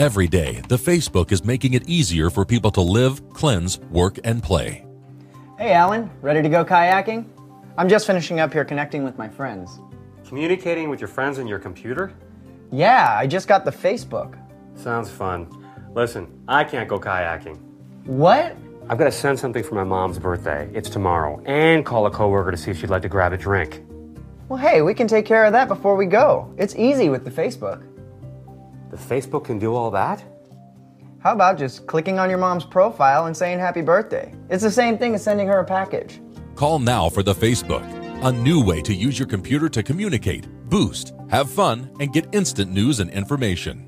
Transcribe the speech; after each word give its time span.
Every 0.00 0.28
day, 0.28 0.62
the 0.66 0.78
Facebook 0.78 1.30
is 1.30 1.44
making 1.44 1.74
it 1.74 1.86
easier 1.86 2.30
for 2.30 2.46
people 2.46 2.70
to 2.70 2.80
live, 2.80 3.20
cleanse, 3.34 3.78
work, 3.90 4.18
and 4.24 4.42
play. 4.42 4.82
Hey, 5.58 5.74
Alan, 5.74 6.10
ready 6.22 6.40
to 6.40 6.48
go 6.48 6.64
kayaking? 6.64 7.26
I'm 7.76 7.86
just 7.86 8.06
finishing 8.06 8.40
up 8.40 8.50
here 8.50 8.64
connecting 8.64 9.04
with 9.04 9.18
my 9.18 9.28
friends. 9.28 9.78
Communicating 10.26 10.88
with 10.88 11.02
your 11.02 11.08
friends 11.08 11.38
on 11.38 11.46
your 11.46 11.58
computer? 11.58 12.14
Yeah, 12.72 13.14
I 13.14 13.26
just 13.26 13.46
got 13.46 13.66
the 13.66 13.70
Facebook. 13.70 14.38
Sounds 14.74 15.10
fun. 15.10 15.46
Listen, 15.94 16.32
I 16.48 16.64
can't 16.64 16.88
go 16.88 16.98
kayaking. 16.98 17.58
What? 18.06 18.56
I've 18.88 18.96
got 18.96 19.04
to 19.04 19.12
send 19.12 19.38
something 19.38 19.62
for 19.62 19.74
my 19.74 19.84
mom's 19.84 20.18
birthday. 20.18 20.70
It's 20.72 20.88
tomorrow. 20.88 21.42
And 21.44 21.84
call 21.84 22.06
a 22.06 22.10
coworker 22.10 22.52
to 22.52 22.56
see 22.56 22.70
if 22.70 22.80
she'd 22.80 22.88
like 22.88 23.02
to 23.02 23.10
grab 23.10 23.34
a 23.34 23.36
drink. 23.36 23.82
Well, 24.48 24.58
hey, 24.58 24.80
we 24.80 24.94
can 24.94 25.06
take 25.06 25.26
care 25.26 25.44
of 25.44 25.52
that 25.52 25.68
before 25.68 25.94
we 25.94 26.06
go. 26.06 26.52
It's 26.56 26.74
easy 26.74 27.10
with 27.10 27.26
the 27.26 27.30
Facebook. 27.30 27.86
The 28.90 28.96
Facebook 28.96 29.44
can 29.44 29.60
do 29.60 29.74
all 29.74 29.90
that? 29.92 30.24
How 31.20 31.32
about 31.32 31.58
just 31.58 31.86
clicking 31.86 32.18
on 32.18 32.28
your 32.28 32.38
mom's 32.38 32.64
profile 32.64 33.26
and 33.26 33.36
saying 33.36 33.60
happy 33.60 33.82
birthday? 33.82 34.34
It's 34.48 34.64
the 34.64 34.70
same 34.70 34.98
thing 34.98 35.14
as 35.14 35.22
sending 35.22 35.46
her 35.46 35.60
a 35.60 35.64
package. 35.64 36.20
Call 36.56 36.80
now 36.80 37.08
for 37.08 37.22
the 37.22 37.34
Facebook, 37.34 37.84
a 38.24 38.32
new 38.32 38.64
way 38.64 38.82
to 38.82 38.92
use 38.92 39.16
your 39.16 39.28
computer 39.28 39.68
to 39.68 39.82
communicate, 39.82 40.48
boost, 40.68 41.12
have 41.30 41.48
fun, 41.48 41.88
and 42.00 42.12
get 42.12 42.34
instant 42.34 42.72
news 42.72 42.98
and 42.98 43.10
information. 43.10 43.86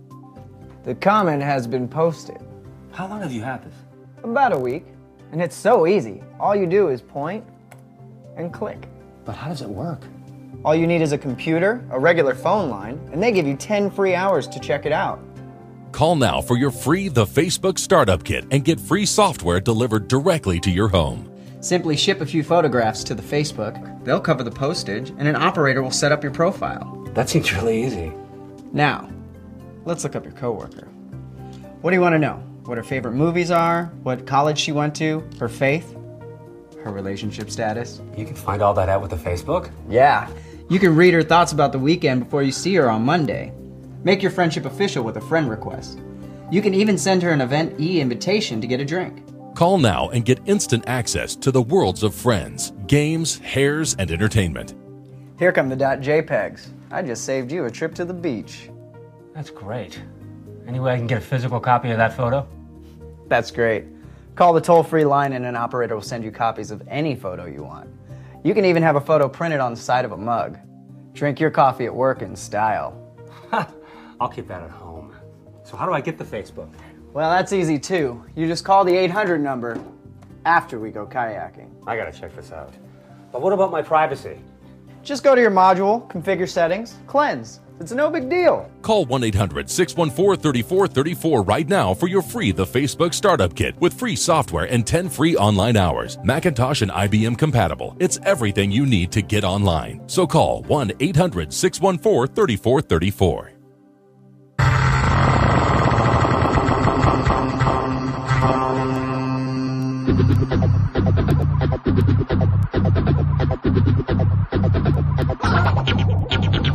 The 0.85 0.95
comment 0.95 1.43
has 1.43 1.67
been 1.67 1.89
posted. 1.89 2.39
How 2.93 3.09
long 3.09 3.23
have 3.23 3.33
you 3.33 3.43
had 3.43 3.65
this? 3.65 3.75
About 4.23 4.53
a 4.53 4.59
week. 4.59 4.85
And 5.33 5.43
it's 5.43 5.57
so 5.57 5.87
easy. 5.87 6.23
All 6.39 6.55
you 6.55 6.67
do 6.67 6.89
is 6.89 7.01
point 7.01 7.45
and 8.37 8.53
click. 8.53 8.87
But 9.25 9.35
how 9.35 9.49
does 9.49 9.63
it 9.63 9.69
work? 9.69 10.03
All 10.65 10.77
you 10.77 10.87
need 10.87 11.03
is 11.03 11.11
a 11.11 11.19
computer, 11.19 11.85
a 11.91 11.99
regular 11.99 12.37
phone 12.37 12.71
line, 12.71 13.01
and 13.13 13.21
they 13.21 13.33
give 13.33 13.49
you 13.49 13.57
10 13.57 13.91
free 13.91 14.15
hours 14.15 14.47
to 14.49 14.61
check 14.61 14.87
it 14.87 14.93
out. 14.93 15.21
Call 15.91 16.15
now 16.15 16.41
for 16.41 16.57
your 16.57 16.71
free 16.71 17.09
The 17.09 17.25
Facebook 17.25 17.79
Startup 17.79 18.23
Kit 18.23 18.47
and 18.53 18.65
get 18.65 18.79
free 18.79 19.05
software 19.05 19.61
delivered 19.61 20.07
directly 20.07 20.61
to 20.61 20.71
your 20.71 20.89
home. 20.89 21.29
Simply 21.61 21.97
ship 21.97 22.21
a 22.21 22.27
few 22.27 22.45
photographs 22.45 23.03
to 23.05 23.15
the 23.15 23.23
Facebook, 23.23 24.05
they'll 24.05 24.21
cover 24.21 24.45
the 24.45 24.51
postage, 24.51 25.11
and 25.11 25.27
an 25.27 25.37
operator 25.37 25.83
will 25.83 25.91
set 25.91 26.13
up 26.13 26.23
your 26.23 26.33
profile. 26.33 27.03
That 27.15 27.29
seems 27.29 27.53
really 27.53 27.85
easy. 27.85 28.13
Now, 28.73 29.11
let's 29.85 30.05
look 30.05 30.15
up 30.17 30.25
your 30.25 30.33
coworker. 30.35 30.87
What 31.81 31.91
do 31.91 31.97
you 31.97 32.01
want 32.01 32.15
to 32.15 32.19
know? 32.21 32.37
What 32.65 32.79
her 32.79 32.85
favorite 32.85 33.15
movies 33.15 33.51
are, 33.51 33.87
what 34.05 34.27
college 34.27 34.59
she 34.59 34.71
went 34.71 34.95
to, 34.97 35.29
her 35.41 35.49
faith, 35.49 35.97
her 36.85 36.93
relationship 36.93 37.51
status? 37.51 38.01
You 38.17 38.25
can 38.25 38.37
find 38.37 38.63
all 38.63 38.75
that 38.75 38.89
out 38.89 39.03
with 39.03 39.11
the 39.11 39.17
Facebook? 39.17 39.71
Yeah. 39.89 40.31
You 40.69 40.79
can 40.79 40.97
read 40.97 41.15
her 41.15 41.23
thoughts 41.23 41.53
about 41.53 41.73
the 41.73 41.79
weekend 41.79 42.25
before 42.25 42.43
you 42.43 42.53
see 42.53 42.75
her 42.75 42.91
on 42.91 43.05
Monday. 43.05 43.53
Make 44.05 44.23
your 44.23 44.31
friendship 44.31 44.65
official 44.65 45.05
with 45.05 45.17
a 45.17 45.21
friend 45.21 45.51
request. 45.51 46.01
You 46.51 46.63
can 46.63 46.75
even 46.75 46.99
send 46.99 47.23
her 47.23 47.31
an 47.31 47.41
event 47.41 47.81
e 47.81 48.01
invitation 48.01 48.61
to 48.61 48.67
get 48.67 48.81
a 48.81 48.85
drink. 48.85 49.23
Call 49.55 49.79
now 49.79 50.09
and 50.11 50.25
get 50.25 50.41
instant 50.47 50.85
access 50.87 51.37
to 51.37 51.51
the 51.51 51.63
worlds 51.63 52.03
of 52.03 52.15
friends, 52.15 52.73
games, 52.87 53.39
hairs, 53.39 53.95
and 53.99 54.11
entertainment. 54.11 54.75
Here 55.39 55.53
come 55.53 55.69
the 55.69 55.77
.jpegs. 55.77 56.69
I 56.91 57.03
just 57.03 57.25
saved 57.25 57.53
you 57.53 57.65
a 57.65 57.71
trip 57.71 57.95
to 57.97 58.05
the 58.05 58.15
beach. 58.15 58.71
That's 59.35 59.51
great. 59.51 60.01
Any 60.67 60.81
way 60.81 60.93
I 60.93 60.97
can 60.97 61.07
get 61.07 61.19
a 61.19 61.23
physical 61.23 61.61
copy 61.61 61.91
of 61.91 61.99
that 61.99 62.17
photo? 62.17 62.47
That's 63.29 63.51
great. 63.51 63.85
Call 64.37 64.53
the 64.53 64.61
toll-free 64.61 65.05
line 65.05 65.33
and 65.33 65.45
an 65.45 65.57
operator 65.57 65.95
will 65.95 66.03
send 66.03 66.25
you 66.25 66.31
copies 66.31 66.71
of 66.71 66.83
any 66.89 67.15
photo 67.15 67.47
you 67.47 67.63
want. 67.63 67.91
You 68.45 68.55
can 68.55 68.65
even 68.65 68.83
have 68.83 68.97
a 68.97 69.01
photo 69.01 69.29
printed 69.29 69.61
on 69.61 69.73
the 69.73 69.79
side 69.79 70.05
of 70.05 70.11
a 70.11 70.17
mug. 70.17 70.59
Drink 71.13 71.39
your 71.39 71.51
coffee 71.51 71.87
at 71.87 71.95
work 71.95 72.23
in 72.23 72.35
style. 72.35 72.99
I'll 74.21 74.29
keep 74.29 74.49
that 74.49 74.63
at 74.63 74.71
home. 74.71 75.15
So 75.63 75.77
how 75.77 75.87
do 75.87 75.93
I 75.93 76.01
get 76.01 76.19
the 76.19 76.25
Facebook? 76.25 76.69
Well, 77.13 77.31
that's 77.31 77.53
easy 77.53 77.79
too. 77.79 78.25
You 78.35 78.49
just 78.49 78.65
call 78.65 78.85
the 78.85 78.97
800 78.97 79.41
number 79.41 79.81
after 80.45 80.81
we 80.81 80.91
go 80.91 81.07
kayaking. 81.07 81.71
I 81.87 81.97
gotta 81.97 82.11
check 82.11 82.35
this 82.35 82.51
out. 82.51 82.75
But 83.31 83.43
what 83.43 83.53
about 83.53 83.71
my 83.71 83.81
privacy? 83.81 84.41
Just 85.05 85.23
go 85.23 85.37
to 85.37 85.41
your 85.41 85.51
module, 85.51 86.11
configure 86.11 86.49
settings, 86.49 86.97
cleanse. 87.07 87.61
It's 87.81 87.93
no 87.93 88.11
big 88.11 88.29
deal. 88.29 88.71
Call 88.83 89.05
1 89.07 89.25
800 89.25 89.69
614 89.69 90.41
3434 90.41 91.43
right 91.43 91.69
now 91.69 91.95
for 91.95 92.07
your 92.07 92.23
free 92.23 92.53
The 92.53 92.65
Facebook 92.65 93.15
Startup 93.15 93.55
Kit 93.55 93.75
with 93.81 93.95
free 93.95 94.17
software 94.17 94.67
and 94.67 94.87
10 94.87 95.09
free 95.09 95.37
online 95.37 95.77
hours. 95.77 96.19
Macintosh 96.23 96.83
and 96.83 96.91
IBM 96.91 97.39
compatible. 97.39 97.97
It's 97.99 98.19
everything 98.25 98.71
you 98.71 98.87
need 98.87 99.11
to 99.13 99.23
get 99.23 99.45
online. 99.45 100.03
So 100.09 100.27
call 100.27 100.63
1 100.65 100.93
800 101.01 101.53
614 101.53 102.35
3434. 102.35 103.53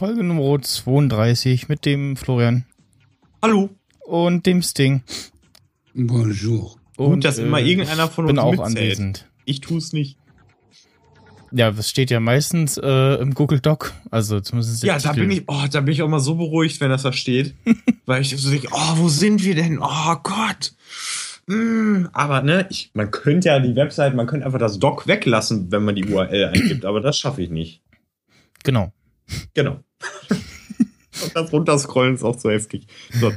Folge 0.00 0.24
Nummer 0.24 0.62
32 0.62 1.68
mit 1.68 1.84
dem 1.84 2.16
Florian 2.16 2.64
Hallo. 3.42 3.68
und 4.06 4.46
dem 4.46 4.62
Sting. 4.62 5.02
Bonjour. 5.92 6.74
Und 6.96 7.16
Gut, 7.16 7.24
dass 7.26 7.36
immer 7.36 7.60
irgendeiner 7.60 8.08
von 8.08 8.24
bin 8.24 8.38
uns 8.38 8.42
auch 8.42 8.66
mitzählt. 8.66 8.78
anwesend. 8.78 9.26
Ich 9.44 9.60
tue 9.60 9.76
es 9.76 9.92
nicht. 9.92 10.16
Ja, 11.52 11.70
das 11.70 11.90
steht 11.90 12.10
ja 12.10 12.18
meistens 12.18 12.78
äh, 12.78 13.20
im 13.20 13.34
Google 13.34 13.60
Doc. 13.60 13.92
Also 14.10 14.40
zumindest 14.40 14.82
der 14.82 14.94
Ja, 14.94 14.98
da 14.98 15.12
bin 15.12 15.30
ich, 15.30 15.42
oh, 15.46 15.66
da 15.70 15.82
bin 15.82 15.92
ich 15.92 16.00
auch 16.00 16.08
mal 16.08 16.18
so 16.18 16.34
beruhigt, 16.34 16.80
wenn 16.80 16.88
das 16.88 17.02
da 17.02 17.12
steht. 17.12 17.54
weil 18.06 18.22
ich 18.22 18.34
so 18.34 18.50
denke, 18.50 18.68
oh, 18.72 18.92
wo 18.96 19.10
sind 19.10 19.44
wir 19.44 19.54
denn? 19.54 19.80
Oh 19.82 20.16
Gott. 20.22 20.72
Hm, 21.46 22.08
aber 22.14 22.40
ne, 22.40 22.66
ich, 22.70 22.90
man 22.94 23.10
könnte 23.10 23.48
ja 23.48 23.60
die 23.60 23.76
Website, 23.76 24.14
man 24.14 24.26
könnte 24.26 24.46
einfach 24.46 24.60
das 24.60 24.78
Doc 24.78 25.06
weglassen, 25.06 25.70
wenn 25.70 25.84
man 25.84 25.94
die 25.94 26.06
URL 26.06 26.52
eingibt, 26.54 26.86
aber 26.86 27.02
das 27.02 27.18
schaffe 27.18 27.42
ich 27.42 27.50
nicht. 27.50 27.82
Genau. 28.64 28.94
Genau. 29.52 29.84
Und 31.22 31.34
das 31.36 31.52
Runterscrollen 31.52 32.14
ist 32.14 32.22
auch 32.22 32.36
zu 32.36 32.50
heftig. 32.50 32.86
So. 33.12 33.32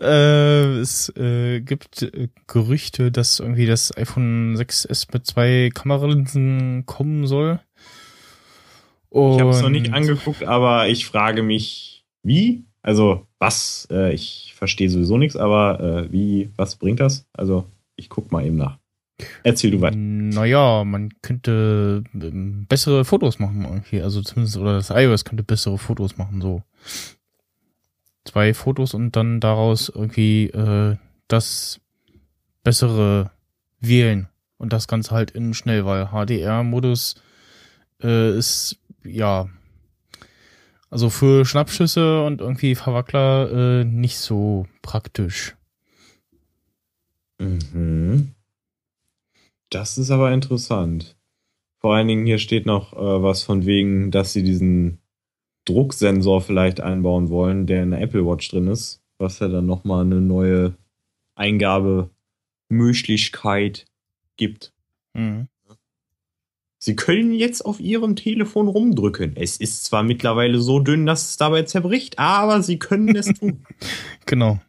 Äh, 0.00 0.78
es 0.80 1.08
äh, 1.16 1.60
gibt 1.60 2.02
äh, 2.02 2.28
Gerüchte, 2.46 3.10
dass 3.12 3.40
irgendwie 3.40 3.66
das 3.66 3.96
iPhone 3.96 4.56
6S 4.56 5.08
mit 5.12 5.26
zwei 5.26 5.70
Kameralinsen 5.72 6.84
kommen 6.86 7.26
soll. 7.26 7.60
Ich 9.10 9.18
habe 9.40 9.50
es 9.50 9.58
noch 9.60 9.66
Und- 9.66 9.72
nicht 9.72 9.92
angeguckt, 9.92 10.42
aber 10.44 10.88
ich 10.88 11.06
frage 11.06 11.42
mich, 11.44 12.04
wie? 12.24 12.64
Also, 12.82 13.26
was? 13.38 13.86
Äh, 13.90 14.12
ich 14.12 14.52
verstehe 14.56 14.90
sowieso 14.90 15.16
nichts, 15.16 15.36
aber 15.36 15.80
äh, 15.80 16.12
wie, 16.12 16.50
was 16.56 16.76
bringt 16.76 16.98
das? 17.00 17.24
Also, 17.32 17.64
ich 17.96 18.08
guck 18.08 18.32
mal 18.32 18.44
eben 18.44 18.56
nach. 18.56 18.78
Erzähl 19.42 19.70
du 19.70 19.80
weiter. 19.80 19.96
Naja, 19.96 20.84
man 20.84 21.10
könnte 21.22 22.04
ähm, 22.14 22.66
bessere 22.68 23.04
Fotos 23.04 23.38
machen 23.38 23.64
irgendwie. 23.64 24.02
Also 24.02 24.22
zumindest, 24.22 24.56
oder 24.56 24.74
das 24.74 24.90
iOS 24.90 25.24
könnte 25.24 25.44
bessere 25.44 25.78
Fotos 25.78 26.16
machen, 26.16 26.40
so. 26.40 26.62
Zwei 28.24 28.54
Fotos 28.54 28.94
und 28.94 29.16
dann 29.16 29.40
daraus 29.40 29.88
irgendwie 29.88 30.46
äh, 30.46 30.96
das 31.28 31.80
bessere 32.62 33.30
wählen. 33.80 34.28
Und 34.56 34.72
das 34.72 34.88
Ganze 34.88 35.10
halt 35.12 35.30
in 35.32 35.54
schnell, 35.54 35.84
weil 35.84 36.06
HDR-Modus 36.06 37.16
äh, 38.02 38.36
ist, 38.36 38.78
ja, 39.04 39.48
also 40.90 41.10
für 41.10 41.44
Schnappschüsse 41.44 42.22
und 42.22 42.40
irgendwie 42.40 42.74
Verwackler 42.74 43.80
äh, 43.80 43.84
nicht 43.84 44.18
so 44.18 44.66
praktisch. 44.80 45.54
Mhm. 47.38 48.33
Das 49.74 49.98
ist 49.98 50.12
aber 50.12 50.32
interessant. 50.32 51.16
Vor 51.80 51.96
allen 51.96 52.06
Dingen 52.06 52.26
hier 52.26 52.38
steht 52.38 52.64
noch 52.64 52.92
äh, 52.92 53.22
was 53.22 53.42
von 53.42 53.66
wegen, 53.66 54.12
dass 54.12 54.32
sie 54.32 54.44
diesen 54.44 55.00
Drucksensor 55.64 56.42
vielleicht 56.42 56.80
einbauen 56.80 57.28
wollen, 57.28 57.66
der 57.66 57.82
in 57.82 57.90
der 57.90 58.00
Apple 58.00 58.24
Watch 58.24 58.48
drin 58.50 58.68
ist, 58.68 59.02
was 59.18 59.40
ja 59.40 59.48
dann 59.48 59.66
nochmal 59.66 60.04
eine 60.04 60.20
neue 60.20 60.74
Eingabemöglichkeit 61.34 63.86
gibt. 64.36 64.72
Mhm. 65.12 65.48
Sie 66.78 66.94
können 66.94 67.32
jetzt 67.32 67.62
auf 67.62 67.80
Ihrem 67.80 68.14
Telefon 68.14 68.68
rumdrücken. 68.68 69.32
Es 69.34 69.56
ist 69.56 69.86
zwar 69.86 70.04
mittlerweile 70.04 70.60
so 70.60 70.78
dünn, 70.78 71.04
dass 71.04 71.30
es 71.30 71.36
dabei 71.36 71.64
zerbricht, 71.64 72.20
aber 72.20 72.62
Sie 72.62 72.78
können 72.78 73.16
es 73.16 73.26
tun. 73.40 73.66
Genau. 74.26 74.60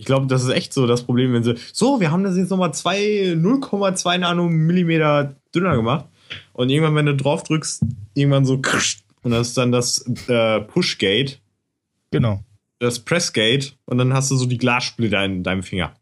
Ich 0.00 0.06
glaube, 0.06 0.26
das 0.28 0.42
ist 0.42 0.48
echt 0.48 0.72
so 0.72 0.86
das 0.86 1.02
Problem, 1.02 1.34
wenn 1.34 1.42
sie, 1.42 1.56
so, 1.74 2.00
wir 2.00 2.10
haben 2.10 2.24
das 2.24 2.34
jetzt 2.34 2.48
nochmal 2.48 2.70
0,2 2.70 4.16
Nanomillimeter 4.16 5.36
dünner 5.54 5.76
gemacht. 5.76 6.06
Und 6.54 6.70
irgendwann, 6.70 6.94
wenn 6.94 7.04
du 7.04 7.14
drauf 7.14 7.42
drückst, 7.42 7.84
irgendwann 8.14 8.46
so, 8.46 8.54
und 8.54 9.30
das 9.30 9.48
ist 9.48 9.58
dann 9.58 9.72
das 9.72 9.98
äh, 10.26 10.60
Pushgate, 10.62 11.38
Genau. 12.10 12.42
das 12.78 13.00
Pressgate, 13.00 13.74
und 13.84 13.98
dann 13.98 14.14
hast 14.14 14.30
du 14.30 14.36
so 14.36 14.46
die 14.46 14.56
Glassplitter 14.56 15.22
in 15.22 15.42
deinem 15.42 15.62
Finger. 15.62 15.92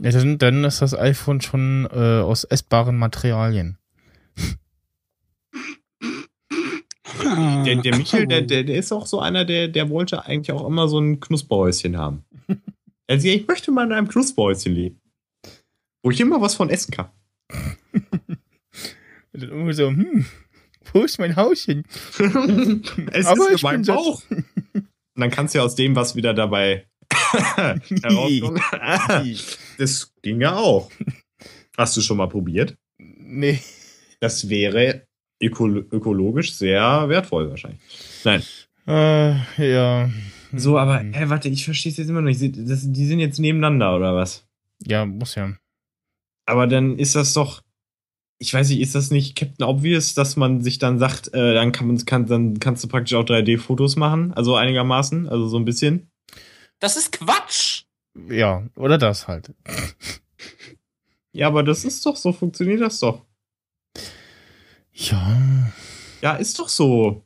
Ja, 0.00 0.10
dann, 0.12 0.38
dann 0.38 0.64
ist 0.64 0.80
das 0.80 0.94
iPhone 0.94 1.42
schon 1.42 1.86
äh, 1.92 2.22
aus 2.22 2.44
essbaren 2.44 2.96
Materialien. 2.96 3.76
Der, 7.66 7.76
der 7.76 7.96
Michael, 7.96 8.26
der, 8.26 8.40
der, 8.40 8.64
der 8.64 8.76
ist 8.76 8.90
auch 8.92 9.06
so 9.06 9.20
einer, 9.20 9.44
der, 9.44 9.68
der 9.68 9.90
wollte 9.90 10.24
eigentlich 10.24 10.52
auch 10.52 10.66
immer 10.66 10.88
so 10.88 10.98
ein 10.98 11.20
Knusperhäuschen 11.20 11.98
haben. 11.98 12.24
Also 13.10 13.26
ich 13.26 13.44
möchte 13.48 13.72
mal 13.72 13.86
in 13.86 13.92
einem 13.92 14.06
Knusperhäuschen 14.06 14.72
leben. 14.72 15.00
Wo 16.04 16.12
ich 16.12 16.20
immer 16.20 16.40
was 16.40 16.54
von 16.54 16.70
essen 16.70 16.92
kann. 16.92 17.10
Und 19.32 19.42
dann 19.42 19.50
irgendwie 19.50 19.72
so, 19.72 19.88
hm, 19.88 20.26
wo 20.92 21.02
ist 21.02 21.18
mein 21.18 21.34
Hauschen? 21.34 21.84
es 23.12 23.26
Aber 23.26 23.50
ist 23.50 23.54
ich 23.56 23.62
in 23.62 23.66
meinem 23.66 23.76
bin 23.78 23.84
satt. 23.84 23.96
Bauch. 23.96 24.22
Und 24.30 24.86
dann 25.16 25.30
kannst 25.30 25.54
du 25.54 25.58
ja 25.58 25.64
aus 25.64 25.74
dem 25.74 25.96
was 25.96 26.14
wieder 26.14 26.34
dabei 26.34 26.86
herauskommen. 27.12 28.62
das 29.76 30.12
ging 30.22 30.40
ja 30.40 30.54
auch. 30.54 30.88
Hast 31.76 31.96
du 31.96 32.02
schon 32.02 32.16
mal 32.16 32.28
probiert? 32.28 32.76
Nee. 32.98 33.60
Das 34.20 34.48
wäre 34.48 35.06
öko 35.42 35.66
ökologisch 35.66 36.54
sehr 36.54 37.08
wertvoll 37.08 37.50
wahrscheinlich. 37.50 37.80
Nein. 38.22 38.42
Äh, 38.86 39.72
ja. 39.72 40.10
So, 40.52 40.78
aber, 40.78 41.02
äh, 41.04 41.28
warte, 41.28 41.48
ich 41.48 41.64
verstehe 41.64 41.92
es 41.92 41.98
jetzt 41.98 42.08
immer 42.08 42.20
noch 42.20 42.28
nicht. 42.28 42.40
Das, 42.56 42.90
die 42.90 43.06
sind 43.06 43.20
jetzt 43.20 43.38
nebeneinander, 43.38 43.96
oder 43.96 44.14
was? 44.14 44.46
Ja, 44.84 45.04
muss 45.06 45.34
ja. 45.34 45.54
Aber 46.46 46.66
dann 46.66 46.98
ist 46.98 47.14
das 47.14 47.32
doch, 47.32 47.62
ich 48.38 48.52
weiß 48.52 48.70
nicht, 48.70 48.80
ist 48.80 48.94
das 48.94 49.10
nicht 49.10 49.36
Captain 49.36 49.66
Obvious, 49.66 50.14
dass 50.14 50.36
man 50.36 50.62
sich 50.62 50.78
dann 50.78 50.98
sagt, 50.98 51.32
äh, 51.34 51.54
dann 51.54 51.72
kann 51.72 51.86
man, 51.86 52.04
kann, 52.04 52.26
dann 52.26 52.58
kannst 52.58 52.82
du 52.82 52.88
praktisch 52.88 53.14
auch 53.14 53.24
3D-Fotos 53.24 53.96
machen, 53.96 54.32
also 54.32 54.56
einigermaßen, 54.56 55.28
also 55.28 55.46
so 55.46 55.58
ein 55.58 55.64
bisschen. 55.64 56.10
Das 56.80 56.96
ist 56.96 57.12
Quatsch. 57.12 57.84
Ja, 58.28 58.66
oder 58.76 58.98
das 58.98 59.28
halt. 59.28 59.52
Ja, 61.32 61.46
aber 61.46 61.62
das 61.62 61.84
ist 61.84 62.04
doch 62.06 62.16
so, 62.16 62.32
funktioniert 62.32 62.80
das 62.80 62.98
doch. 62.98 63.24
Ja. 64.92 65.72
Ja, 66.22 66.34
ist 66.34 66.58
doch 66.58 66.68
so. 66.68 67.24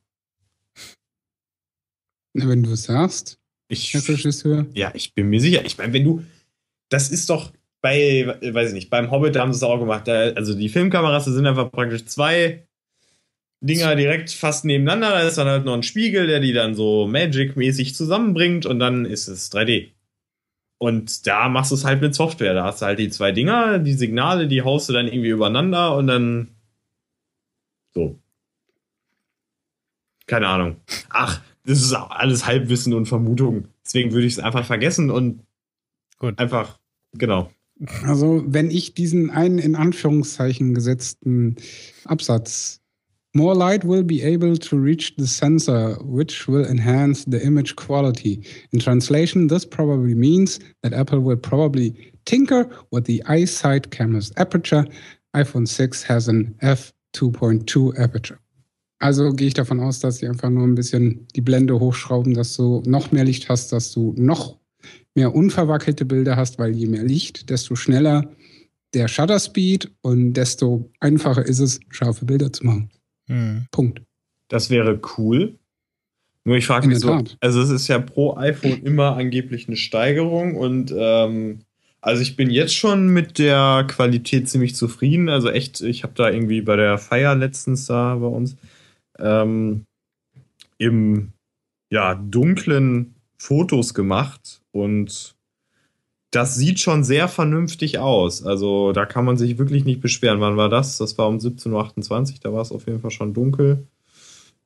Wenn 2.34 2.62
du 2.62 2.72
es 2.72 2.84
sagst, 2.84 3.38
Ich, 3.68 3.94
Herr 3.94 4.06
Regisseur. 4.06 4.66
ja, 4.74 4.90
ich 4.94 5.14
bin 5.14 5.28
mir 5.30 5.40
sicher. 5.40 5.64
Ich 5.64 5.78
meine, 5.78 5.92
wenn 5.92 6.04
du, 6.04 6.24
das 6.88 7.10
ist 7.10 7.30
doch 7.30 7.52
bei, 7.80 8.36
weiß 8.42 8.68
ich 8.68 8.74
nicht, 8.74 8.90
beim 8.90 9.10
Hobbit 9.10 9.36
haben 9.36 9.52
sie 9.52 9.58
es 9.58 9.62
auch 9.62 9.78
gemacht. 9.78 10.08
Da, 10.08 10.30
also 10.32 10.54
die 10.54 10.68
Filmkameras, 10.68 11.26
das 11.26 11.34
sind 11.34 11.46
einfach 11.46 11.70
praktisch 11.70 12.04
zwei 12.06 12.66
Dinger 13.60 13.94
direkt 13.96 14.30
fast 14.30 14.64
nebeneinander. 14.64 15.10
Da 15.10 15.20
ist 15.20 15.38
dann 15.38 15.46
halt 15.48 15.64
noch 15.64 15.74
ein 15.74 15.82
Spiegel, 15.82 16.26
der 16.26 16.40
die 16.40 16.52
dann 16.52 16.74
so 16.74 17.06
Magic-mäßig 17.06 17.94
zusammenbringt 17.94 18.66
und 18.66 18.78
dann 18.78 19.04
ist 19.04 19.28
es 19.28 19.52
3D. 19.52 19.92
Und 20.78 21.26
da 21.26 21.48
machst 21.48 21.70
du 21.70 21.76
es 21.76 21.84
halt 21.84 22.00
mit 22.02 22.14
Software. 22.14 22.52
Da 22.52 22.64
hast 22.64 22.82
du 22.82 22.86
halt 22.86 22.98
die 22.98 23.08
zwei 23.10 23.32
Dinger, 23.32 23.78
die 23.78 23.94
Signale, 23.94 24.48
die 24.48 24.62
haust 24.62 24.88
du 24.88 24.92
dann 24.92 25.06
irgendwie 25.06 25.28
übereinander 25.30 25.96
und 25.96 26.08
dann 26.08 26.48
so. 27.94 28.18
Keine 30.26 30.48
Ahnung. 30.48 30.76
Ach, 31.10 31.40
das 31.64 31.82
ist 31.82 31.94
auch 31.94 32.10
alles 32.10 32.46
Halbwissen 32.46 32.92
und 32.92 33.06
Vermutung. 33.06 33.68
Deswegen 33.84 34.12
würde 34.12 34.26
ich 34.26 34.34
es 34.34 34.38
einfach 34.38 34.66
vergessen 34.66 35.10
und 35.10 35.42
Gut. 36.18 36.38
einfach, 36.38 36.78
genau. 37.16 37.50
Also, 38.04 38.44
wenn 38.46 38.70
ich 38.70 38.94
diesen 38.94 39.30
einen 39.30 39.58
in 39.58 39.74
Anführungszeichen 39.74 40.74
gesetzten 40.74 41.56
Absatz 42.04 42.80
More 43.36 43.56
light 43.56 43.84
will 43.84 44.04
be 44.04 44.22
able 44.22 44.56
to 44.56 44.76
reach 44.76 45.14
the 45.18 45.26
sensor, 45.26 45.98
which 46.04 46.46
will 46.46 46.64
enhance 46.64 47.24
the 47.24 47.44
image 47.44 47.74
quality. 47.74 48.44
In 48.70 48.78
translation, 48.78 49.48
this 49.48 49.66
probably 49.66 50.14
means 50.14 50.60
that 50.82 50.92
Apple 50.92 51.18
will 51.18 51.36
probably 51.36 52.12
tinker 52.26 52.70
with 52.92 53.06
the 53.06 53.24
eyesight 53.26 53.90
camera's 53.90 54.32
aperture. 54.36 54.86
iPhone 55.34 55.66
6 55.66 56.04
has 56.04 56.28
an 56.28 56.54
f2.2 56.62 57.98
aperture. 57.98 58.38
Also 59.04 59.34
gehe 59.34 59.48
ich 59.48 59.52
davon 59.52 59.80
aus, 59.80 60.00
dass 60.00 60.16
sie 60.16 60.28
einfach 60.28 60.48
nur 60.48 60.66
ein 60.66 60.74
bisschen 60.74 61.28
die 61.36 61.42
Blende 61.42 61.78
hochschrauben, 61.78 62.32
dass 62.32 62.56
du 62.56 62.82
noch 62.86 63.12
mehr 63.12 63.24
Licht 63.24 63.50
hast, 63.50 63.70
dass 63.70 63.92
du 63.92 64.14
noch 64.16 64.56
mehr 65.14 65.34
unverwackelte 65.34 66.06
Bilder 66.06 66.36
hast, 66.36 66.58
weil 66.58 66.74
je 66.74 66.86
mehr 66.86 67.04
Licht, 67.04 67.50
desto 67.50 67.76
schneller 67.76 68.32
der 68.94 69.08
Shutter 69.08 69.38
Speed 69.38 69.92
und 70.00 70.32
desto 70.32 70.90
einfacher 71.00 71.44
ist 71.44 71.58
es, 71.58 71.80
scharfe 71.90 72.24
Bilder 72.24 72.50
zu 72.50 72.64
machen. 72.64 72.90
Hm. 73.26 73.66
Punkt. 73.70 74.00
Das 74.48 74.70
wäre 74.70 74.98
cool. 75.18 75.58
Nur 76.44 76.56
ich 76.56 76.66
frage 76.66 76.88
mich 76.88 77.00
so, 77.00 77.08
Tat. 77.08 77.36
also 77.40 77.60
es 77.60 77.68
ist 77.68 77.88
ja 77.88 77.98
pro 77.98 78.38
iPhone 78.38 78.84
immer 78.84 79.18
angeblich 79.18 79.68
eine 79.68 79.76
Steigerung 79.76 80.56
und 80.56 80.94
ähm, 80.96 81.58
also 82.00 82.22
ich 82.22 82.36
bin 82.36 82.48
jetzt 82.48 82.74
schon 82.74 83.08
mit 83.08 83.38
der 83.38 83.84
Qualität 83.86 84.48
ziemlich 84.48 84.74
zufrieden. 84.74 85.28
Also 85.28 85.50
echt, 85.50 85.82
ich 85.82 86.04
habe 86.04 86.14
da 86.16 86.30
irgendwie 86.30 86.62
bei 86.62 86.76
der 86.76 86.96
Feier 86.96 87.34
letztens 87.34 87.84
da 87.84 88.14
bei 88.14 88.28
uns 88.28 88.56
ähm, 89.18 89.86
im 90.78 91.32
ja, 91.90 92.14
dunklen 92.14 93.14
Fotos 93.36 93.94
gemacht 93.94 94.62
und 94.72 95.34
das 96.30 96.56
sieht 96.56 96.80
schon 96.80 97.04
sehr 97.04 97.28
vernünftig 97.28 97.98
aus. 97.98 98.44
Also 98.44 98.92
da 98.92 99.06
kann 99.06 99.24
man 99.24 99.36
sich 99.36 99.56
wirklich 99.58 99.84
nicht 99.84 100.00
beschweren. 100.00 100.40
Wann 100.40 100.56
war 100.56 100.68
das? 100.68 100.98
Das 100.98 101.16
war 101.16 101.28
um 101.28 101.38
17.28 101.38 101.70
Uhr, 101.70 102.38
da 102.42 102.52
war 102.52 102.62
es 102.62 102.72
auf 102.72 102.86
jeden 102.86 103.00
Fall 103.00 103.12
schon 103.12 103.34
dunkel. 103.34 103.86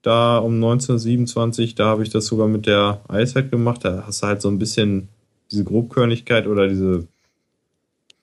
Da 0.00 0.38
um 0.38 0.54
1927, 0.54 1.74
da 1.74 1.86
habe 1.86 2.02
ich 2.02 2.10
das 2.10 2.26
sogar 2.26 2.48
mit 2.48 2.66
der 2.66 3.00
iPad 3.10 3.50
gemacht. 3.50 3.84
Da 3.84 4.04
hast 4.06 4.22
du 4.22 4.26
halt 4.26 4.40
so 4.40 4.48
ein 4.48 4.58
bisschen 4.58 5.08
diese 5.50 5.64
Grobkörnigkeit 5.64 6.46
oder 6.46 6.68
diese, 6.68 7.06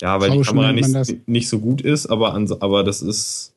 ja, 0.02 0.20
weil 0.20 0.32
die 0.32 0.42
Kamera 0.42 0.72
nicht, 0.72 1.28
nicht 1.28 1.50
so 1.50 1.60
gut 1.60 1.82
ist, 1.82 2.08
aber, 2.08 2.34
an, 2.34 2.52
aber 2.60 2.84
das 2.84 3.02
ist 3.02 3.55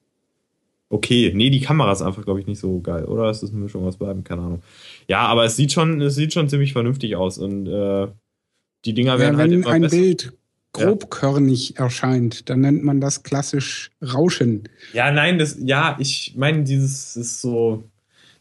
okay. 0.91 1.33
Nee, 1.35 1.51
die 1.51 1.61
Kamera 1.61 1.93
ist 1.93 2.03
einfach, 2.03 2.25
glaube 2.25 2.41
ich, 2.41 2.47
nicht 2.47 2.59
so 2.61 2.81
geil. 2.81 3.05
Oder 3.05 3.31
ist 3.31 3.43
das 3.43 3.51
eine 3.51 3.61
Mischung 3.61 3.85
aus 3.87 3.97
beiden? 3.99 4.25
Keine 4.25 4.43
Ahnung. 4.43 4.63
Ja, 5.09 5.21
aber 5.27 5.45
es 5.45 5.57
sieht 5.57 5.73
schon, 5.73 6.01
es 6.01 6.15
sieht 6.15 6.33
schon 6.33 6.49
ziemlich 6.49 6.73
vernünftig 6.73 7.17
aus 7.17 7.39
und 7.39 7.67
äh, 7.67 8.09
die 8.85 8.95
Dinger 8.95 9.19
Ja, 9.19 9.19
werden 9.19 9.37
halt 9.37 9.51
wenn 9.51 9.63
immer 9.63 9.71
ein 9.71 9.83
besser. 9.83 9.97
Bild 9.97 10.33
grobkörnig 10.73 11.77
erscheint, 11.79 12.49
dann 12.51 12.61
nennt 12.61 12.85
man 12.85 13.01
das 13.01 13.23
klassisch 13.23 13.91
Rauschen. 14.03 14.65
Ja, 14.93 15.11
nein, 15.11 15.39
das, 15.39 15.57
ja, 15.61 15.97
ich 15.99 16.35
meine, 16.37 16.63
dieses 16.65 17.17
ist 17.17 17.41
so, 17.41 17.85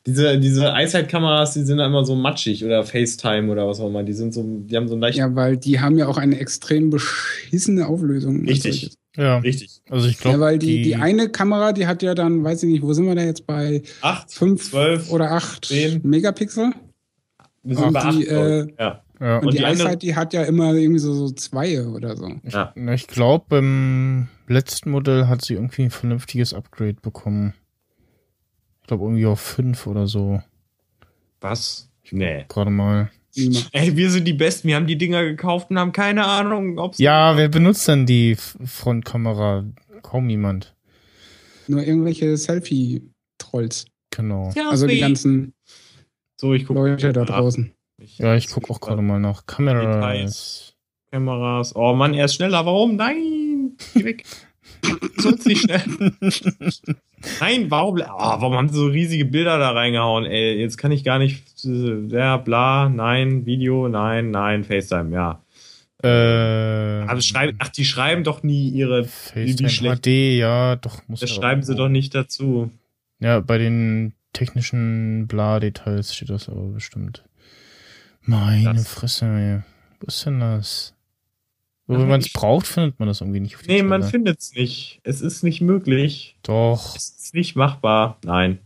diese, 0.06 0.40
diese 0.40 0.68
Eyesight-Kameras, 0.74 1.54
die 1.54 1.64
sind 1.64 1.80
immer 1.80 2.06
so 2.06 2.16
matschig 2.16 2.64
oder 2.64 2.84
FaceTime 2.84 3.52
oder 3.52 3.68
was 3.68 3.80
auch 3.80 3.88
immer, 3.88 4.04
die 4.04 4.14
sind 4.14 4.34
so, 4.34 4.44
die 4.44 4.76
haben 4.76 4.88
so 4.88 4.96
ein 4.96 5.02
leicht, 5.02 5.18
Ja, 5.18 5.34
weil 5.36 5.58
die 5.58 5.80
haben 5.80 5.98
ja 5.98 6.08
auch 6.08 6.18
eine 6.18 6.40
extrem 6.40 6.90
beschissene 6.92 7.88
Auflösung. 7.88 8.42
als 8.42 8.50
Richtig. 8.50 8.94
Ja. 9.18 9.40
richtig. 9.40 9.81
Also 9.90 10.08
ich 10.08 10.19
glaube, 10.19 10.38
Ja, 10.38 10.42
weil 10.42 10.60
die, 10.60 10.81
die 10.84 10.96
eine 10.96 11.28
Kamera, 11.30 11.74
die 11.74 11.88
hat 11.88 12.02
ja 12.04 12.14
dann, 12.16 12.44
weiß 12.44 12.64
ich 12.64 12.69
nicht, 12.69 12.84
wo 12.84 12.94
sind 12.94 13.06
wir 13.06 13.16
da 13.16 13.24
jetzt 13.24 13.46
bei 13.48 13.81
Acht, 14.02 14.31
5 14.31 14.69
zwölf, 14.69 15.12
oder 15.12 15.31
8 15.31 15.66
zehn. 15.66 16.02
Megapixel? 16.04 16.72
wir 17.63 17.75
sind 17.75 17.86
und 17.88 17.94
bei 17.94 18.10
die, 18.12 18.24
ich. 18.24 18.32
äh, 18.32 18.60
ja. 18.80 19.01
ja. 19.20 19.38
Und, 19.39 19.46
Und 19.48 19.53
die, 19.53 19.58
die 19.58 19.65
andere- 19.65 19.88
Eyesight, 19.88 20.01
die 20.03 20.15
hat 20.15 20.34
ja 20.34 20.44
immer 20.44 20.74
irgendwie 20.74 21.00
so, 21.00 21.13
so 21.13 21.30
zwei 21.32 21.86
oder 21.86 22.15
so. 22.15 22.32
ja. 22.44 22.72
Na, 22.75 22.94
ich 22.94 23.08
glaube, 23.08 23.46
beim 23.50 24.27
letzten 24.48 24.91
Modell 24.91 25.27
hat 25.27 25.44
sie 25.44 25.56
irgendwie 25.56 25.82
ein 25.84 25.91
vernünftiges 25.91 26.53
Upgrade 26.53 26.98
bekommen. 27.01 27.53
Ich 28.82 28.88
glaube, 28.88 29.03
irgendwie 29.03 29.25
auf 29.25 29.41
5 29.41 29.86
oder 29.88 30.08
so. 30.08 30.41
Was? 31.41 31.89
Nee. 32.12 32.46
Gerade 32.48 32.70
mal. 32.72 33.12
Niemand. 33.38 33.70
Ey, 33.72 33.96
wir 33.96 34.10
sind 34.10 34.25
die 34.25 34.34
Besten, 34.34 34.67
wir 34.67 34.75
haben 34.75 34.88
die 34.88 34.98
Dinger 34.98 35.24
gekauft 35.24 35.70
und 35.70 35.77
haben 35.79 35.91
keine 35.91 36.25
Ahnung, 36.25 36.79
ob's. 36.79 36.98
Ja, 36.98 37.38
wer 37.38 37.50
benutzt 37.50 37.88
denn 37.88 38.06
die 38.06 38.36
Frontkamera? 38.36 39.65
Kaum 40.01 40.29
jemand. 40.29 40.75
Nur 41.67 41.84
irgendwelche 41.84 42.36
Selfie-Trolls. 42.38 43.86
Genau. 44.12 44.51
Ja, 44.56 44.70
Also 44.70 44.88
die 44.88 45.00
ganzen 45.00 45.53
So, 46.39 46.53
ich 46.53 46.65
gucke. 46.65 46.79
Leute 46.79 47.13
da 47.13 47.25
draußen. 47.25 47.72
Ja, 48.17 48.36
ich 48.36 48.50
gucke 48.50 48.70
auch 48.72 48.79
gerade 48.79 49.01
mal 49.01 49.20
nach 49.20 49.46
Kameras. 49.46 49.84
Details. 49.96 50.74
Kameras. 51.12 51.75
Oh 51.75 51.94
Mann, 51.94 52.13
er 52.13 52.25
ist 52.25 52.36
schneller. 52.36 52.65
Warum? 52.65 52.96
Nein! 52.96 53.75
Geh 53.94 54.03
weg. 54.03 54.24
Sollst 55.17 55.46
nicht 55.48 55.62
schnell. 55.62 55.84
Nein, 57.39 57.71
warum? 57.71 57.95
Oh, 58.00 58.01
warum 58.17 58.53
haben 58.55 58.69
sie 58.69 58.75
so 58.77 58.86
riesige 58.88 59.25
Bilder 59.25 59.57
da 59.57 59.71
reingehauen? 59.71 60.25
Ey, 60.25 60.59
jetzt 60.59 60.77
kann 60.77 60.91
ich 60.91 61.03
gar 61.03 61.17
nicht. 61.19 61.43
äh, 61.65 62.07
Ja, 62.09 62.38
bla, 62.38 62.89
nein, 62.89 63.45
Video, 63.45 63.88
nein, 63.88 64.29
nein, 64.31 64.63
FaceTime, 64.63 65.13
ja. 65.13 65.41
Äh, 66.03 66.07
Aber 67.07 67.21
schreiben, 67.21 67.57
ach, 67.59 67.69
die 67.69 67.86
schreiben 67.86 68.24
doch 68.24 68.43
nie 68.43 68.69
ihre. 68.69 69.03
FaceTime 69.05 69.69
schlecht- 69.69 70.03
HD, 70.05 70.38
ja, 70.38 70.75
doch. 70.75 71.01
Muss 71.07 71.21
Das 71.21 71.31
schreiben 71.31 71.63
sie 71.63 71.75
doch 71.75 71.89
nicht 71.89 72.13
dazu. 72.13 72.69
Ja, 73.19 73.39
bei 73.39 73.57
den 73.57 74.13
technischen 74.33 75.25
Bla-Details 75.27 76.13
steht 76.15 76.29
das 76.29 76.50
aber 76.50 76.62
bestimmt. 76.67 77.24
Meine 78.21 78.75
Das- 78.75 78.88
Fresse, 78.88 79.25
ey. 79.25 79.59
Wo 80.00 80.05
ist 80.05 80.24
denn 80.25 80.39
das? 80.39 80.93
Ach, 81.89 81.94
wenn 82.00 82.08
man 82.08 82.20
es 82.20 82.32
braucht, 82.34 82.67
findet 82.67 83.00
man 83.00 83.08
das 83.08 83.22
irgendwie 83.22 83.39
nicht. 83.39 83.56
auf 83.56 83.65
Nee, 83.65 83.82
man 83.82 84.01
Schnelle. 84.01 84.12
findet's 84.12 84.53
nicht. 84.53 85.00
Es 85.03 85.22
ist 85.22 85.44
nicht 85.44 85.62
möglich. 85.62 86.38
Doch, 86.44 86.96
Es 86.96 87.10
ist 87.17 87.34
nicht 87.34 87.56
machbar. 87.56 88.17
Nein. 88.25 88.60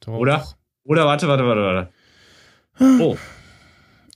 doch. 0.00 0.14
Oder? 0.14 0.46
Oder 0.84 1.06
warte, 1.06 1.26
warte, 1.28 1.44
warte, 1.46 1.60
warte. 2.78 3.02
Oh. 3.02 3.16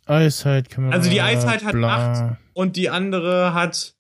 Eyesight-Kamera. 0.06 0.92
Also 0.94 1.10
die 1.10 1.18
Eyesight 1.18 1.64
hat 1.64 1.72
bla. 1.72 2.38
Und 2.54 2.76
die 2.76 2.90
andere 2.90 3.54
hat. 3.54 3.94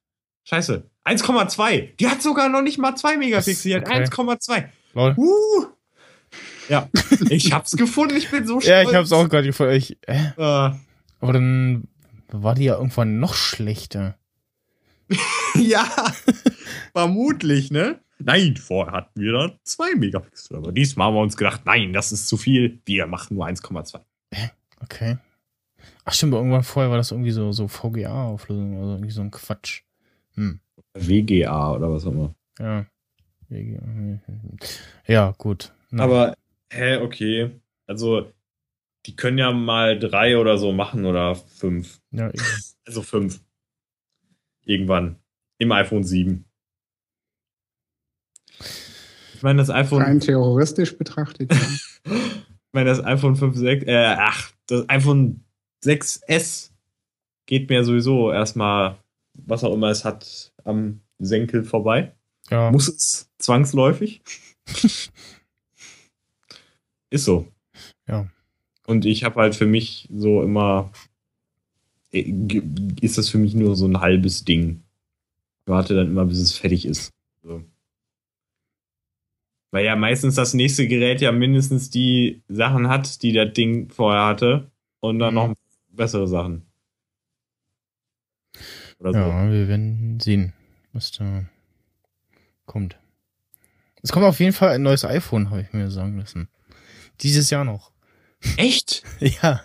Scheiße. 0.44 0.84
1,2. 1.04 1.96
Die 1.98 2.08
hat 2.08 2.22
sogar 2.22 2.48
noch 2.48 2.62
nicht 2.62 2.78
mal 2.78 2.94
2 2.94 3.16
Megapixel. 3.16 3.70
Die 3.70 3.76
hat 3.76 3.86
Okay. 3.88 4.04
1,2. 4.04 4.64
Lol. 4.94 5.14
Uh. 5.16 5.66
Ja, 6.68 6.88
ich 7.30 7.52
hab's 7.52 7.72
gefunden, 7.72 8.14
ich 8.16 8.30
bin 8.30 8.46
so 8.46 8.60
stolz. 8.60 8.66
Ja, 8.70 8.82
ich 8.82 8.94
hab's 8.94 9.10
auch 9.12 9.26
gerade 9.28 9.46
gefunden. 9.46 9.72
Ich, 9.74 9.96
äh, 10.06 10.16
Äh, 10.36 10.72
aber 11.20 11.32
dann 11.32 11.88
war 12.30 12.54
die 12.54 12.64
ja 12.64 12.74
irgendwann 12.76 13.18
noch 13.20 13.32
schlechter. 13.34 14.16
ja, 15.54 15.84
vermutlich, 16.92 17.70
ne? 17.70 18.00
Nein, 18.18 18.56
vorher 18.56 18.92
hatten 18.94 19.20
wir 19.20 19.32
da 19.32 19.52
2 19.62 19.94
Megapixel, 19.94 20.56
aber 20.56 20.72
diesmal 20.72 21.08
haben 21.08 21.14
wir 21.14 21.20
uns 21.22 21.36
gedacht, 21.36 21.62
nein, 21.64 21.92
das 21.92 22.10
ist 22.10 22.26
zu 22.26 22.36
viel, 22.36 22.80
wir 22.84 23.06
machen 23.06 23.36
nur 23.36 23.46
1,2. 23.46 24.00
Okay. 24.82 25.18
Ach 26.04 26.12
stimmt, 26.12 26.32
aber 26.32 26.40
irgendwann 26.40 26.62
vorher 26.62 26.90
war 26.90 26.96
das 26.96 27.10
irgendwie 27.10 27.30
so, 27.30 27.52
so 27.52 27.68
VGA-Auflösung 27.68 28.78
oder 28.78 28.92
irgendwie 28.94 29.12
so 29.12 29.20
ein 29.22 29.30
Quatsch. 29.30 29.82
Hm. 30.34 30.60
WGA 30.94 31.72
oder 31.74 31.92
was 31.92 32.06
auch 32.06 32.12
immer. 32.12 32.34
Ja. 32.58 32.86
Ja, 35.06 35.34
gut. 35.38 35.72
Na, 35.90 36.04
Aber, 36.04 36.34
hä, 36.70 36.96
okay. 36.96 37.50
Also, 37.86 38.32
die 39.06 39.16
können 39.16 39.38
ja 39.38 39.52
mal 39.52 39.98
drei 39.98 40.38
oder 40.38 40.58
so 40.58 40.72
machen 40.72 41.04
oder 41.06 41.34
fünf. 41.34 42.00
ja. 42.10 42.30
Also 42.84 43.02
fünf. 43.02 43.40
Irgendwann. 44.68 45.16
Im 45.56 45.72
iPhone 45.72 46.04
7. 46.04 46.44
Ich 49.34 49.42
meine, 49.42 49.58
das 49.58 49.70
iPhone, 49.70 50.02
Rein 50.02 50.20
terroristisch 50.20 50.96
betrachtet. 50.98 51.52
Ja. 51.52 51.58
ich 52.04 52.72
meine, 52.72 52.90
das 52.90 53.02
iPhone 53.02 53.34
5, 53.34 53.56
6, 53.56 53.86
äh, 53.86 54.14
ach, 54.18 54.52
das 54.66 54.88
iPhone 54.88 55.44
6S 55.84 56.70
geht 57.46 57.70
mir 57.70 57.82
sowieso 57.84 58.30
erstmal, 58.30 58.98
was 59.32 59.64
auch 59.64 59.72
immer 59.72 59.88
es 59.88 60.04
hat, 60.04 60.52
am 60.64 61.00
Senkel 61.18 61.64
vorbei. 61.64 62.12
ja. 62.50 62.70
Muss 62.70 62.88
es 62.88 63.30
zwangsläufig. 63.38 64.20
Ist 67.10 67.24
so. 67.24 67.48
Ja. 68.06 68.26
Und 68.86 69.06
ich 69.06 69.24
habe 69.24 69.40
halt 69.40 69.56
für 69.56 69.66
mich 69.66 70.08
so 70.14 70.42
immer, 70.42 70.92
ist 72.10 73.18
das 73.18 73.28
für 73.28 73.38
mich 73.38 73.54
nur 73.54 73.76
so 73.76 73.86
ein 73.86 74.00
halbes 74.00 74.44
Ding. 74.44 74.82
Ich 75.60 75.68
warte 75.70 75.94
dann 75.94 76.08
immer, 76.08 76.24
bis 76.24 76.38
es 76.38 76.52
fertig 76.56 76.86
ist. 76.86 77.12
So. 77.42 77.62
Weil 79.70 79.84
ja 79.84 79.96
meistens 79.96 80.34
das 80.34 80.54
nächste 80.54 80.88
Gerät 80.88 81.20
ja 81.20 81.30
mindestens 81.32 81.90
die 81.90 82.42
Sachen 82.48 82.88
hat, 82.88 83.22
die 83.22 83.32
das 83.32 83.52
Ding 83.52 83.90
vorher 83.90 84.24
hatte. 84.24 84.70
Und 85.00 85.18
dann 85.18 85.34
Mhm. 85.34 85.40
noch 85.40 85.54
bessere 85.90 86.26
Sachen. 86.26 86.62
Oder 88.98 89.12
so. 89.12 89.18
Ja, 89.18 89.50
wir 89.50 89.68
werden 89.68 90.18
sehen, 90.20 90.52
was 90.92 91.12
da 91.12 91.44
kommt. 92.66 92.98
Es 94.02 94.10
kommt 94.12 94.24
auf 94.24 94.40
jeden 94.40 94.52
Fall 94.52 94.70
ein 94.70 94.82
neues 94.82 95.04
iPhone, 95.04 95.50
habe 95.50 95.60
ich 95.62 95.72
mir 95.72 95.90
sagen 95.90 96.18
lassen. 96.18 96.48
Dieses 97.20 97.50
Jahr 97.50 97.64
noch. 97.64 97.92
Echt? 98.56 99.02
Ja. 99.42 99.60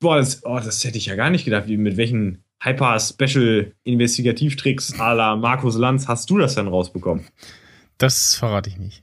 Boah, 0.00 0.18
das, 0.18 0.44
oh, 0.44 0.58
das 0.58 0.84
hätte 0.84 0.98
ich 0.98 1.06
ja 1.06 1.16
gar 1.16 1.30
nicht 1.30 1.44
gedacht. 1.44 1.66
Wie, 1.66 1.76
mit 1.76 1.96
welchen 1.96 2.44
Hyper-Special-Investigativtricks 2.62 4.94
à 5.00 5.14
la 5.14 5.34
Markus 5.36 5.76
Lanz 5.76 6.08
hast 6.08 6.30
du 6.30 6.38
das 6.38 6.54
denn 6.54 6.68
rausbekommen? 6.68 7.26
Das 7.98 8.34
verrate 8.34 8.70
ich 8.70 8.78
nicht. 8.78 9.02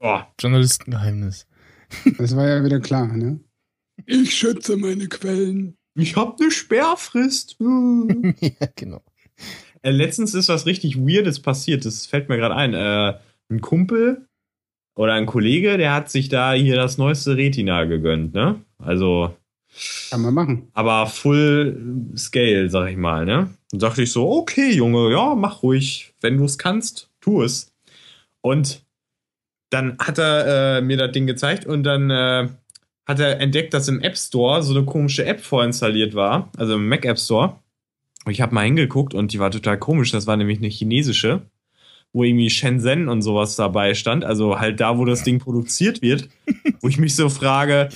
Oh, 0.00 0.20
Journalistengeheimnis. 0.40 1.46
Das 2.18 2.34
war 2.34 2.48
ja 2.48 2.64
wieder 2.64 2.80
klar, 2.80 3.06
ne? 3.06 3.38
Ich 4.04 4.34
schätze 4.34 4.76
meine 4.76 5.06
Quellen. 5.08 5.76
ich 5.94 6.16
hab 6.16 6.40
eine 6.40 6.50
Sperrfrist. 6.50 7.56
Hm. 7.58 8.34
ja, 8.40 8.66
genau. 8.74 9.02
äh, 9.82 9.90
letztens 9.90 10.34
ist 10.34 10.48
was 10.48 10.66
richtig 10.66 10.98
Weirdes 10.98 11.40
passiert. 11.40 11.84
Das 11.84 12.06
fällt 12.06 12.28
mir 12.28 12.36
gerade 12.36 12.56
ein. 12.56 12.74
Äh, 12.74 13.18
ein 13.48 13.60
Kumpel 13.60 14.26
oder 14.96 15.14
ein 15.14 15.26
Kollege, 15.26 15.76
der 15.76 15.94
hat 15.94 16.10
sich 16.10 16.28
da 16.28 16.52
hier 16.52 16.76
das 16.76 16.98
neueste 16.98 17.36
Retina 17.36 17.84
gegönnt, 17.84 18.34
ne? 18.34 18.60
Also, 18.78 19.36
Kann 20.10 20.22
man 20.22 20.34
machen. 20.34 20.68
aber 20.72 21.06
Full 21.06 22.12
Scale, 22.16 22.70
sag 22.70 22.90
ich 22.90 22.96
mal, 22.96 23.24
ne? 23.24 23.50
Und 23.72 23.82
dachte 23.82 24.02
ich 24.02 24.12
so, 24.12 24.30
okay, 24.30 24.72
Junge, 24.72 25.10
ja, 25.10 25.34
mach 25.34 25.62
ruhig. 25.62 26.14
Wenn 26.20 26.38
du 26.38 26.44
es 26.44 26.56
kannst, 26.56 27.10
tu 27.20 27.42
es. 27.42 27.72
Und 28.40 28.84
dann 29.70 29.98
hat 29.98 30.18
er 30.18 30.78
äh, 30.78 30.80
mir 30.80 30.96
das 30.96 31.12
Ding 31.12 31.26
gezeigt 31.26 31.66
und 31.66 31.82
dann 31.82 32.10
äh, 32.10 32.48
hat 33.06 33.20
er 33.20 33.40
entdeckt, 33.40 33.74
dass 33.74 33.88
im 33.88 34.00
App 34.00 34.16
Store 34.16 34.62
so 34.62 34.74
eine 34.74 34.84
komische 34.84 35.24
App 35.24 35.40
vorinstalliert 35.40 36.14
war, 36.14 36.50
also 36.56 36.74
im 36.74 36.88
Mac 36.88 37.04
App 37.04 37.18
Store. 37.18 37.60
Und 38.24 38.32
ich 38.32 38.40
habe 38.40 38.54
mal 38.54 38.64
hingeguckt 38.64 39.14
und 39.14 39.32
die 39.32 39.38
war 39.38 39.50
total 39.50 39.78
komisch. 39.78 40.10
Das 40.10 40.26
war 40.26 40.36
nämlich 40.36 40.58
eine 40.58 40.68
chinesische, 40.68 41.42
wo 42.12 42.24
irgendwie 42.24 42.50
Shenzhen 42.50 43.08
und 43.08 43.22
sowas 43.22 43.54
dabei 43.56 43.94
stand. 43.94 44.24
Also 44.24 44.58
halt 44.58 44.80
da, 44.80 44.98
wo 44.98 45.04
das 45.04 45.22
Ding 45.22 45.38
produziert 45.38 46.02
wird. 46.02 46.28
wo 46.80 46.88
ich 46.88 46.98
mich 46.98 47.14
so 47.14 47.28
frage, 47.28 47.88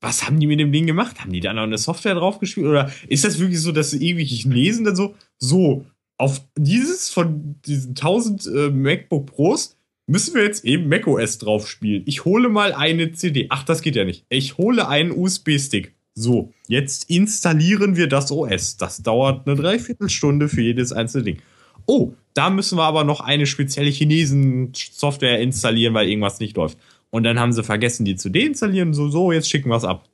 was 0.00 0.26
haben 0.26 0.40
die 0.40 0.46
mit 0.46 0.60
dem 0.60 0.72
Ding 0.72 0.86
gemacht? 0.86 1.20
Haben 1.20 1.32
die 1.32 1.40
da 1.40 1.52
noch 1.52 1.62
eine 1.62 1.78
Software 1.78 2.14
draufgespielt? 2.14 2.66
Oder 2.66 2.90
ist 3.08 3.24
das 3.24 3.38
wirklich 3.38 3.60
so, 3.60 3.72
dass 3.72 3.92
irgendwelche 3.92 4.34
Chinesen 4.34 4.84
dann 4.84 4.96
so, 4.96 5.14
so, 5.38 5.84
auf 6.16 6.42
dieses 6.56 7.10
von 7.10 7.56
diesen 7.66 7.90
1000 7.90 8.46
äh, 8.46 8.70
MacBook 8.70 9.26
Pros 9.26 9.76
müssen 10.06 10.34
wir 10.34 10.42
jetzt 10.42 10.64
eben 10.64 10.88
macOS 10.88 11.38
drauf 11.38 11.68
spielen. 11.68 12.02
Ich 12.04 12.24
hole 12.24 12.48
mal 12.48 12.72
eine 12.72 13.12
CD. 13.12 13.46
Ach, 13.48 13.62
das 13.62 13.80
geht 13.80 13.96
ja 13.96 14.04
nicht. 14.04 14.24
Ich 14.28 14.58
hole 14.58 14.86
einen 14.86 15.12
USB-Stick. 15.12 15.94
So, 16.14 16.52
jetzt 16.66 17.08
installieren 17.08 17.96
wir 17.96 18.08
das 18.08 18.30
OS. 18.32 18.76
Das 18.76 19.02
dauert 19.02 19.46
eine 19.46 19.56
Dreiviertelstunde 19.56 20.48
für 20.48 20.60
jedes 20.60 20.92
einzelne 20.92 21.24
Ding. 21.24 21.42
Oh, 21.86 22.12
da 22.34 22.50
müssen 22.50 22.76
wir 22.76 22.84
aber 22.84 23.04
noch 23.04 23.20
eine 23.20 23.46
spezielle 23.46 23.90
Chinesen-Software 23.90 25.40
installieren, 25.40 25.94
weil 25.94 26.08
irgendwas 26.08 26.40
nicht 26.40 26.56
läuft. 26.56 26.76
Und 27.10 27.24
dann 27.24 27.38
haben 27.38 27.52
sie 27.52 27.62
vergessen, 27.64 28.04
die 28.04 28.16
zu 28.16 28.30
deinstallieren. 28.30 28.94
So, 28.94 29.08
so, 29.08 29.32
jetzt 29.32 29.48
schicken 29.50 29.68
wir 29.68 29.76
es 29.76 29.84
ab. 29.84 30.04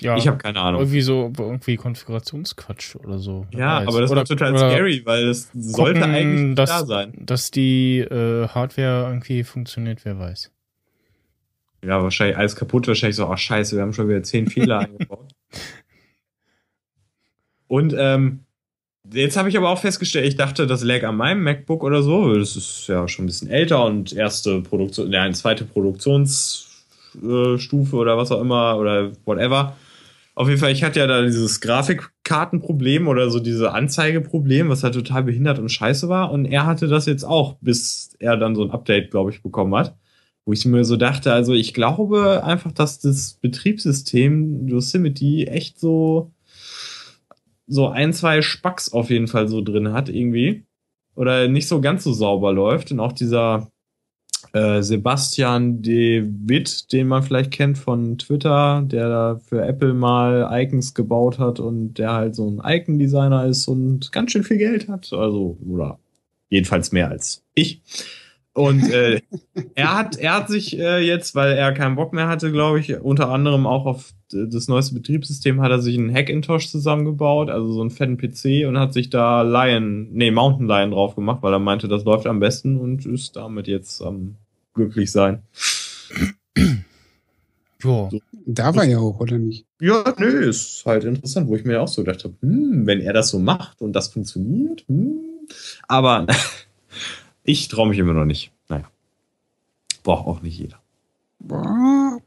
Ja, 0.00 0.16
Ich 0.16 0.26
habe 0.26 0.38
keine 0.38 0.60
Ahnung. 0.60 0.80
irgendwie 0.80 1.02
so 1.02 1.32
irgendwie 1.38 1.76
Konfigurationsquatsch 1.76 2.96
oder 2.96 3.18
so. 3.18 3.46
Ja, 3.52 3.78
aber 3.86 4.00
das 4.00 4.10
war 4.10 4.24
total 4.24 4.56
scary, 4.56 5.02
weil 5.04 5.26
das 5.26 5.50
sollte 5.52 6.04
eigentlich 6.04 6.54
dass, 6.56 6.70
da 6.70 6.86
sein. 6.86 7.12
Dass 7.18 7.50
die 7.50 7.98
äh, 7.98 8.48
Hardware 8.48 9.08
irgendwie 9.08 9.44
funktioniert, 9.44 10.04
wer 10.04 10.18
weiß. 10.18 10.50
Ja, 11.84 12.02
wahrscheinlich 12.02 12.36
alles 12.36 12.56
kaputt. 12.56 12.88
Wahrscheinlich 12.88 13.16
so, 13.16 13.26
ach 13.26 13.38
scheiße, 13.38 13.76
wir 13.76 13.82
haben 13.82 13.92
schon 13.92 14.08
wieder 14.08 14.22
zehn 14.22 14.46
Fehler 14.46 14.78
eingebaut. 14.80 15.32
Und 17.68 17.94
ähm, 17.96 18.40
jetzt 19.12 19.36
habe 19.36 19.48
ich 19.48 19.56
aber 19.56 19.70
auch 19.70 19.80
festgestellt, 19.80 20.26
ich 20.26 20.36
dachte, 20.36 20.66
das 20.66 20.82
lag 20.82 21.04
an 21.04 21.16
meinem 21.16 21.42
MacBook 21.42 21.82
oder 21.82 22.02
so. 22.02 22.34
Das 22.34 22.56
ist 22.56 22.86
ja 22.88 23.06
schon 23.08 23.24
ein 23.24 23.28
bisschen 23.28 23.50
älter 23.50 23.84
und 23.84 24.12
erste 24.12 24.60
Produktion, 24.60 25.12
ja, 25.12 25.22
eine 25.22 25.34
zweite 25.34 25.64
Produktionsstufe 25.64 27.96
oder 27.96 28.16
was 28.16 28.32
auch 28.32 28.40
immer 28.40 28.76
oder 28.78 29.12
whatever. 29.24 29.76
Auf 30.34 30.48
jeden 30.48 30.60
Fall, 30.60 30.72
ich 30.72 30.82
hatte 30.82 31.00
ja 31.00 31.06
da 31.06 31.22
dieses 31.22 31.60
Grafikkartenproblem 31.60 33.08
oder 33.08 33.30
so 33.30 33.40
diese 33.40 33.72
Anzeigeproblem, 33.72 34.70
was 34.70 34.82
halt 34.82 34.94
total 34.94 35.24
behindert 35.24 35.58
und 35.58 35.68
scheiße 35.68 36.08
war. 36.08 36.30
Und 36.30 36.46
er 36.46 36.66
hatte 36.66 36.88
das 36.88 37.06
jetzt 37.06 37.24
auch, 37.24 37.56
bis 37.60 38.16
er 38.20 38.36
dann 38.36 38.54
so 38.54 38.62
ein 38.62 38.70
Update, 38.70 39.10
glaube 39.10 39.30
ich, 39.30 39.42
bekommen 39.42 39.74
hat. 39.74 39.96
Wo 40.46 40.52
ich 40.52 40.64
mir 40.64 40.84
so 40.84 40.96
dachte, 40.96 41.32
also 41.32 41.52
ich 41.52 41.74
glaube 41.74 42.42
einfach, 42.42 42.72
dass 42.72 43.00
das 43.00 43.34
Betriebssystem 43.34 44.66
Yosemite 44.66 45.46
echt 45.48 45.78
so, 45.78 46.32
so 47.70 47.88
ein, 47.88 48.12
zwei 48.12 48.42
Spacks 48.42 48.92
auf 48.92 49.10
jeden 49.10 49.28
Fall 49.28 49.48
so 49.48 49.62
drin 49.62 49.92
hat 49.92 50.08
irgendwie. 50.08 50.64
Oder 51.14 51.48
nicht 51.48 51.68
so 51.68 51.80
ganz 51.80 52.04
so 52.04 52.12
sauber 52.12 52.52
läuft. 52.52 52.90
Und 52.92 53.00
auch 53.00 53.12
dieser 53.12 53.70
äh, 54.52 54.82
Sebastian 54.82 55.80
De 55.80 56.24
Witt, 56.26 56.92
den 56.92 57.06
man 57.06 57.22
vielleicht 57.22 57.52
kennt 57.52 57.78
von 57.78 58.18
Twitter, 58.18 58.82
der 58.84 59.08
da 59.08 59.40
für 59.44 59.64
Apple 59.64 59.94
mal 59.94 60.48
Icons 60.50 60.94
gebaut 60.94 61.38
hat 61.38 61.60
und 61.60 61.94
der 61.94 62.12
halt 62.12 62.34
so 62.34 62.50
ein 62.50 62.60
Icon-Designer 62.64 63.46
ist 63.46 63.68
und 63.68 64.10
ganz 64.10 64.32
schön 64.32 64.42
viel 64.44 64.58
Geld 64.58 64.88
hat. 64.88 65.12
Also, 65.12 65.56
oder 65.68 65.98
jedenfalls 66.48 66.90
mehr 66.90 67.08
als 67.08 67.44
ich. 67.54 67.80
Und 68.52 68.90
äh, 68.90 69.20
er 69.74 69.96
hat, 69.96 70.16
er 70.16 70.34
hat 70.34 70.48
sich 70.48 70.78
äh, 70.78 71.00
jetzt, 71.00 71.34
weil 71.34 71.52
er 71.52 71.72
keinen 71.72 71.96
Bock 71.96 72.12
mehr 72.12 72.28
hatte, 72.28 72.50
glaube 72.50 72.80
ich, 72.80 73.00
unter 73.00 73.30
anderem 73.30 73.66
auch 73.66 73.86
auf 73.86 74.12
das 74.32 74.68
neueste 74.68 74.94
Betriebssystem 74.94 75.60
hat 75.60 75.70
er 75.70 75.80
sich 75.80 75.98
einen 75.98 76.14
Hackintosh 76.14 76.68
zusammengebaut, 76.68 77.50
also 77.50 77.72
so 77.72 77.80
einen 77.80 77.90
fetten 77.90 78.16
PC 78.16 78.68
und 78.68 78.78
hat 78.78 78.92
sich 78.92 79.10
da 79.10 79.42
Lion, 79.42 80.12
nee, 80.12 80.30
Mountain 80.30 80.68
Lion 80.68 80.92
drauf 80.92 81.16
gemacht, 81.16 81.42
weil 81.42 81.52
er 81.52 81.58
meinte, 81.58 81.88
das 81.88 82.04
läuft 82.04 82.26
am 82.26 82.38
besten 82.38 82.78
und 82.78 83.06
ist 83.06 83.34
damit 83.34 83.66
jetzt 83.66 84.00
am 84.02 84.36
glücklich 84.74 85.10
sein. 85.10 85.42
Jo. 87.82 88.08
Da 88.46 88.74
war 88.74 88.84
ja 88.84 88.98
auch, 88.98 89.20
oder 89.20 89.38
nicht? 89.38 89.66
Ja, 89.80 90.04
nö, 90.18 90.48
ist 90.48 90.84
halt 90.86 91.04
interessant, 91.04 91.48
wo 91.48 91.56
ich 91.56 91.64
mir 91.64 91.80
auch 91.80 91.88
so 91.88 92.04
gedacht 92.04 92.24
habe, 92.24 92.34
hm, 92.40 92.86
wenn 92.86 93.00
er 93.00 93.12
das 93.12 93.30
so 93.30 93.38
macht 93.38 93.80
und 93.80 93.94
das 93.94 94.08
funktioniert, 94.08 94.84
hm. 94.86 95.18
Aber 95.88 96.26
ich 97.44 97.68
traue 97.68 97.88
mich 97.88 97.98
immer 97.98 98.12
noch 98.12 98.24
nicht. 98.24 98.52
Naja. 98.68 98.84
Braucht 100.02 100.26
auch 100.26 100.42
nicht 100.42 100.58
jeder. 100.58 100.78
Boah. 101.38 102.18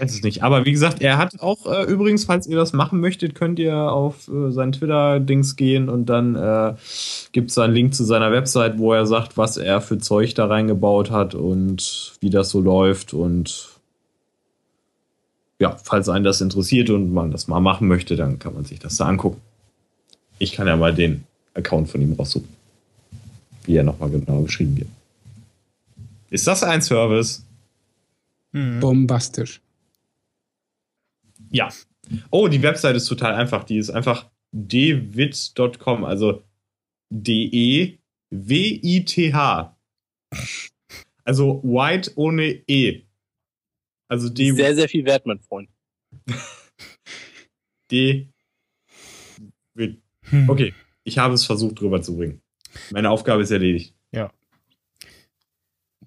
weiß 0.00 0.14
es 0.14 0.22
nicht. 0.22 0.42
Aber 0.42 0.64
wie 0.64 0.72
gesagt, 0.72 1.00
er 1.00 1.18
hat 1.18 1.40
auch 1.40 1.66
äh, 1.66 1.84
übrigens, 1.84 2.24
falls 2.24 2.46
ihr 2.46 2.56
das 2.56 2.72
machen 2.72 3.00
möchtet, 3.00 3.34
könnt 3.34 3.58
ihr 3.58 3.74
auf 3.74 4.28
äh, 4.28 4.50
sein 4.50 4.72
Twitter-Dings 4.72 5.56
gehen 5.56 5.88
und 5.88 6.06
dann 6.06 6.34
äh, 6.36 6.74
gibt 7.32 7.50
es 7.50 7.58
einen 7.58 7.74
Link 7.74 7.94
zu 7.94 8.04
seiner 8.04 8.32
Website, 8.32 8.78
wo 8.78 8.92
er 8.92 9.06
sagt, 9.06 9.36
was 9.36 9.56
er 9.56 9.80
für 9.80 9.98
Zeug 9.98 10.34
da 10.34 10.46
reingebaut 10.46 11.10
hat 11.10 11.34
und 11.34 12.14
wie 12.20 12.30
das 12.30 12.50
so 12.50 12.60
läuft. 12.60 13.14
Und 13.14 13.70
ja, 15.58 15.76
falls 15.82 16.08
einen 16.08 16.24
das 16.24 16.40
interessiert 16.40 16.90
und 16.90 17.12
man 17.12 17.30
das 17.30 17.48
mal 17.48 17.60
machen 17.60 17.88
möchte, 17.88 18.16
dann 18.16 18.38
kann 18.38 18.54
man 18.54 18.64
sich 18.64 18.78
das 18.78 18.96
da 18.96 19.06
angucken. 19.06 19.40
Ich 20.38 20.52
kann 20.52 20.66
ja 20.66 20.76
mal 20.76 20.94
den 20.94 21.24
Account 21.54 21.88
von 21.88 22.02
ihm 22.02 22.12
raussuchen. 22.12 22.55
Wie 23.66 23.76
er 23.76 23.82
nochmal 23.82 24.10
genau 24.10 24.42
geschrieben 24.42 24.76
wird. 24.76 24.88
Ist 26.30 26.46
das 26.46 26.62
ein 26.62 26.82
Service? 26.82 27.44
Hm. 28.52 28.80
Bombastisch. 28.80 29.60
Ja. 31.50 31.68
Oh, 32.30 32.48
die 32.48 32.62
Website 32.62 32.96
ist 32.96 33.06
total 33.06 33.34
einfach. 33.34 33.64
Die 33.64 33.78
ist 33.78 33.90
einfach 33.90 34.30
dewit.com, 34.52 36.04
also 36.04 36.42
D-E-W-I-T-H. 37.10 37.98
Also 41.24 41.62
white 41.62 42.12
ohne 42.16 42.62
E. 42.68 43.02
Also 44.08 44.28
D. 44.28 44.52
Sehr, 44.52 44.74
sehr 44.74 44.88
viel 44.88 45.04
wert, 45.04 45.26
mein 45.26 45.40
Freund. 45.40 45.68
D. 47.90 48.28
Hm. 49.76 50.48
Okay, 50.48 50.74
ich 51.04 51.18
habe 51.18 51.34
es 51.34 51.44
versucht 51.44 51.80
drüber 51.80 52.02
zu 52.02 52.16
bringen. 52.16 52.40
Meine 52.90 53.10
Aufgabe 53.10 53.42
ist 53.42 53.50
erledigt. 53.50 53.94
Ja. 54.12 54.30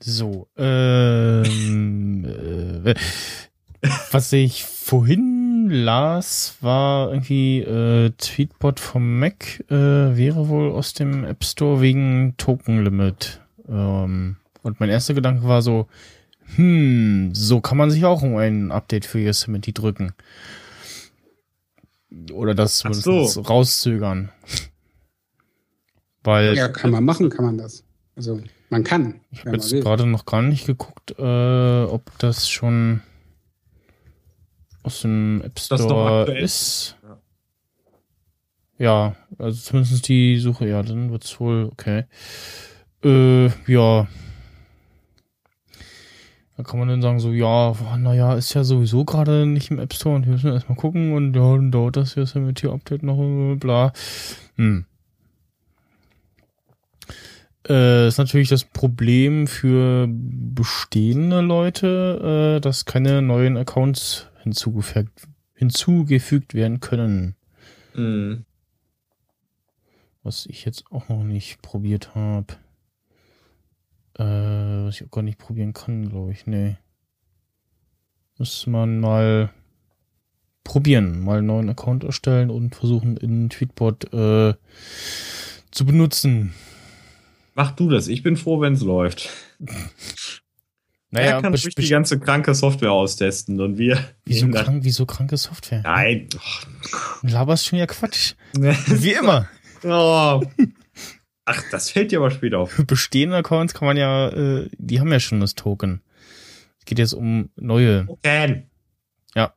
So, 0.02 0.48
ähm, 0.58 2.26
äh, 2.86 2.94
was 4.12 4.32
ich 4.34 4.64
vorhin 4.64 5.70
las, 5.70 6.56
war 6.62 7.10
irgendwie 7.10 7.60
äh, 7.60 8.12
Tweetbot 8.18 8.80
vom 8.80 9.20
Mac 9.20 9.64
äh, 9.70 9.76
wäre 9.76 10.50
wohl 10.50 10.72
aus 10.72 10.94
dem 10.94 11.24
App 11.24 11.44
Store 11.44 11.82
wegen 11.82 12.36
Token 12.38 12.84
Limit. 12.84 13.42
Ähm, 13.68 14.38
und 14.64 14.80
mein 14.80 14.90
erster 14.90 15.14
Gedanke 15.14 15.44
war 15.48 15.62
so, 15.62 15.88
hm, 16.56 17.32
so 17.34 17.62
kann 17.62 17.78
man 17.78 17.92
sich 17.92 18.06
auch 18.06 18.22
um 18.22 18.38
ein 18.38 18.72
Update 18.72 19.06
für 19.06 19.20
Yosemite 19.20 19.72
drücken. 19.72 20.14
Oder 22.32 22.56
das 22.56 22.80
so. 22.80 23.42
rauszögern. 23.42 24.30
Weil 26.24 26.56
Ja, 26.56 26.68
kann 26.68 26.92
man 26.92 27.06
machen, 27.06 27.30
kann 27.30 27.46
man 27.46 27.58
das. 27.58 27.84
Also, 28.16 28.42
man 28.70 28.84
kann. 28.84 29.22
Ich 29.32 29.46
habe 29.46 29.56
jetzt 29.56 29.72
gerade 29.72 30.06
noch 30.06 30.26
gar 30.26 30.42
nicht 30.42 30.68
geguckt, 30.68 31.16
äh, 31.18 31.84
ob 31.84 32.12
das 32.20 32.50
schon 32.50 33.02
aus 34.84 35.02
dem 35.02 35.42
App 35.44 35.56
Das 35.56 35.70
noch 35.70 35.80
Store 35.80 36.38
ist. 36.38 36.98
Ja. 37.04 37.18
Ja, 38.82 39.16
also 39.38 39.60
zumindest 39.60 40.08
die 40.08 40.38
Suche, 40.38 40.68
ja, 40.68 40.82
dann 40.82 41.12
wird's 41.12 41.38
wohl 41.40 41.66
okay. 41.72 42.06
Äh, 43.04 43.48
ja. 43.72 44.08
Da 46.56 46.64
kann 46.64 46.80
man 46.80 46.90
dann 46.90 47.02
sagen, 47.02 47.20
so, 47.20 47.32
ja, 47.32 47.74
naja, 47.98 48.36
ist 48.36 48.54
ja 48.54 48.64
sowieso 48.64 49.06
gerade 49.06 49.46
nicht 49.46 49.72
im 49.72 49.80
App 49.80 49.94
Store 49.94 50.16
und 50.16 50.26
wir 50.26 50.34
müssen 50.34 50.52
erstmal 50.52 50.78
gucken 50.78 51.14
und 51.14 51.34
ja, 51.36 51.56
dann 51.56 51.72
dauert 51.72 51.98
das 51.98 52.16
Yosemite-Update 52.16 53.04
noch, 53.04 53.20
äh, 53.20 53.56
bla. 53.56 53.94
Hm. 54.56 54.86
Äh, 57.70 58.08
ist 58.08 58.18
natürlich 58.18 58.50
das 58.50 58.64
Problem 58.64 59.46
für 59.46 60.08
bestehende 60.10 61.42
Leute, 61.42 62.58
äh, 62.58 62.62
dass 62.62 62.86
keine 62.86 63.22
neuen 63.22 63.58
Accounts 63.58 64.28
hinzugefügt, 64.42 65.28
hinzugefügt 65.54 66.56
werden 66.56 66.80
können. 66.80 67.36
Mhm. 67.94 68.46
Was 70.24 70.48
ich 70.48 70.66
jetzt 70.66 70.86
auch 70.92 71.10
noch 71.10 71.24
nicht 71.24 71.62
probiert 71.62 72.16
habe. 72.16 72.48
Äh, 74.18 74.86
was 74.86 74.96
ich 74.96 75.06
auch 75.06 75.12
gar 75.12 75.22
nicht 75.22 75.38
probieren 75.38 75.74
kann, 75.74 76.10
glaube 76.10 76.32
ich. 76.32 76.48
Nee. 76.48 76.78
Muss 78.40 78.66
man 78.66 79.00
mal 79.00 79.52
probieren. 80.64 81.20
Mal 81.20 81.38
einen 81.38 81.48
neuen 81.48 81.70
Account 81.70 82.04
erstellen 82.04 82.50
und 82.50 82.76
versuchen 82.76 83.16
in 83.18 83.50
Tweetbot 83.50 84.12
äh, 84.12 84.56
zu 85.72 85.86
benutzen. 85.86 86.54
Mach 87.60 87.72
du 87.72 87.90
das. 87.90 88.08
Ich 88.08 88.24
bin 88.24 88.38
froh, 88.38 88.62
wenn 88.62 88.72
es 88.72 88.82
läuft. 88.82 89.30
Naja, 91.12 91.38
er 91.38 91.42
kann 91.42 91.56
ruhig 91.56 91.74
die 91.74 91.90
ganze 91.90 92.20
kranke 92.20 92.54
Software 92.54 92.92
austesten 92.92 93.60
und 93.60 93.80
wir. 93.80 93.98
wieso, 94.26 94.48
krank, 94.48 94.84
wieso 94.84 95.08
kranke 95.08 95.38
Software? 95.38 95.82
Nein. 95.82 96.30
Du 97.24 97.28
laberst 97.28 97.66
schon 97.66 97.80
ja 97.80 97.88
Quatsch. 97.88 98.36
Wie 98.54 99.14
immer. 99.14 99.50
Oh. 99.84 100.44
Ach, 101.46 101.64
das 101.72 101.90
fällt 101.90 102.12
dir 102.12 102.20
aber 102.20 102.30
später 102.30 102.60
auf. 102.60 102.74
Für 102.74 102.86
bestehende 102.86 103.38
Accounts 103.38 103.74
kann 103.74 103.88
man 103.88 103.98
ja, 103.98 104.30
äh, 104.30 104.70
die 104.78 105.00
haben 105.00 105.12
ja 105.12 105.20
schon 105.20 105.40
das 105.40 105.56
Token. 105.56 106.04
Es 106.78 106.86
geht 106.86 107.00
jetzt 107.00 107.14
um 107.14 107.50
neue 107.56 108.06
Token. 108.06 108.70
Ja. 109.34 109.56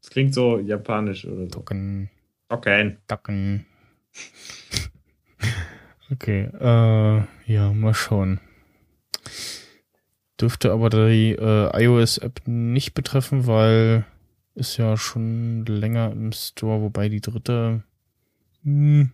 Das 0.00 0.08
klingt 0.08 0.32
so 0.32 0.58
japanisch 0.58 1.26
oder 1.26 1.42
so. 1.42 1.48
Token. 1.48 2.08
Token. 2.48 2.96
Token. 3.08 3.66
Okay, 6.10 6.48
äh, 6.60 7.22
ja, 7.46 7.72
mal 7.72 7.94
schauen. 7.94 8.40
Dürfte 10.40 10.72
aber 10.72 10.90
die 10.90 11.32
äh, 11.32 11.84
iOS-App 11.84 12.42
nicht 12.46 12.94
betreffen, 12.94 13.46
weil 13.46 14.04
ist 14.54 14.76
ja 14.76 14.96
schon 14.96 15.64
länger 15.66 16.12
im 16.12 16.32
Store, 16.32 16.80
wobei 16.80 17.08
die 17.08 17.20
dritte, 17.20 17.82
hm, 18.62 19.12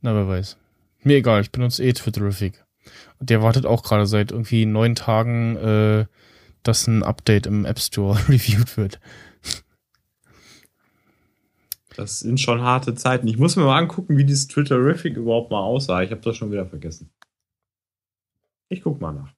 na, 0.00 0.14
wer 0.14 0.28
weiß. 0.28 0.56
Mir 1.02 1.16
egal, 1.16 1.40
ich 1.42 1.50
benutze 1.50 1.82
eh 1.82 1.92
Twitterific. 1.92 2.64
Und 3.18 3.30
der 3.30 3.42
wartet 3.42 3.66
auch 3.66 3.82
gerade 3.82 4.06
seit 4.06 4.32
irgendwie 4.32 4.66
neun 4.66 4.94
Tagen, 4.94 5.56
äh, 5.56 6.06
dass 6.62 6.86
ein 6.86 7.02
Update 7.02 7.46
im 7.46 7.64
App 7.64 7.78
Store 7.78 8.18
reviewed 8.28 8.76
wird. 8.76 9.00
Das 11.96 12.20
sind 12.20 12.40
schon 12.40 12.62
harte 12.62 12.94
Zeiten. 12.94 13.26
Ich 13.26 13.38
muss 13.38 13.56
mir 13.56 13.64
mal 13.64 13.78
angucken, 13.78 14.16
wie 14.16 14.24
dieses 14.24 14.48
Twitterific 14.48 15.16
überhaupt 15.16 15.50
mal 15.50 15.60
aussah. 15.60 16.02
Ich 16.02 16.10
habe 16.10 16.20
das 16.20 16.36
schon 16.36 16.50
wieder 16.50 16.66
vergessen. 16.66 17.10
Ich 18.68 18.82
guck 18.82 19.00
mal 19.00 19.12
nach. 19.12 19.34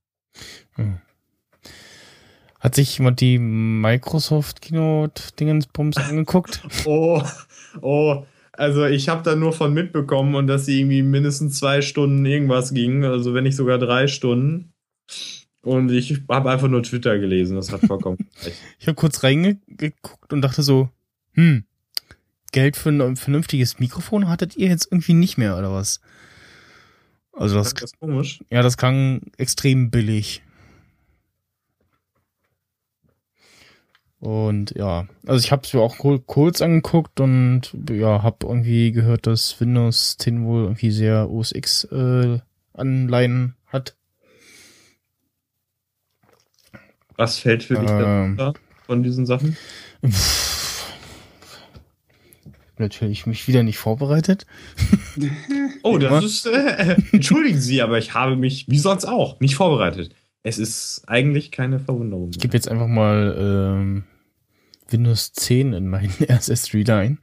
Hat 2.60 2.74
sich 2.74 2.96
jemand 2.98 3.20
die 3.20 3.38
Microsoft 3.38 4.62
Keynote 4.62 5.22
Dingensbums 5.38 5.96
angeguckt? 5.98 6.62
Oh, 6.86 7.22
oh. 7.82 8.24
Also 8.52 8.84
ich 8.84 9.08
habe 9.08 9.22
da 9.24 9.34
nur 9.34 9.52
von 9.52 9.74
mitbekommen 9.74 10.34
und 10.36 10.46
dass 10.46 10.66
sie 10.66 10.80
irgendwie 10.80 11.02
mindestens 11.02 11.58
zwei 11.58 11.82
Stunden 11.82 12.24
irgendwas 12.24 12.72
ging, 12.72 13.04
also 13.04 13.34
wenn 13.34 13.44
nicht 13.44 13.56
sogar 13.56 13.78
drei 13.78 14.06
Stunden. 14.06 14.72
Und 15.62 15.90
ich 15.90 16.22
habe 16.28 16.50
einfach 16.50 16.68
nur 16.68 16.82
Twitter 16.82 17.18
gelesen, 17.18 17.56
das 17.56 17.72
hat 17.72 17.80
vollkommen 17.80 18.18
recht. 18.44 18.56
Ich 18.78 18.86
habe 18.86 18.94
kurz 18.94 19.24
reingeguckt 19.24 20.32
und 20.32 20.42
dachte 20.42 20.62
so, 20.62 20.88
hm, 21.32 21.64
Geld 22.54 22.76
für 22.76 22.90
ein 22.90 23.16
vernünftiges 23.16 23.80
Mikrofon 23.80 24.28
hattet 24.28 24.56
ihr 24.56 24.68
jetzt 24.68 24.86
irgendwie 24.90 25.12
nicht 25.14 25.36
mehr, 25.38 25.58
oder 25.58 25.72
was? 25.72 26.00
Also 27.32 27.56
das, 27.56 27.74
Das 27.74 27.92
komisch. 27.98 28.38
ja, 28.48 28.62
das 28.62 28.76
klang 28.76 29.22
extrem 29.38 29.90
billig. 29.90 30.40
Und 34.20 34.70
ja, 34.76 35.06
also 35.26 35.44
ich 35.44 35.52
habe 35.52 35.62
es 35.64 35.74
mir 35.74 35.80
auch 35.80 35.98
kur- 35.98 36.24
kurz 36.24 36.62
angeguckt 36.62 37.20
und 37.20 37.76
ja, 37.90 38.22
habe 38.22 38.46
irgendwie 38.46 38.92
gehört, 38.92 39.26
dass 39.26 39.60
Windows 39.60 40.16
10 40.16 40.44
wohl 40.46 40.62
irgendwie 40.62 40.90
sehr 40.92 41.28
OS 41.30 41.52
X 41.52 41.84
äh, 41.90 42.38
Anleihen 42.72 43.56
hat. 43.66 43.96
Was 47.16 47.38
fällt 47.38 47.64
für 47.64 47.74
dich 47.74 47.90
Ähm. 47.90 48.36
da 48.38 48.54
von 48.86 49.02
diesen 49.02 49.26
Sachen? 49.26 49.56
Pff. 50.06 50.53
Natürlich 52.84 53.24
mich 53.24 53.48
wieder 53.48 53.62
nicht 53.62 53.78
vorbereitet. 53.78 54.46
Oh, 55.82 55.98
das 55.98 56.24
ist. 56.24 56.46
Äh, 56.46 56.96
entschuldigen 57.12 57.60
Sie, 57.60 57.82
aber 57.82 57.98
ich 57.98 58.14
habe 58.14 58.36
mich, 58.36 58.68
wie 58.68 58.78
sonst 58.78 59.04
auch, 59.04 59.38
nicht 59.38 59.54
vorbereitet. 59.54 60.14
Es 60.42 60.58
ist 60.58 61.04
eigentlich 61.06 61.52
keine 61.52 61.78
Verwunderung. 61.78 62.30
Ich 62.32 62.38
gebe 62.38 62.54
jetzt 62.54 62.68
einfach 62.68 62.88
mal 62.88 63.36
ähm, 63.38 64.04
Windows 64.88 65.32
10 65.34 65.72
in 65.72 65.88
meinen 65.88 66.12
RSS-Reader 66.28 66.96
ein. 66.96 67.18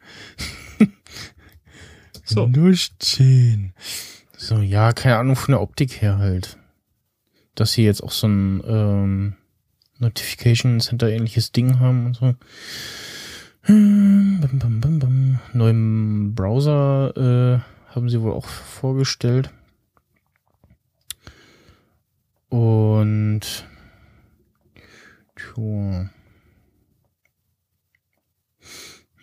So. 2.24 2.45
Windows 2.45 2.91
10. 3.00 3.74
So, 4.38 4.60
ja, 4.60 4.93
keine 4.93 5.17
Ahnung 5.17 5.36
von 5.36 5.52
der 5.52 5.62
Optik 5.62 6.02
her 6.02 6.17
halt. 6.17 6.58
Dass 7.56 7.74
sie 7.74 7.84
jetzt 7.84 8.02
auch 8.02 8.12
so 8.12 8.28
ein 8.28 8.63
ähm, 8.65 9.36
Notification 10.00 10.80
Center 10.80 11.10
ähnliches 11.10 11.52
Ding 11.52 11.80
haben 11.80 12.06
und 12.06 12.15
so. 12.15 12.36
Neuen 15.54 16.34
Browser 16.34 17.13
äh, 17.15 17.93
haben 17.93 18.10
sie 18.10 18.21
wohl 18.21 18.34
auch 18.34 18.47
vorgestellt. 18.47 19.52
Und 22.50 23.65
tja. 25.36 26.10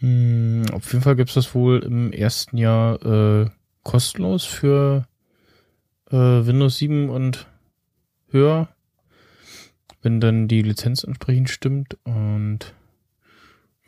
Hm, 0.00 0.64
auf 0.72 0.92
jeden 0.92 1.02
Fall 1.02 1.16
gibt's 1.16 1.34
das 1.34 1.54
wohl 1.54 1.80
im 1.82 2.12
ersten 2.12 2.56
Jahr 2.56 3.02
äh, 3.04 3.50
kostenlos 3.82 4.44
für 4.44 5.08
äh, 6.10 6.16
Windows 6.16 6.78
7 6.78 7.10
und 7.10 7.48
höher, 8.30 8.68
wenn 10.02 10.20
dann 10.20 10.46
die 10.46 10.62
Lizenz 10.62 11.02
entsprechend 11.02 11.50
stimmt. 11.50 11.98
Und 12.04 12.74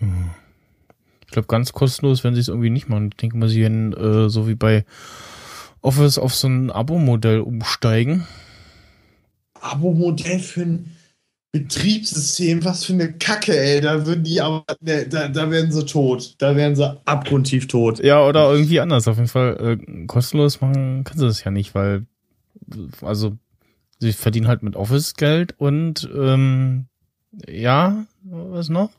ich 0.01 1.33
glaube, 1.33 1.49
ganz 1.49 1.73
kostenlos 1.73 2.25
werden 2.25 2.35
sie 2.35 2.41
es 2.41 2.49
irgendwie 2.49 2.71
nicht 2.71 2.89
machen. 2.89 3.11
Ich 3.13 3.17
denke 3.17 3.37
mal, 3.37 3.49
sie 3.49 3.61
werden 3.61 3.93
äh, 3.93 4.29
so 4.29 4.49
wie 4.49 4.55
bei 4.55 4.85
Office 5.83 6.19
auf 6.19 6.35
so 6.35 6.49
ein 6.49 6.71
Abo-Modell 6.71 7.41
umsteigen. 7.41 8.27
Abo-Modell 9.61 10.41
für 10.41 10.63
ein 10.63 10.97
Betriebssystem, 11.53 12.65
was 12.65 12.85
für 12.85 12.93
eine 12.93 13.13
Kacke, 13.13 13.59
ey. 13.59 13.81
Da 13.81 14.07
würden 14.07 14.23
die 14.23 14.41
aber, 14.41 14.65
ne, 14.81 15.07
da, 15.09 15.29
da 15.29 15.51
werden 15.51 15.73
sie 15.73 15.85
tot. 15.85 16.37
Da 16.39 16.55
werden 16.55 16.77
sie 16.77 17.01
abgrundtief 17.07 17.67
tot. 17.67 17.99
Ja, 18.03 18.25
oder 18.25 18.51
irgendwie 18.53 18.81
anders. 18.81 19.09
Auf 19.09 19.17
jeden 19.17 19.29
Fall 19.29 19.79
äh, 19.81 20.07
kostenlos 20.07 20.61
machen 20.61 21.03
kannst 21.05 21.23
du 21.23 21.27
das 21.27 21.43
ja 21.43 21.51
nicht, 21.51 21.75
weil 21.75 22.07
also 23.03 23.37
sie 23.99 24.13
verdienen 24.13 24.49
halt 24.49 24.63
mit 24.63 24.77
Office 24.77 25.15
Geld 25.15 25.55
und 25.59 26.09
ähm, 26.15 26.87
ja, 27.49 28.07
was 28.23 28.69
noch? 28.69 28.91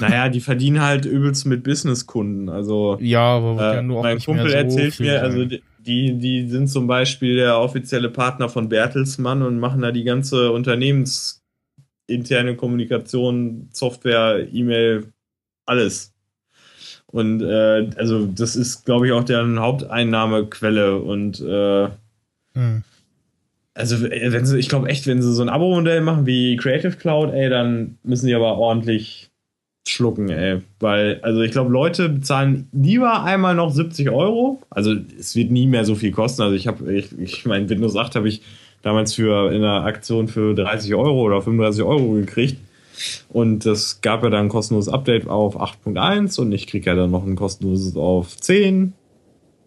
Naja, 0.00 0.28
die 0.28 0.40
verdienen 0.40 0.80
halt 0.82 1.06
übelst 1.06 1.46
mit 1.46 1.62
Businesskunden. 1.64 2.48
Also 2.48 2.98
Ja, 3.00 3.36
aber 3.36 3.60
äh, 3.60 3.74
ja 3.76 3.82
nur 3.82 3.98
auch 3.98 4.02
mein 4.02 4.16
nicht 4.16 4.26
Kumpel 4.26 4.50
so 4.50 4.56
erzählt 4.56 5.00
mir, 5.00 5.20
sein. 5.20 5.24
also 5.24 5.44
die, 5.78 6.18
die 6.18 6.48
sind 6.48 6.68
zum 6.68 6.86
Beispiel 6.86 7.36
der 7.36 7.58
offizielle 7.58 8.10
Partner 8.10 8.48
von 8.48 8.68
Bertelsmann 8.68 9.42
und 9.42 9.58
machen 9.60 9.82
da 9.82 9.92
die 9.92 10.04
ganze 10.04 10.50
unternehmensinterne 10.52 12.56
Kommunikation, 12.56 13.68
Software, 13.72 14.46
E-Mail, 14.52 15.12
alles. 15.64 16.12
Und 17.06 17.40
äh, 17.40 17.88
also 17.96 18.26
das 18.26 18.56
ist, 18.56 18.84
glaube 18.84 19.06
ich, 19.06 19.12
auch 19.12 19.24
deren 19.24 19.60
Haupteinnahmequelle. 19.60 20.98
Und 20.98 21.40
äh, 21.40 21.88
Hm. 22.54 22.82
also 23.74 24.06
äh, 24.06 24.32
wenn 24.32 24.46
sie, 24.46 24.58
ich 24.58 24.68
glaube 24.68 24.88
echt, 24.88 25.06
wenn 25.06 25.22
sie 25.22 25.32
so 25.34 25.42
ein 25.42 25.48
Abo-Modell 25.48 26.00
machen 26.00 26.26
wie 26.26 26.56
Creative 26.56 26.96
Cloud, 26.96 27.32
ey, 27.32 27.48
dann 27.48 27.98
müssen 28.02 28.26
die 28.26 28.34
aber 28.34 28.58
ordentlich 28.58 29.30
schlucken, 29.88 30.28
ey. 30.28 30.62
Weil, 30.80 31.20
also 31.22 31.40
ich 31.42 31.52
glaube, 31.52 31.72
Leute 31.72 32.08
bezahlen 32.08 32.68
lieber 32.72 33.22
einmal 33.22 33.54
noch 33.54 33.70
70 33.70 34.10
Euro. 34.10 34.62
Also 34.70 34.94
es 35.18 35.36
wird 35.36 35.50
nie 35.50 35.66
mehr 35.66 35.84
so 35.84 35.94
viel 35.94 36.12
kosten. 36.12 36.42
Also 36.42 36.54
ich 36.54 36.66
habe, 36.66 36.92
ich, 36.92 37.16
ich 37.18 37.46
mein 37.46 37.68
Windows 37.68 37.96
8 37.96 38.16
habe 38.16 38.28
ich 38.28 38.42
damals 38.82 39.14
für 39.14 39.50
in 39.52 39.64
einer 39.64 39.84
Aktion 39.84 40.28
für 40.28 40.54
30 40.54 40.94
Euro 40.94 41.22
oder 41.22 41.42
35 41.42 41.82
Euro 41.82 42.12
gekriegt. 42.12 42.56
Und 43.28 43.66
das 43.66 44.00
gab 44.00 44.22
ja 44.22 44.30
dann 44.30 44.46
ein 44.46 44.48
kostenloses 44.48 44.92
Update 44.92 45.28
auf 45.28 45.60
8.1 45.60 46.40
und 46.40 46.52
ich 46.52 46.66
kriege 46.66 46.86
ja 46.86 46.96
dann 46.96 47.10
noch 47.10 47.24
ein 47.24 47.36
kostenloses 47.36 47.96
auf 47.96 48.36
10, 48.36 48.94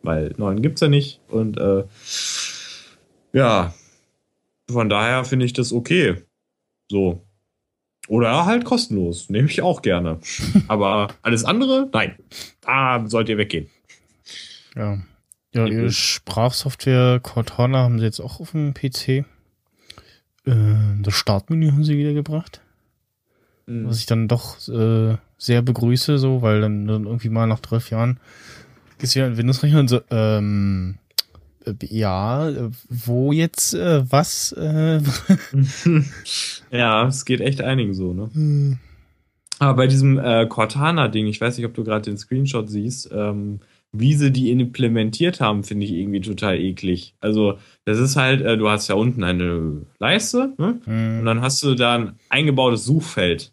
weil 0.02 0.34
9 0.38 0.62
gibt's 0.62 0.82
ja 0.82 0.88
nicht. 0.88 1.20
Und 1.30 1.58
äh, 1.58 1.84
ja, 3.34 3.74
von 4.70 4.90
daher 4.90 5.26
finde 5.26 5.46
ich 5.46 5.54
das 5.54 5.74
okay. 5.74 6.16
So. 6.90 7.22
Oder 8.10 8.46
halt 8.46 8.66
kostenlos. 8.66 9.30
Nehme 9.30 9.48
ich 9.48 9.62
auch 9.62 9.82
gerne. 9.82 10.20
Aber 10.68 11.10
alles 11.22 11.46
andere, 11.46 11.88
nein. 11.94 12.16
Da 12.62 13.06
sollt 13.08 13.30
ihr 13.30 13.38
weggehen. 13.38 13.70
Ja. 14.76 14.98
Ja, 15.54 15.66
ihre 15.66 15.92
Sprachsoftware 15.92 17.20
Cortana 17.22 17.80
haben 17.80 18.00
sie 18.00 18.06
jetzt 18.06 18.20
auch 18.20 18.40
auf 18.40 18.52
dem 18.52 18.74
PC. 18.74 19.08
Äh, 19.10 19.24
das 21.02 21.14
Startmenü 21.14 21.72
haben 21.72 21.84
sie 21.84 21.98
wieder 21.98 22.14
gebracht. 22.14 22.62
Was 23.66 24.00
ich 24.00 24.08
dann 24.08 24.28
doch 24.28 24.68
äh, 24.68 25.18
sehr 25.38 25.62
begrüße, 25.62 26.18
so, 26.18 26.42
weil 26.42 26.62
dann, 26.62 26.90
irgendwie 26.90 27.30
mal 27.30 27.46
nach 27.46 27.60
zwölf 27.62 27.92
Jahren 27.92 28.20
gehst 28.98 29.14
du 29.14 29.20
ja 29.20 29.28
in 29.28 29.38
Windows-Rechner 29.38 29.80
und 29.80 29.88
so, 29.88 30.02
ähm, 30.10 30.96
äh, 30.96 31.09
ja, 31.84 32.52
wo 32.90 33.32
jetzt, 33.32 33.74
äh, 33.74 34.04
was, 34.12 34.52
äh, 34.54 35.02
ja, 36.72 37.08
es 37.08 37.26
geht 37.26 37.42
echt 37.42 37.62
einigen 37.62 37.94
so, 37.94 38.14
ne? 38.14 38.78
Aber 39.60 39.76
bei 39.76 39.88
diesem 39.88 40.18
äh, 40.18 40.48
Cortana-Ding, 40.48 41.28
ich 41.28 41.42
weiß 41.42 41.58
nicht, 41.58 41.66
ob 41.66 41.74
du 41.74 41.84
gerade 41.84 42.10
den 42.10 42.18
Screenshot 42.18 42.70
siehst, 42.70 43.10
ähm, 43.14 43.60
wie 43.92 44.14
sie 44.14 44.32
die 44.32 44.52
implementiert 44.52 45.42
haben, 45.42 45.64
finde 45.64 45.86
ich 45.86 45.92
irgendwie 45.92 46.22
total 46.22 46.58
eklig. 46.60 47.16
Also, 47.20 47.58
das 47.86 48.00
ist 48.00 48.16
halt, 48.16 48.42
äh, 48.42 48.58
du 48.58 48.70
hast 48.70 48.88
ja 48.88 48.96
unten 48.96 49.24
eine 49.24 49.86
Leiste, 50.00 50.54
ne? 50.58 50.80
Und 51.20 51.26
dann 51.26 51.42
hast 51.42 51.62
du 51.64 51.76
da 51.76 51.96
ein 51.96 52.20
eingebautes 52.30 52.86
Suchfeld. 52.86 53.52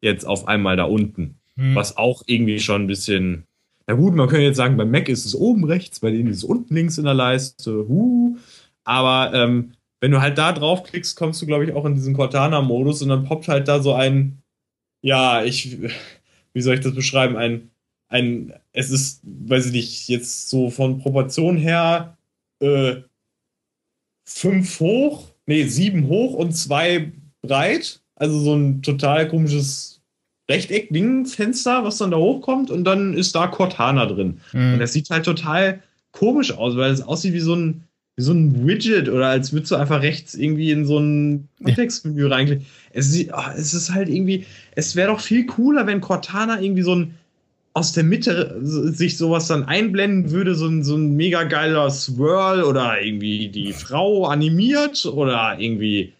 Jetzt 0.00 0.24
auf 0.26 0.48
einmal 0.48 0.76
da 0.76 0.84
unten. 0.84 1.40
Hm. 1.56 1.74
Was 1.74 1.96
auch 1.96 2.22
irgendwie 2.26 2.60
schon 2.60 2.82
ein 2.82 2.86
bisschen. 2.86 3.44
Na 3.86 3.94
gut, 3.94 4.14
man 4.14 4.28
könnte 4.28 4.44
jetzt 4.44 4.56
sagen, 4.56 4.76
bei 4.76 4.84
Mac 4.84 5.08
ist 5.08 5.26
es 5.26 5.34
oben 5.34 5.64
rechts, 5.64 6.00
bei 6.00 6.10
denen 6.10 6.28
ist 6.28 6.38
es 6.38 6.44
unten 6.44 6.74
links 6.74 6.98
in 6.98 7.04
der 7.04 7.14
Leiste. 7.14 7.86
Huh. 7.86 8.36
Aber 8.84 9.34
ähm, 9.34 9.72
wenn 10.00 10.10
du 10.10 10.20
halt 10.20 10.38
da 10.38 10.52
draufklickst, 10.52 11.16
kommst 11.16 11.42
du, 11.42 11.46
glaube 11.46 11.64
ich, 11.64 11.72
auch 11.72 11.84
in 11.84 11.94
diesen 11.94 12.14
Cortana-Modus 12.14 13.02
und 13.02 13.08
dann 13.08 13.24
poppt 13.24 13.48
halt 13.48 13.68
da 13.68 13.80
so 13.82 13.94
ein, 13.94 14.42
ja, 15.02 15.44
ich, 15.44 15.78
wie 16.52 16.60
soll 16.62 16.74
ich 16.74 16.80
das 16.80 16.94
beschreiben? 16.94 17.36
Ein, 17.36 17.70
ein, 18.08 18.54
es 18.72 18.90
ist, 18.90 19.20
weiß 19.24 19.66
ich 19.66 19.72
nicht, 19.72 20.08
jetzt 20.08 20.48
so 20.50 20.70
von 20.70 20.98
Proportion 20.98 21.56
her 21.56 22.16
äh, 22.60 23.02
fünf 24.26 24.80
hoch, 24.80 25.30
nee, 25.46 25.64
sieben 25.64 26.08
hoch 26.08 26.34
und 26.34 26.52
zwei 26.52 27.12
breit. 27.42 28.00
Also 28.16 28.38
so 28.38 28.54
ein 28.54 28.82
total 28.82 29.28
komisches 29.28 29.93
Rechteck-Ding-Fenster, 30.50 31.84
was 31.84 31.98
dann 31.98 32.10
da 32.10 32.18
hochkommt 32.18 32.70
und 32.70 32.84
dann 32.84 33.14
ist 33.14 33.34
da 33.34 33.46
Cortana 33.46 34.06
drin. 34.06 34.40
Hm. 34.50 34.74
Und 34.74 34.78
das 34.78 34.92
sieht 34.92 35.10
halt 35.10 35.24
total 35.24 35.82
komisch 36.12 36.52
aus, 36.52 36.76
weil 36.76 36.92
es 36.92 37.02
aussieht 37.02 37.32
wie 37.32 37.40
so 37.40 37.54
ein, 37.54 37.84
wie 38.16 38.22
so 38.22 38.32
ein 38.32 38.66
Widget 38.66 39.08
oder 39.08 39.26
als 39.26 39.52
würdest 39.52 39.72
du 39.72 39.76
einfach 39.76 40.02
rechts 40.02 40.34
irgendwie 40.34 40.70
in 40.70 40.86
so 40.86 40.98
ein 40.98 41.48
Kontextmenü 41.62 42.26
reinklicken. 42.26 42.66
Es, 42.92 43.10
sieht, 43.10 43.32
ah, 43.32 43.54
es 43.56 43.74
ist 43.74 43.92
halt 43.92 44.08
irgendwie, 44.08 44.46
es 44.76 44.94
wäre 44.94 45.10
doch 45.10 45.20
viel 45.20 45.46
cooler, 45.46 45.86
wenn 45.86 46.00
Cortana 46.00 46.60
irgendwie 46.60 46.82
so 46.82 46.94
ein 46.94 47.14
aus 47.76 47.90
der 47.92 48.04
Mitte 48.04 48.56
sich 48.62 49.18
sowas 49.18 49.48
dann 49.48 49.64
einblenden 49.64 50.30
würde, 50.30 50.54
so 50.54 50.68
ein, 50.68 50.84
so 50.84 50.94
ein 50.96 51.16
mega 51.16 51.42
geiler 51.42 51.90
Swirl 51.90 52.62
oder 52.62 53.02
irgendwie 53.02 53.48
die 53.48 53.72
Frau 53.72 54.26
animiert 54.26 55.04
oder 55.06 55.56
irgendwie 55.58 56.12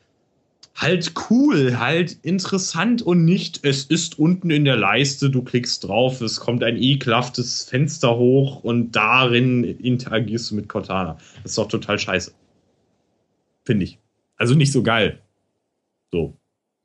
halt 0.75 1.13
cool, 1.31 1.79
halt 1.79 2.19
interessant 2.23 3.01
und 3.01 3.25
nicht, 3.25 3.61
es 3.63 3.85
ist 3.85 4.19
unten 4.19 4.51
in 4.51 4.65
der 4.65 4.77
Leiste, 4.77 5.31
du 5.31 5.43
klickst 5.43 5.85
drauf, 5.85 6.21
es 6.21 6.41
kommt 6.41 6.65
ein 6.65 6.77
ekelhaftes 6.77 7.65
Fenster 7.65 8.17
hoch 8.17 8.65
und 8.65 8.93
darin 8.93 9.63
interagierst 9.65 10.51
du 10.51 10.57
mit 10.57 10.69
Cortana. 10.69 11.17
Das 11.43 11.53
ist 11.53 11.59
doch 11.59 11.69
total 11.69 11.99
scheiße. 11.99 12.33
Finde 13.65 13.85
ich. 13.85 13.99
Also 14.37 14.55
nicht 14.55 14.73
so 14.73 14.83
geil. 14.83 15.21
So. 16.11 16.37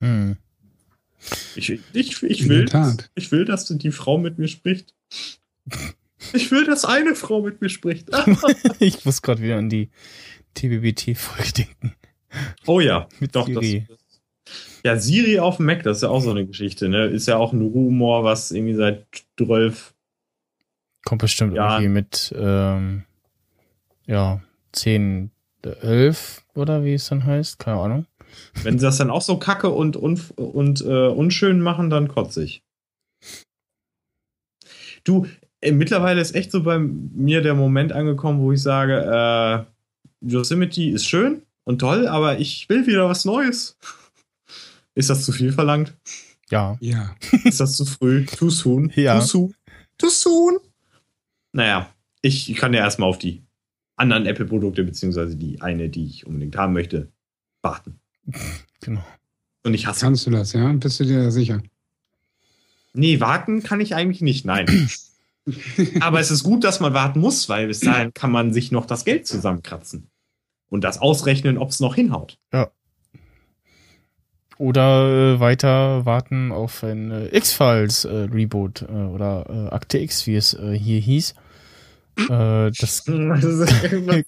Hm. 0.02 0.38
Ich, 1.56 1.69
ich, 1.69 2.23
ich, 2.23 2.47
will, 2.47 2.69
ich 3.15 3.32
will, 3.32 3.45
dass 3.45 3.65
die 3.65 3.91
Frau 3.91 4.17
mit 4.17 4.38
mir 4.38 4.47
spricht. 4.47 4.93
Ich 6.34 6.52
will, 6.52 6.65
dass 6.65 6.86
eine 6.86 7.15
Frau 7.15 7.41
mit 7.41 7.60
mir 7.62 7.69
spricht. 7.69 8.10
ich 8.80 9.04
muss 9.04 9.21
gerade 9.21 9.41
wieder 9.41 9.58
an 9.58 9.69
die 9.69 9.89
TBBT-Folge 10.54 11.52
denken. 11.54 11.95
Oh 12.67 12.79
ja, 12.79 13.07
Mit 13.19 13.35
doch. 13.35 13.47
Siri. 13.47 13.85
Das, 13.87 13.97
ja, 14.83 14.97
Siri 14.97 15.39
auf 15.39 15.57
dem 15.57 15.65
Mac, 15.65 15.83
das 15.83 15.97
ist 15.97 16.03
ja 16.03 16.09
auch 16.09 16.21
so 16.21 16.31
eine 16.31 16.45
Geschichte. 16.45 16.89
Ne? 16.89 17.05
Ist 17.07 17.27
ja 17.27 17.37
auch 17.37 17.53
ein 17.53 17.61
Rumor, 17.61 18.23
was 18.23 18.51
irgendwie 18.51 18.75
seit 18.75 19.05
12 19.37 19.93
Kommt 21.05 21.21
bestimmt 21.21 21.55
Ja. 21.55 21.75
irgendwie 21.79 21.89
mit, 21.93 22.33
ähm, 22.37 23.03
ja, 24.05 24.41
10, 24.73 25.31
11 25.63 26.43
oder 26.55 26.83
wie 26.83 26.93
es 26.93 27.07
dann 27.09 27.25
heißt, 27.25 27.57
keine 27.59 27.79
Ahnung. 27.79 28.05
Wenn 28.63 28.77
sie 28.77 28.85
das 28.85 28.97
dann 28.97 29.09
auch 29.09 29.21
so 29.21 29.37
kacke 29.37 29.69
und, 29.69 29.97
unf- 29.97 30.33
und 30.35 30.81
äh, 30.81 31.07
unschön 31.07 31.61
machen, 31.61 31.89
dann 31.89 32.07
kotze 32.09 32.43
ich. 32.43 32.63
Du, 35.03 35.25
äh, 35.61 35.71
mittlerweile 35.71 36.21
ist 36.21 36.35
echt 36.35 36.51
so 36.51 36.63
bei 36.63 36.77
mir 36.79 37.41
der 37.41 37.55
Moment 37.55 37.91
angekommen, 37.91 38.39
wo 38.41 38.51
ich 38.51 38.61
sage, 38.61 39.65
äh, 40.21 40.27
Yosemite 40.29 40.83
ist 40.91 41.05
schön 41.07 41.41
und 41.69 41.77
toll, 41.77 42.08
aber 42.08 42.39
ich 42.39 42.67
will 42.67 42.88
wieder 42.88 43.08
was 43.08 43.25
Neues. 43.25 43.77
Ist 44.95 45.12
das 45.12 45.23
zu 45.23 45.32
viel 45.32 45.53
verlangt? 45.53 45.95
Ja. 46.49 46.75
Ja. 46.79 47.15
Ist 47.43 47.60
das 47.60 47.73
zu 47.73 47.86
früh? 47.86 48.25
Too 48.25 48.49
soon? 48.49 48.91
Ja. 48.95 49.19
Too 49.19 49.25
soon? 49.25 49.55
Too 49.99 50.10
soon? 50.10 50.58
Naja, 51.51 51.93
ich 52.23 52.55
kann 52.55 52.73
ja 52.73 52.79
erstmal 52.79 53.08
auf 53.08 53.19
die 53.19 53.43
anderen 53.97 54.25
Apple-Produkte, 54.25 54.84
beziehungsweise 54.84 55.36
die 55.36 55.62
eine, 55.62 55.89
die 55.89 56.08
ich 56.08 56.25
unbedingt 56.25 56.58
haben 56.58 56.73
möchte, 56.73 57.12
warten. 57.62 57.99
Genau. 58.82 59.05
Und 59.62 59.75
ich 59.75 59.86
hasse 59.86 60.05
Kannst 60.05 60.25
du 60.25 60.32
das, 60.32 60.53
ja? 60.53 60.73
Bist 60.73 60.99
du 60.99 61.03
dir 61.03 61.21
da 61.21 61.29
sicher? 61.29 61.62
Nee, 62.93 63.19
warten 63.19 63.62
kann 63.62 63.79
ich 63.79 63.93
eigentlich 63.93 64.21
nicht, 64.21 64.43
nein. 64.43 64.89
Aber 65.99 66.19
es 66.19 66.32
ist 66.32 66.41
gut, 66.41 66.63
dass 66.63 66.79
man 66.79 66.95
warten 66.95 67.19
muss, 67.19 67.47
weil 67.47 67.67
bis 67.67 67.82
dahin 67.82 68.12
kann 68.12 68.32
man 68.32 68.53
sich 68.53 68.71
noch 68.71 68.88
das 68.88 69.05
Geld 69.05 69.27
zusammenkratzen. 69.27 70.10
Und 70.69 70.84
das 70.84 70.99
ausrechnen, 70.99 71.58
ob 71.58 71.69
es 71.69 71.79
noch 71.79 71.95
hinhaut. 71.95 72.38
Oder 74.60 75.36
äh, 75.36 75.39
weiter 75.39 76.05
warten 76.05 76.51
auf 76.51 76.84
ein 76.84 77.12
äh, 77.12 77.27
X-Files 77.38 78.03
äh, 78.03 78.27
Reboot 78.29 78.82
äh, 78.82 78.91
oder 78.91 79.45
äh, 79.49 79.73
Akte 79.73 79.99
X, 79.99 80.27
wie 80.27 80.36
es 80.36 80.53
äh, 80.53 80.77
hier 80.77 80.99
hieß. 80.99 81.34
Äh, 82.29 82.71
das 82.77 83.05
ge 83.05 84.23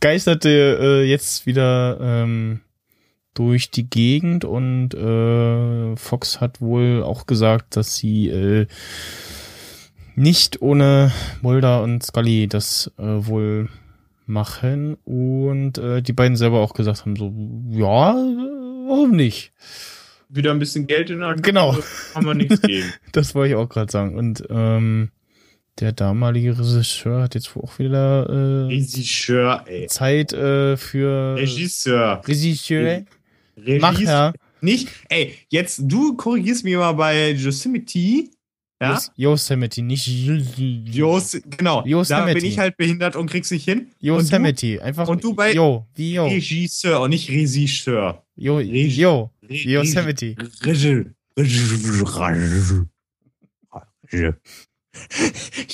geisterte 0.00 0.78
äh, 0.80 1.04
jetzt 1.04 1.46
wieder 1.46 1.96
ähm, 2.00 2.60
durch 3.34 3.70
die 3.70 3.88
Gegend 3.88 4.44
und 4.44 4.94
äh, 4.94 5.96
Fox 5.96 6.40
hat 6.40 6.60
wohl 6.60 7.04
auch 7.04 7.26
gesagt, 7.26 7.76
dass 7.76 7.94
sie 7.94 8.30
äh, 8.30 8.66
nicht 10.16 10.60
ohne 10.60 11.12
Mulder 11.40 11.82
und 11.82 12.02
Scully 12.02 12.48
das 12.48 12.90
äh, 12.98 13.02
wohl 13.02 13.68
machen 14.26 14.94
und 15.04 15.78
äh, 15.78 16.02
die 16.02 16.12
beiden 16.12 16.36
selber 16.36 16.60
auch 16.60 16.74
gesagt 16.74 17.02
haben 17.02 17.16
so 17.16 17.32
ja 17.70 18.14
warum 18.86 19.12
nicht 19.12 19.52
Wieder 20.28 20.50
ein 20.52 20.58
bisschen 20.58 20.86
Geld 20.86 21.10
in 21.10 21.18
der. 21.20 21.34
Genau. 21.34 21.76
Kann 22.14 22.24
man 22.24 22.38
nichts 22.38 22.62
gegen. 22.62 22.90
das 23.12 23.34
wollte 23.34 23.50
ich 23.50 23.56
auch 23.56 23.68
gerade 23.68 23.92
sagen 23.92 24.16
und 24.16 24.42
ähm, 24.48 25.10
der 25.78 25.92
damalige 25.92 26.58
Regisseur 26.58 27.22
hat 27.22 27.34
jetzt 27.34 27.54
auch 27.56 27.78
wieder 27.78 28.28
äh, 28.30 28.66
Regisseur, 28.66 29.64
ey. 29.66 29.86
Zeit 29.88 30.32
äh, 30.32 30.76
für 30.78 31.36
Regisseur. 31.36 32.22
Regisseur 32.26 33.04
Regis- 33.58 33.80
Macher 33.80 34.32
Nicht, 34.62 34.88
ey, 35.08 35.34
jetzt, 35.48 35.82
du 35.84 36.16
korrigierst 36.16 36.64
mich 36.64 36.76
mal 36.76 36.92
bei 36.92 37.32
Yosemite. 37.32 38.30
Ja? 38.82 38.94
Yos- 38.94 39.10
Yosemite 39.16 39.80
nicht 39.82 40.06
Jos, 40.06 41.36
genau. 41.56 41.82
Da 41.82 41.86
Yosemite. 41.88 42.34
bin 42.34 42.44
ich 42.44 42.58
halt 42.58 42.76
behindert 42.76 43.14
und 43.16 43.30
krieg's 43.30 43.50
nicht 43.50 43.64
hin. 43.64 43.92
Yosemite 44.00 44.82
einfach 44.82 45.06
und 45.08 45.22
du 45.22 45.34
bei- 45.34 45.52
Jo 45.54 45.86
wie 45.94 46.18
Und 46.18 46.24
Jo 46.26 46.28
du 46.28 46.34
Regisseur 46.34 47.00
und 47.00 47.10
nicht 47.10 47.28
Regisseur. 47.30 48.24
Jo 48.36 48.56
Regi- 48.58 49.00
Jo 49.00 49.30
Re- 49.48 49.54
Yosemite 49.54 50.34
Regi- 50.60 51.06
Regi- 51.36 52.84
Regi- 54.12 54.34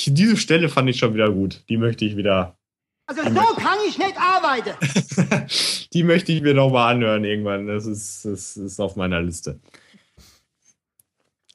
Diese 0.06 0.36
Stelle 0.36 0.68
fand 0.68 0.88
ich 0.90 0.98
schon 0.98 1.14
wieder 1.14 1.30
gut. 1.30 1.64
Die 1.68 1.76
möchte 1.76 2.04
ich 2.04 2.16
wieder. 2.16 2.56
Also 3.06 3.22
so 3.22 3.54
kann 3.56 3.78
ich 3.88 3.98
nicht 3.98 4.14
arbeiten. 4.18 4.74
Die 5.94 6.02
möchte 6.04 6.30
ich 6.32 6.42
mir 6.42 6.52
noch 6.54 6.70
mal 6.70 6.90
anhören 6.92 7.24
irgendwann. 7.24 7.66
Das 7.66 7.86
ist, 7.86 8.24
das 8.24 8.56
ist 8.56 8.78
auf 8.80 8.96
meiner 8.96 9.22
Liste. 9.22 9.58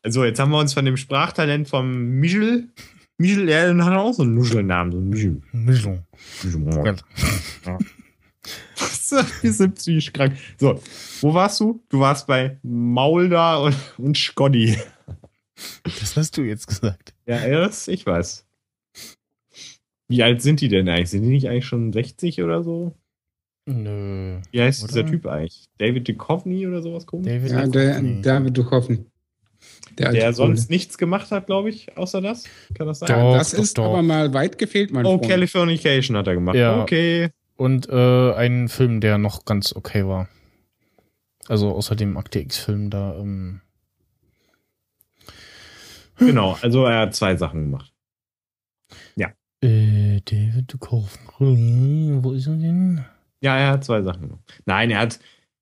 Also, 0.03 0.23
jetzt 0.25 0.39
haben 0.39 0.51
wir 0.51 0.59
uns 0.59 0.73
von 0.73 0.85
dem 0.85 0.97
Sprachtalent 0.97 1.67
vom 1.67 2.19
Michel. 2.19 2.69
Michel, 3.17 3.47
er 3.49 3.75
hat 3.83 3.97
auch 3.97 4.13
so 4.13 4.23
einen 4.23 4.35
Nuschelnamen, 4.35 4.91
so 4.91 4.97
ein 4.99 5.09
Michel. 5.09 5.41
Mischung. 5.53 6.03
Michel. 6.43 6.95
Wir 9.41 9.53
sind 9.53 9.75
psychisch 9.75 10.11
krank. 10.11 10.35
So, 10.57 10.81
wo 11.21 11.33
warst 11.33 11.59
du? 11.59 11.81
Du 11.89 11.99
warst 11.99 12.27
bei 12.27 12.57
Maulda 12.63 13.57
und, 13.57 13.75
und 13.97 14.17
Scotty. 14.17 14.77
Das 15.83 16.17
hast 16.17 16.35
du 16.37 16.41
jetzt 16.41 16.67
gesagt. 16.67 17.13
Ja, 17.25 17.37
erst, 17.37 17.87
ich 17.87 18.05
weiß. 18.05 18.45
Wie 20.09 20.23
alt 20.23 20.41
sind 20.41 20.61
die 20.61 20.67
denn 20.67 20.89
eigentlich? 20.89 21.11
Sind 21.11 21.23
die 21.23 21.29
nicht 21.29 21.47
eigentlich 21.47 21.65
schon 21.65 21.93
60 21.93 22.41
oder 22.41 22.63
so? 22.63 22.93
Nö. 23.65 24.39
Wie 24.51 24.61
heißt 24.61 24.83
Oder? 24.83 24.91
dieser 24.91 25.05
Typ 25.05 25.25
eigentlich? 25.27 25.65
David 25.77 26.07
Duchovny 26.07 26.67
oder 26.67 26.81
sowas 26.81 27.05
komisch? 27.05 27.27
David 27.27 27.51
Ja, 27.51 27.65
Duchovny. 27.65 28.21
David 28.21 28.57
Duchovny. 28.57 29.05
Der, 29.97 30.12
Der 30.12 30.34
sonst 30.34 30.67
Pole. 30.67 30.75
nichts 30.75 30.97
gemacht 30.97 31.32
hat, 31.32 31.45
glaube 31.45 31.69
ich, 31.69 31.95
außer 31.97 32.21
das. 32.21 32.45
Kann 32.75 32.88
das 32.88 32.99
sein? 32.99 33.10
Doch, 33.10 33.15
Ja, 33.34 33.38
das 33.38 33.51
doch, 33.51 33.60
ist 33.60 33.77
doch. 33.77 33.86
aber 33.86 34.01
mal 34.01 34.34
weit 34.34 34.58
gefehlt, 34.58 34.91
mein 34.91 35.06
Oh, 35.06 35.17
Freund. 35.17 35.29
Californication 35.29 36.17
hat 36.17 36.27
er 36.27 36.34
gemacht. 36.36 36.56
Ja. 36.56 36.82
Okay. 36.82 37.29
Und 37.56 37.88
äh, 37.89 38.34
einen 38.34 38.67
Film, 38.69 38.99
der 39.01 39.17
noch 39.17 39.45
ganz 39.45 39.75
okay 39.75 40.06
war. 40.08 40.27
Also 41.47 41.71
außer 41.75 41.95
dem 41.95 42.17
Akte 42.17 42.39
X-Film 42.39 42.89
da. 42.89 43.15
Ähm, 43.17 43.62
Genau, 46.17 46.58
also 46.62 46.86
er 46.86 46.99
hat 47.01 47.15
zwei 47.15 47.36
Sachen 47.36 47.63
gemacht. 47.63 47.91
äh, 49.62 50.19
David 50.25 50.73
Duchovny, 50.73 52.17
wo 52.21 52.34
ist 52.34 52.47
er 52.47 52.56
denn? 52.56 53.06
Ja, 53.41 53.58
er 53.58 53.71
hat 53.71 53.84
zwei 53.86 54.01
Sachen 54.01 54.23
gemacht. 54.23 54.62
Nein, 54.65 54.91
er 54.91 54.99
hat 54.99 55.19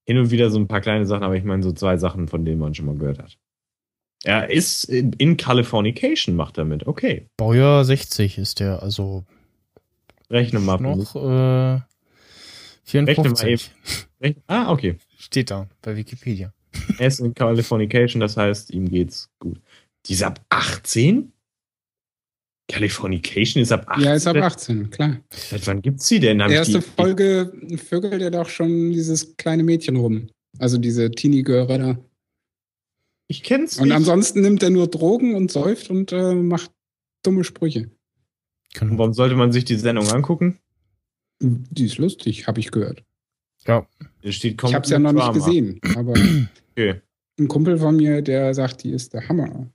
hin 0.07 0.17
und 0.17 0.31
wieder 0.31 0.49
so 0.49 0.57
ein 0.59 0.67
paar 0.67 0.81
kleine 0.81 1.05
Sachen, 1.05 1.23
aber 1.23 1.35
ich 1.35 1.43
meine 1.43 1.61
so 1.63 1.71
zwei 1.71 1.97
Sachen, 1.97 2.27
von 2.27 2.43
denen 2.43 2.59
man 2.59 2.73
schon 2.73 2.87
mal 2.87 2.95
gehört 2.97 3.19
hat. 3.19 3.37
Er 4.23 4.49
ist 4.49 4.83
in, 4.85 5.13
in 5.13 5.37
Californication, 5.37 6.35
macht 6.35 6.57
er 6.57 6.65
mit. 6.65 6.85
Okay. 6.85 7.25
Baujahr 7.37 7.83
60 7.83 8.37
ist 8.37 8.59
der, 8.59 8.83
also 8.83 9.23
Rechne 10.29 10.59
mal. 10.59 10.79
noch 10.79 11.15
äh, 11.15 11.81
54. 12.83 13.71
Rechne, 14.21 14.41
ah, 14.47 14.71
okay. 14.71 14.95
Steht 15.17 15.49
da 15.51 15.67
bei 15.81 15.95
Wikipedia. 15.95 16.53
Er 16.99 17.07
ist 17.07 17.19
in 17.19 17.33
Californication, 17.33 18.19
das 18.19 18.37
heißt, 18.37 18.71
ihm 18.71 18.89
geht's 18.89 19.29
gut. 19.39 19.59
Die 20.05 20.13
ist 20.13 20.23
ab 20.23 20.39
18? 20.49 21.31
Californication 22.67 23.61
ist 23.61 23.71
ab 23.71 23.85
18? 23.87 24.03
Ja, 24.05 24.13
ist 24.13 24.27
ab 24.27 24.37
18, 24.37 24.89
klar. 24.89 25.17
Seit 25.29 25.65
wann 25.67 25.81
gibt's 25.81 26.07
sie 26.07 26.19
denn? 26.19 26.41
Hab 26.41 26.49
ich 26.49 26.55
Erste 26.55 26.79
die- 26.79 26.85
Folge 26.85 27.51
vögelt 27.77 28.21
er 28.21 28.31
doch 28.31 28.47
schon 28.47 28.91
dieses 28.91 29.35
kleine 29.35 29.63
Mädchen 29.63 29.97
rum. 29.97 30.29
Also 30.59 30.77
diese 30.77 31.11
Teenie-Göre 31.11 31.77
da. 31.77 31.97
Ich 33.31 33.43
kenn's 33.43 33.77
Und 33.77 33.87
nicht. 33.87 33.95
ansonsten 33.95 34.41
nimmt 34.41 34.61
er 34.61 34.69
nur 34.71 34.87
Drogen 34.87 35.35
und 35.35 35.49
säuft 35.51 35.89
und 35.89 36.11
äh, 36.11 36.33
macht 36.35 36.69
dumme 37.23 37.45
Sprüche. 37.45 37.89
Und 38.81 38.97
warum 38.97 39.13
sollte 39.13 39.35
man 39.35 39.53
sich 39.53 39.63
die 39.63 39.77
Sendung 39.77 40.07
angucken? 40.09 40.59
Die 41.39 41.85
ist 41.85 41.97
lustig, 41.97 42.47
habe 42.47 42.59
ich 42.59 42.71
gehört. 42.71 43.05
ja, 43.65 43.87
Es 44.21 44.35
steht 44.35 44.61
Ich 44.61 44.73
habe 44.73 44.83
es 44.83 44.89
ja 44.91 44.99
noch 44.99 45.13
nicht 45.13 45.33
gesehen, 45.33 45.79
aber 45.95 46.13
Okay. 46.71 47.01
ein 47.39 47.47
Kumpel 47.47 47.77
von 47.77 47.95
mir, 47.95 48.21
der 48.21 48.53
sagt, 48.53 48.83
die 48.83 48.91
ist 48.91 49.13
der 49.13 49.27
Hammer. 49.29 49.67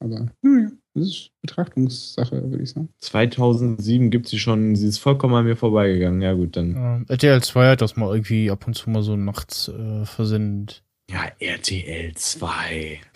Aber 0.00 0.26
naja, 0.42 0.70
das 0.94 1.06
ist 1.08 1.30
Betrachtungssache, 1.40 2.50
würde 2.50 2.62
ich 2.62 2.70
sagen. 2.70 2.90
2007 2.98 4.10
gibt 4.10 4.28
sie 4.28 4.38
schon, 4.38 4.76
sie 4.76 4.86
ist 4.88 4.98
vollkommen 4.98 5.34
an 5.34 5.44
mir 5.46 5.56
vorbeigegangen. 5.56 6.20
Ja, 6.20 6.34
gut, 6.34 6.56
dann. 6.58 7.06
äh, 7.08 7.12
RTL 7.12 7.42
2 7.42 7.70
hat 7.70 7.80
das 7.80 7.96
mal 7.96 8.14
irgendwie 8.14 8.50
ab 8.50 8.66
und 8.66 8.74
zu 8.74 8.90
mal 8.90 9.02
so 9.02 9.16
nachts 9.16 9.68
äh, 9.68 10.04
versendet. 10.04 10.84
Ja, 11.10 11.30
RTL 11.38 12.14
2. 12.14 13.00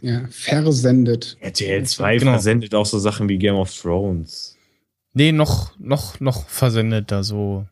Ja, 0.00 0.26
versendet. 0.30 1.38
RTL 1.40 1.82
2 1.86 2.18
Genau. 2.18 2.32
versendet 2.32 2.74
auch 2.74 2.84
so 2.84 2.98
Sachen 2.98 3.26
wie 3.30 3.38
Game 3.38 3.54
of 3.54 3.74
Thrones. 3.74 4.54
Nee, 5.14 5.32
noch, 5.32 5.72
noch, 5.78 6.20
noch 6.20 6.46
versendet 6.46 7.10
da 7.10 7.22
so, 7.22 7.64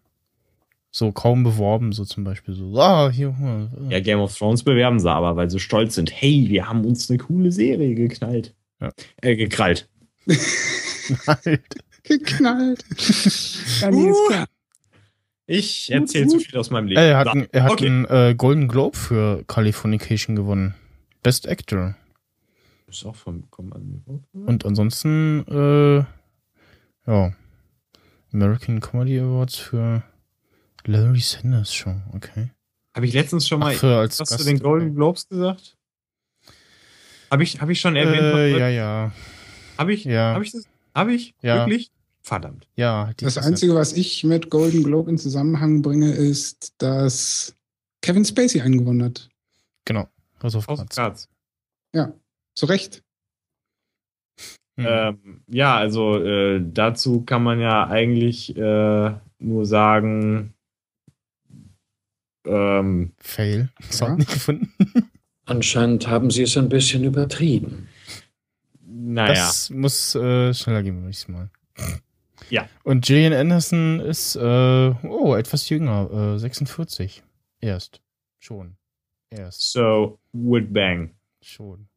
so 0.91 1.13
kaum 1.13 1.43
beworben, 1.43 1.93
so 1.93 2.07
zum 2.07 2.25
Beispiel 2.25 2.55
so, 2.55 2.75
ah, 2.81 3.11
hier, 3.11 3.37
äh, 3.39 3.93
Ja, 3.93 4.01
Game 4.01 4.19
of 4.21 4.35
Thrones 4.35 4.63
bewerben 4.63 4.99
sie 4.99 5.11
aber, 5.11 5.37
weil 5.37 5.51
sie 5.51 5.61
stolz 5.61 5.97
sind. 5.97 6.11
Hey, 6.11 6.47
wir 6.49 6.67
haben 6.67 6.87
uns 6.87 7.11
eine 7.11 7.19
coole 7.19 7.53
Serie 7.53 7.95
geknallt. 7.95 8.55
Ja. 8.81 8.91
Äh, 9.21 9.37
gekrallt. 9.37 9.87
Geknallt. 12.05 12.83
ist 12.97 13.77
klar. 14.29 14.47
Ich 15.47 15.91
erzähle 15.91 16.29
zu 16.29 16.39
viel 16.39 16.57
aus 16.59 16.71
meinem 16.71 16.87
Leben. 16.87 17.01
Er 17.01 17.19
hat, 17.19 17.29
einen- 17.29 17.49
er 17.53 17.65
hat 17.65 17.73
okay. 17.73 17.87
einen 17.87 18.05
äh, 18.07 18.35
Golden 18.37 18.69
Globe 18.69 18.97
für 18.97 19.45
Californication 19.47 20.37
gewonnen. 20.37 20.75
Best 21.23 21.49
Actor. 21.49 21.97
Ist 22.87 23.05
auch 23.07 23.17
von 23.17 23.45
mir. 23.57 24.47
Und 24.47 24.65
ansonsten, 24.67 25.45
äh, 25.49 26.05
ja, 27.11 27.33
American 28.33 28.81
Comedy 28.81 29.19
Awards 29.19 29.57
für 29.57 30.03
Larry 30.85 31.21
Sanders 31.21 31.75
Show, 31.75 31.95
okay. 32.15 32.51
Habe 32.95 33.07
ich 33.07 33.13
letztens 33.15 33.49
schon 33.49 33.61
mal 33.61 33.73
Ach, 33.75 33.79
für 33.79 33.97
als 33.99 34.21
was 34.21 34.29
Gast, 34.31 34.43
zu 34.43 34.47
den 34.49 34.59
Golden 34.59 34.89
okay. 34.89 34.95
Globes 34.97 35.29
gesagt? 35.29 35.77
Habe 37.31 37.43
ich, 37.43 37.61
hab 37.61 37.69
ich 37.71 37.81
schon 37.81 37.97
erwähnt? 37.97 38.23
Äh, 38.37 38.59
ja, 38.59 38.69
ja, 38.69 39.13
Habe 39.79 39.95
ich? 39.95 40.05
ja. 40.05 40.35
Habe 40.35 40.45
ich 40.45 40.53
das? 40.53 40.65
Habe 40.95 41.15
ich? 41.15 41.35
Ja. 41.41 41.61
Wirklich? 41.67 41.91
Verdammt. 42.23 42.69
ja. 42.77 43.13
die 43.19 43.25
Das 43.25 43.37
Einzige, 43.39 43.75
was 43.75 43.93
ich 43.93 44.23
mit 44.25 44.49
Golden 44.49 44.83
Globe 44.85 45.11
in 45.11 45.19
Zusammenhang 45.19 45.83
bringe, 45.83 46.13
ist, 46.13 46.75
dass 46.79 47.55
Kevin 48.01 48.25
Spacey 48.25 48.61
eingewonnen 48.61 49.03
hat. 49.05 49.29
Genau, 49.85 50.09
House 50.43 50.55
of 50.55 50.67
Cards. 50.67 50.97
Cards. 50.97 51.29
Zu 52.55 52.67
Recht. 52.67 53.03
Hm. 54.77 54.87
Ähm, 54.89 55.43
ja, 55.49 55.77
also 55.77 56.19
äh, 56.23 56.63
dazu 56.63 57.23
kann 57.23 57.43
man 57.43 57.61
ja 57.61 57.87
eigentlich 57.87 58.55
äh, 58.57 59.15
nur 59.39 59.67
sagen, 59.67 60.55
ähm, 62.45 63.13
Fail. 63.19 63.71
Das 63.89 64.01
Ja. 64.01 64.17
nicht 64.17 64.31
gefunden. 64.31 64.73
Anscheinend 65.45 66.07
haben 66.09 66.31
Sie 66.31 66.43
es 66.43 66.57
ein 66.57 66.69
bisschen 66.69 67.05
übertrieben. 67.05 67.89
naja, 68.87 69.33
Das 69.35 69.71
muss 69.71 70.15
äh, 70.15 70.55
schneller 70.55 70.83
gehen, 70.83 70.99
würde 71.01 71.11
ich 71.11 71.29
mal. 71.29 71.51
Ja. 72.53 72.69
Und 72.85 73.07
Gillian 73.07 73.33
Anderson 73.33 73.99
ist, 74.01 74.37
äh, 74.37 74.41
oh, 75.05 75.35
etwas 75.35 75.71
jünger, 75.71 76.35
äh, 76.35 76.39
46. 76.39 77.23
Erst. 77.63 78.03
Schon. 78.41 78.77
Erst. 79.31 79.73
so, 79.73 80.19
would 80.33 80.71
bang. 80.71 81.15
Schon. 81.41 81.89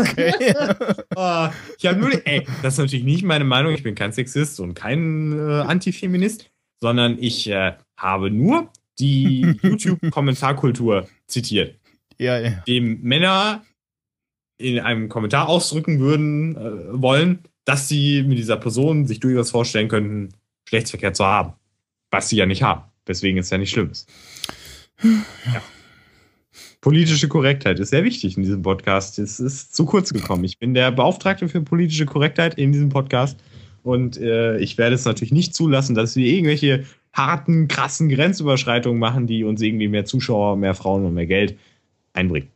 okay. 0.00 0.54
Ah, 1.16 1.52
ich 1.78 1.86
habe 1.86 2.00
nur, 2.00 2.26
ey, 2.26 2.46
das 2.62 2.74
ist 2.74 2.78
natürlich 2.78 3.04
nicht 3.04 3.22
meine 3.22 3.44
Meinung. 3.44 3.72
Ich 3.72 3.84
bin 3.84 3.94
kein 3.94 4.12
Sexist 4.12 4.58
und 4.58 4.74
kein 4.74 5.32
äh, 5.38 5.60
Antifeminist, 5.60 6.50
sondern 6.80 7.16
ich 7.20 7.48
äh, 7.48 7.74
habe 7.96 8.30
nur 8.32 8.70
die 8.98 9.56
YouTube-Kommentarkultur 9.62 11.08
zitiert. 11.28 11.78
Ja, 12.18 12.40
ja. 12.40 12.64
Dem 12.66 13.00
Männer 13.02 13.64
in 14.58 14.80
einem 14.80 15.08
Kommentar 15.08 15.48
ausdrücken 15.48 16.00
würden 16.00 16.56
äh, 16.56 17.00
wollen, 17.00 17.44
dass 17.66 17.88
sie 17.88 18.22
mit 18.22 18.38
dieser 18.38 18.56
Person 18.56 19.06
sich 19.06 19.20
durchaus 19.20 19.50
vorstellen 19.50 19.88
könnten, 19.88 20.30
Geschlechtsverkehr 20.64 21.12
zu 21.12 21.26
haben. 21.26 21.52
Was 22.10 22.30
sie 22.30 22.36
ja 22.36 22.46
nicht 22.46 22.62
haben. 22.62 22.84
Deswegen 23.06 23.36
ist 23.36 23.50
ja 23.50 23.58
nicht 23.58 23.70
schlimm. 23.70 23.90
Ja. 25.02 25.62
Politische 26.80 27.28
Korrektheit 27.28 27.80
ist 27.80 27.90
sehr 27.90 28.04
wichtig 28.04 28.36
in 28.36 28.44
diesem 28.44 28.62
Podcast. 28.62 29.18
Es 29.18 29.40
ist 29.40 29.74
zu 29.74 29.84
kurz 29.84 30.12
gekommen. 30.12 30.44
Ich 30.44 30.58
bin 30.58 30.72
der 30.72 30.92
Beauftragte 30.92 31.48
für 31.48 31.60
politische 31.60 32.06
Korrektheit 32.06 32.54
in 32.54 32.70
diesem 32.70 32.88
Podcast. 32.88 33.38
Und 33.82 34.16
äh, 34.16 34.58
ich 34.58 34.78
werde 34.78 34.94
es 34.94 35.04
natürlich 35.04 35.32
nicht 35.32 35.54
zulassen, 35.54 35.94
dass 35.94 36.14
wir 36.14 36.26
irgendwelche 36.26 36.84
harten, 37.12 37.66
krassen 37.66 38.08
Grenzüberschreitungen 38.08 38.98
machen, 38.98 39.26
die 39.26 39.42
uns 39.42 39.60
irgendwie 39.60 39.88
mehr 39.88 40.04
Zuschauer, 40.04 40.56
mehr 40.56 40.74
Frauen 40.74 41.04
und 41.04 41.14
mehr 41.14 41.26
Geld 41.26 41.58
einbringen. 42.12 42.48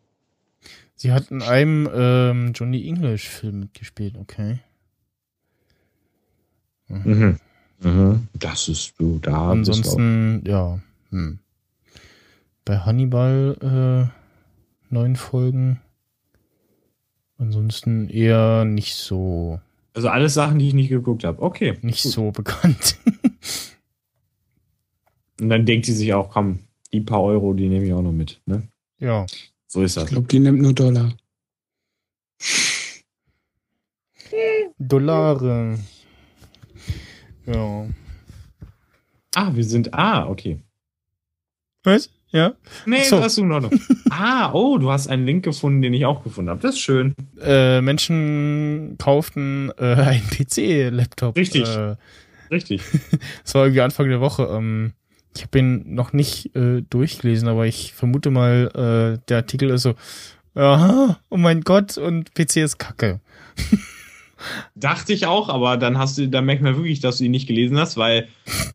Sie 0.94 1.10
hat 1.10 1.30
in 1.30 1.42
einem 1.42 1.88
ähm, 1.92 2.52
Johnny 2.54 2.86
English-Film 2.86 3.60
mitgespielt, 3.60 4.16
okay. 4.16 4.60
Mhm. 6.90 7.38
Mhm. 7.82 8.28
Das 8.34 8.68
ist 8.68 8.94
du 8.98 9.18
da. 9.18 9.50
Ansonsten, 9.50 10.42
ja. 10.46 10.78
Hm. 11.10 11.38
Bei 12.64 12.78
Hannibal 12.78 13.56
äh, 13.62 14.92
neun 14.92 15.16
Folgen. 15.16 15.80
Ansonsten 17.38 18.08
eher 18.10 18.64
nicht 18.66 18.94
so. 18.96 19.60
Also 19.94 20.08
alles 20.08 20.34
Sachen, 20.34 20.58
die 20.58 20.68
ich 20.68 20.74
nicht 20.74 20.90
geguckt 20.90 21.24
habe. 21.24 21.40
Okay. 21.40 21.78
Nicht 21.80 22.02
gut. 22.02 22.12
so 22.12 22.30
bekannt. 22.30 22.98
Und 25.40 25.48
dann 25.48 25.64
denkt 25.64 25.86
sie 25.86 25.94
sich 25.94 26.12
auch, 26.12 26.30
komm, 26.30 26.58
die 26.92 27.00
paar 27.00 27.22
Euro, 27.22 27.54
die 27.54 27.68
nehme 27.68 27.86
ich 27.86 27.92
auch 27.94 28.02
noch 28.02 28.12
mit. 28.12 28.42
Ne? 28.44 28.68
Ja. 28.98 29.24
So 29.66 29.82
ist 29.82 29.96
das. 29.96 30.04
Ich 30.04 30.10
glaube, 30.10 30.28
die 30.28 30.38
nimmt 30.38 30.60
nur 30.60 30.74
Dollar. 30.74 31.14
Dollare. 34.78 35.78
Ja. 37.46 37.86
Ah, 39.34 39.50
wir 39.54 39.64
sind. 39.64 39.94
Ah, 39.94 40.26
okay. 40.28 40.60
Was? 41.84 42.10
Ja? 42.32 42.54
Nee, 42.86 43.02
so. 43.04 43.18
das 43.18 43.32
ist 43.32 43.38
in 43.38 43.50
Ordnung. 43.50 43.80
ah, 44.10 44.52
oh, 44.52 44.78
du 44.78 44.90
hast 44.90 45.08
einen 45.08 45.26
Link 45.26 45.44
gefunden, 45.44 45.82
den 45.82 45.94
ich 45.94 46.06
auch 46.06 46.22
gefunden 46.22 46.50
habe. 46.50 46.60
Das 46.60 46.74
ist 46.74 46.80
schön. 46.80 47.14
Äh, 47.40 47.80
Menschen 47.80 48.96
kauften 48.98 49.72
äh, 49.78 49.94
einen 49.94 50.28
PC-Laptop. 50.28 51.36
Richtig. 51.36 51.68
Äh, 51.68 51.96
Richtig. 52.50 52.82
das 53.44 53.54
war 53.54 53.64
irgendwie 53.64 53.80
Anfang 53.80 54.08
der 54.08 54.20
Woche. 54.20 54.44
Ähm, 54.44 54.92
ich 55.36 55.42
habe 55.42 55.58
ihn 55.58 55.94
noch 55.94 56.12
nicht 56.12 56.54
äh, 56.56 56.82
durchgelesen, 56.82 57.48
aber 57.48 57.66
ich 57.66 57.94
vermute 57.94 58.30
mal, 58.30 58.70
äh, 58.74 59.24
der 59.28 59.38
Artikel 59.38 59.70
ist 59.70 59.82
so, 59.82 59.94
aha, 60.54 61.20
oh 61.28 61.36
mein 61.36 61.62
Gott, 61.62 61.98
und 61.98 62.34
PC 62.34 62.56
ist 62.58 62.78
kacke. 62.78 63.20
Dachte 64.74 65.12
ich 65.12 65.26
auch, 65.26 65.48
aber 65.48 65.76
dann 65.76 65.98
hast 65.98 66.18
du, 66.18 66.28
dann 66.28 66.46
merkt 66.46 66.62
man 66.62 66.76
wirklich, 66.76 67.00
dass 67.00 67.18
du 67.18 67.24
ihn 67.24 67.30
nicht 67.30 67.46
gelesen 67.46 67.78
hast, 67.78 67.96
weil 67.96 68.28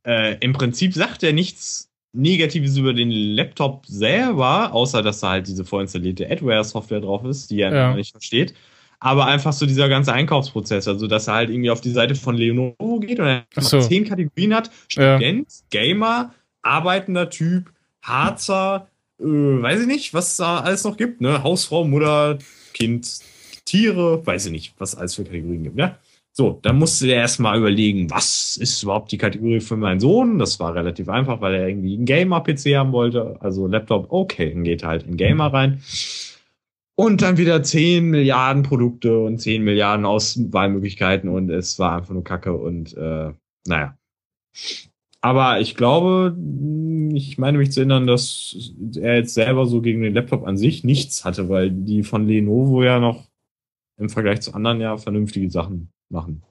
äh, 0.06 0.38
im 0.39 0.54
Prinzip 0.54 0.93
sagt 0.93 1.23
er 1.23 1.34
nichts 1.34 1.89
Negatives 2.13 2.78
über 2.78 2.93
den 2.93 3.12
Laptop 3.12 3.86
selber, 3.88 4.73
außer 4.73 5.01
dass 5.01 5.19
da 5.19 5.32
halt 5.32 5.47
diese 5.47 5.65
vorinstallierte 5.65 6.30
Adware-Software 6.30 7.01
drauf 7.01 7.25
ist, 7.25 7.51
die 7.51 7.60
er 7.62 7.73
Ja. 7.73 7.93
nicht 7.95 8.12
versteht. 8.12 8.54
Aber 8.99 9.25
einfach 9.25 9.51
so 9.54 9.65
dieser 9.65 9.89
ganze 9.89 10.13
Einkaufsprozess, 10.13 10.88
also 10.88 11.08
dass 11.08 11.28
er 11.28 11.34
halt 11.36 11.49
irgendwie 11.49 11.69
auf 11.69 11.82
die 11.82 11.91
Seite 11.91 12.15
von 12.15 12.38
Lenovo 12.38 12.99
geht 13.01 13.19
und 13.19 13.25
er 13.28 13.45
so. 13.58 13.82
zehn 13.82 14.06
Kategorien 14.06 14.56
hat: 14.56 14.71
Ja. 14.91 15.17
Student, 15.17 15.47
Gamer, 15.69 16.34
arbeitender 16.62 17.30
Typ, 17.30 17.71
Harzer, 18.01 18.88
äh, 19.19 19.23
weiß 19.25 19.82
ich 19.82 19.88
nicht, 19.88 20.13
was 20.13 20.32
es 20.32 20.38
da 20.38 20.60
alles 20.60 20.86
noch 20.86 20.95
gibt, 20.95 21.19
ne? 21.21 21.43
Hausfrau, 21.43 21.84
Mutter, 21.84 22.39
Kind, 22.73 23.19
Tiere, 23.65 24.25
weiß 24.25 24.47
ich 24.47 24.51
nicht, 24.51 24.73
was 24.78 24.93
es 24.93 24.99
alles 24.99 25.15
für 25.15 25.23
Kategorien 25.23 25.63
gibt, 25.63 25.78
ja? 25.78 25.97
So, 26.38 26.60
dann 26.63 26.78
musste 26.78 27.08
er 27.08 27.21
erstmal 27.21 27.58
überlegen, 27.58 28.10
was 28.12 28.58
ist 28.58 28.84
überhaupt 28.84 29.10
die 29.13 29.17
Kategorie 29.17 29.62
für 29.62 29.78
meinen 29.78 30.01
Sohn? 30.01 30.38
Das 30.38 30.60
war 30.60 30.75
relativ 30.75 31.08
einfach, 31.08 31.39
weil 31.39 31.56
er 31.56 31.69
irgendwie 31.69 31.95
einen 31.95 32.06
Gamer-PC 32.06 32.75
haben 32.75 32.91
wollte, 32.91 33.38
also 33.39 33.67
Laptop, 33.67 34.08
okay, 34.12 34.51
dann 34.54 34.65
geht 34.65 34.84
halt 34.84 35.04
in 35.04 35.15
Gamer 35.15 35.54
rein. 35.54 35.82
Und 36.95 37.21
dann 37.21 37.38
wieder 37.38 37.63
10 37.63 38.10
Milliarden 38.10 38.63
Produkte 38.63 39.17
und 39.19 39.39
10 39.39 39.63
Milliarden 39.63 40.06
Auswahlmöglichkeiten 40.06 41.30
und 41.30 41.49
es 41.49 41.80
war 41.80 41.97
einfach 41.97 42.13
nur 42.13 42.23
Kacke 42.23 42.54
und 42.54 42.95
äh, 42.97 43.32
naja. 43.65 43.97
Aber 45.21 45.60
ich 45.60 45.75
glaube, 45.75 46.38
ich 47.13 47.38
meine 47.38 47.58
mich 47.58 47.71
zu 47.71 47.80
erinnern, 47.80 48.08
dass 48.08 48.73
er 48.95 49.15
jetzt 49.15 49.34
selber 49.34 49.65
so 49.65 49.82
gegen 49.82 50.01
den 50.01 50.13
Laptop 50.13 50.45
an 50.45 50.58
sich 50.58 50.84
nichts 50.84 51.25
hatte, 51.25 51.49
weil 51.49 51.71
die 51.71 52.04
von 52.04 52.28
Lenovo 52.28 52.84
ja 52.84 52.99
noch 52.99 53.25
im 53.97 54.10
Vergleich 54.10 54.41
zu 54.41 54.53
anderen 54.53 54.81
ja 54.81 54.97
vernünftige 54.97 55.49
Sachen 55.49 55.89
machen. 56.10 56.41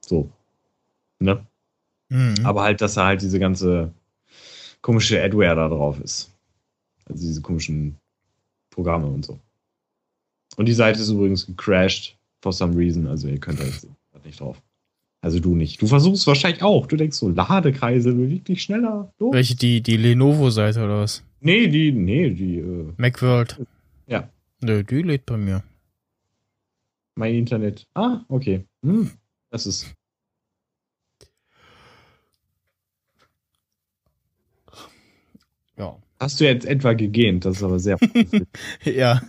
So. 0.00 0.30
Ne? 1.18 1.44
Mhm. 2.08 2.34
Aber 2.44 2.62
halt, 2.62 2.80
dass 2.80 2.96
er 2.96 3.06
halt 3.06 3.22
diese 3.22 3.38
ganze 3.38 3.92
komische 4.80 5.22
Adware 5.22 5.56
da 5.56 5.68
drauf 5.68 6.00
ist. 6.00 6.30
Also 7.06 7.26
diese 7.26 7.40
komischen 7.40 7.96
Programme 8.70 9.06
und 9.06 9.24
so. 9.24 9.38
Und 10.56 10.66
die 10.66 10.72
Seite 10.72 11.00
ist 11.00 11.10
übrigens 11.10 11.46
gecrashed 11.46 12.16
for 12.40 12.52
some 12.52 12.76
reason. 12.76 13.06
Also 13.06 13.28
ihr 13.28 13.38
könnt 13.38 13.60
da 13.60 13.64
nicht 14.24 14.40
drauf. 14.40 14.60
Also 15.20 15.40
du 15.40 15.54
nicht. 15.56 15.82
Du 15.82 15.86
versuchst 15.86 16.26
wahrscheinlich 16.26 16.62
auch. 16.62 16.86
Du 16.86 16.96
denkst 16.96 17.16
so, 17.16 17.28
Ladekreise 17.28 18.12
bewegt 18.12 18.48
dich 18.48 18.62
schneller. 18.62 19.12
Los. 19.18 19.34
Welche, 19.34 19.56
die, 19.56 19.80
die 19.80 19.96
Lenovo-Seite 19.96 20.84
oder 20.84 21.00
was? 21.00 21.24
Nee, 21.40 21.66
die, 21.68 21.92
nee, 21.92 22.30
die, 22.30 22.58
äh, 22.58 22.92
Macworld. 22.96 23.60
ja, 24.06 24.28
Nö, 24.60 24.82
die 24.82 25.02
lädt 25.02 25.26
bei 25.26 25.36
mir. 25.36 25.62
Mein 27.18 27.34
Internet. 27.34 27.86
Ah, 27.94 28.24
okay. 28.28 28.64
Hm, 28.82 29.10
das 29.50 29.66
ist. 29.66 29.92
Ja. 35.76 35.98
Hast 36.20 36.40
du 36.40 36.44
jetzt 36.44 36.64
etwa 36.64 36.94
gegähnt? 36.94 37.44
Das 37.44 37.56
ist 37.56 37.62
aber 37.62 37.78
sehr. 37.78 37.98
ja. 38.84 39.20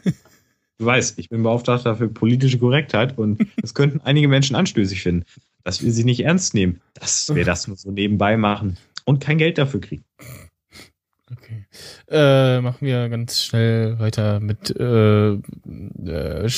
Du 0.78 0.86
weißt, 0.86 1.20
ich 1.20 1.30
bin 1.30 1.44
Beauftragter 1.44 1.96
für 1.96 2.08
politische 2.08 2.58
Korrektheit 2.58 3.18
und 3.18 3.46
das 3.58 3.74
könnten 3.74 4.00
einige 4.02 4.28
Menschen 4.28 4.56
anstößig 4.56 5.02
finden, 5.02 5.26
dass 5.64 5.84
wir 5.84 5.92
sie 5.92 6.06
nicht 6.06 6.22
ernst 6.22 6.54
nehmen, 6.54 6.82
dass 6.94 7.30
wir 7.36 7.44
das 7.44 7.68
nur 7.68 7.76
so 7.76 7.92
nebenbei 7.92 8.38
machen 8.38 8.78
und 9.06 9.20
kein 9.20 9.38
Geld 9.38 9.58
dafür 9.58 9.82
kriegen. 9.82 10.06
Okay. 11.32 11.59
Äh, 12.10 12.62
machen 12.62 12.86
wir 12.88 13.08
ganz 13.10 13.44
schnell 13.44 14.00
weiter 14.00 14.40
mit 14.40 14.76
äh, 14.76 15.34
äh, 15.34 16.50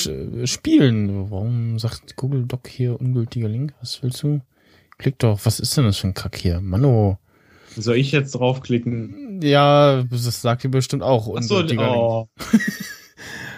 Spielen. 0.48 1.32
Warum 1.32 1.78
sagt 1.80 2.16
Google 2.16 2.46
Doc 2.46 2.68
hier 2.68 3.00
ungültiger 3.00 3.50
Link? 3.50 3.74
Was 3.82 4.02
willst 4.02 4.24
du? 4.24 4.42
Klick 4.98 5.20
doch. 5.20 5.40
Was 5.44 5.60
ist 5.60 5.76
denn 5.76 5.86
das 5.86 5.98
für 5.98 6.08
ein 6.08 6.14
Kack 6.14 6.38
hier? 6.38 6.62
Mano. 6.62 7.18
Soll 7.76 7.98
ich 7.98 8.12
jetzt 8.12 8.32
draufklicken? 8.32 9.42
Ja, 9.42 10.04
das 10.04 10.42
sagt 10.42 10.64
ihr 10.64 10.72
bestimmt 10.72 11.04
auch. 11.04 11.36
Achso, 11.36 11.60
oh. 11.60 11.62
Link. 11.62 11.82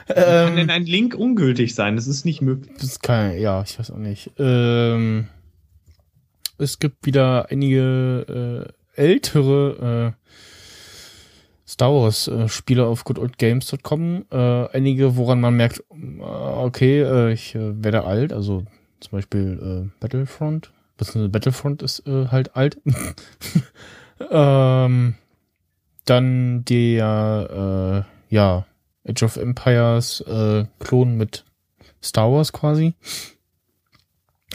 Wie 0.08 0.14
kann 0.14 0.50
Ähm, 0.50 0.56
denn 0.56 0.70
ein 0.70 0.86
Link 0.86 1.16
ungültig 1.16 1.76
sein? 1.76 1.96
Das 1.96 2.08
ist 2.08 2.26
nicht 2.26 2.42
möglich. 2.42 2.74
Das 2.76 2.84
ist 2.84 3.04
kein, 3.04 3.40
ja, 3.40 3.64
ich 3.66 3.80
weiß 3.80 3.92
auch 3.92 3.98
nicht. 3.98 4.32
Ähm, 4.38 5.28
es 6.58 6.80
gibt 6.80 7.06
wieder 7.06 7.50
einige 7.50 8.74
äh, 8.98 9.02
ältere 9.02 10.16
äh, 10.16 10.30
Star 11.74 11.92
Wars 11.92 12.28
äh, 12.28 12.48
Spiele 12.50 12.86
auf 12.86 13.04
goodoldgames.com. 13.04 14.26
Äh, 14.30 14.68
einige, 14.74 15.18
woran 15.18 15.42
man 15.42 15.58
merkt, 15.58 15.80
äh, 15.80 16.22
okay, 16.22 17.02
äh, 17.02 17.34
ich 17.34 17.56
äh, 17.56 17.84
werde 17.84 18.04
alt. 18.04 18.32
Also 18.32 18.66
zum 19.00 19.12
Beispiel 19.12 19.92
Battlefront. 20.00 20.72
Beziehungsweise 20.96 21.30
Battlefront 21.30 21.82
ist 21.82 22.04
halt 22.06 22.56
alt. 22.56 22.80
ähm, 24.32 25.16
dann 26.06 26.64
der, 26.64 28.06
ja, 28.30 28.66
Age 29.06 29.24
of 29.24 29.36
Empires 29.36 30.24
Klon 30.80 31.18
mit 31.18 31.44
Star 32.02 32.32
Wars 32.32 32.54
quasi. 32.54 32.94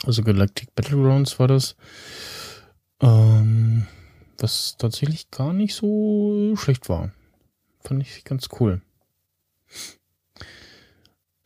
Also 0.07 0.23
Galactic 0.23 0.75
Battlegrounds 0.75 1.39
war 1.39 1.49
das. 1.49 1.77
Ähm, 3.03 3.87
was 4.39 4.77
tatsächlich 4.79 5.31
gar 5.31 5.53
nicht 5.53 5.75
so 5.75 6.55
schlecht 6.57 6.89
war. 6.89 7.13
Fand 7.81 8.03
ich 8.03 8.25
ganz 8.25 8.49
cool. 8.59 8.81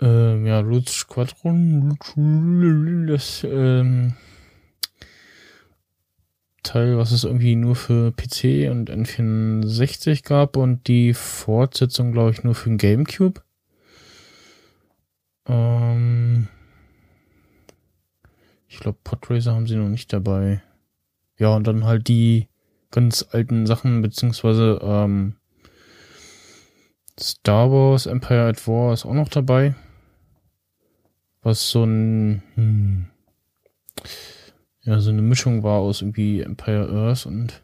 Ähm, 0.01 0.47
ja, 0.47 0.61
Loot 0.61 0.89
Squadron, 0.89 1.97
das 3.07 3.45
ähm, 3.45 4.15
Teil, 6.63 6.97
was 6.97 7.13
es 7.13 7.25
irgendwie 7.25 7.57
nur 7.57 7.77
für 7.77 8.13
PC 8.13 8.71
und 8.71 8.91
N64 8.91 10.25
gab 10.25 10.57
und 10.57 10.87
die 10.87 11.15
Fortsetzung, 11.15 12.13
glaube 12.13 12.31
ich, 12.31 12.45
nur 12.45 12.55
für 12.55 12.69
den 12.69 12.79
Gamecube. 12.79 13.43
Ähm, 15.47 16.49
ich 18.69 18.79
glaube, 18.79 18.99
Podracer 19.03 19.55
haben 19.55 19.67
sie 19.67 19.77
noch 19.77 19.89
nicht 19.89 20.13
dabei. 20.13 20.63
Ja, 21.39 21.55
und 21.55 21.67
dann 21.67 21.85
halt 21.85 22.09
die 22.09 22.49
ganz 22.93 23.27
alten 23.33 23.67
Sachen, 23.67 24.03
beziehungsweise 24.03 24.79
ähm, 24.83 25.35
Star 27.19 27.71
Wars 27.71 28.07
Empire 28.07 28.49
at 28.49 28.69
War 28.69 28.93
ist 28.93 29.05
auch 29.05 29.15
noch 29.15 29.29
dabei. 29.29 29.75
Was 31.43 31.71
so 31.71 31.83
ein, 31.85 32.43
hm, 32.55 33.07
ja, 34.83 35.01
so 35.01 35.11
eine 35.11 35.23
Mischung 35.23 35.65
war 35.65 35.81
aus 35.81 36.03
irgendwie 36.03 36.41
Empire 36.41 36.89
Earth 36.89 37.27
und 37.27 37.63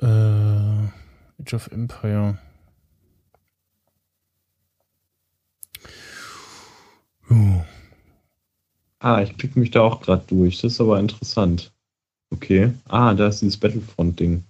äh, 0.00 1.42
Age 1.42 1.54
of 1.54 1.68
Empire. 1.72 2.38
Uh. 7.30 7.62
Ah, 9.00 9.22
ich 9.22 9.36
klicke 9.36 9.58
mich 9.58 9.70
da 9.70 9.82
auch 9.82 10.00
gerade 10.00 10.24
durch. 10.26 10.60
Das 10.60 10.72
ist 10.72 10.80
aber 10.80 10.98
interessant. 10.98 11.72
Okay. 12.30 12.72
Ah, 12.86 13.14
da 13.14 13.28
ist 13.28 13.40
dieses 13.40 13.56
Battlefront-Ding. 13.56 14.44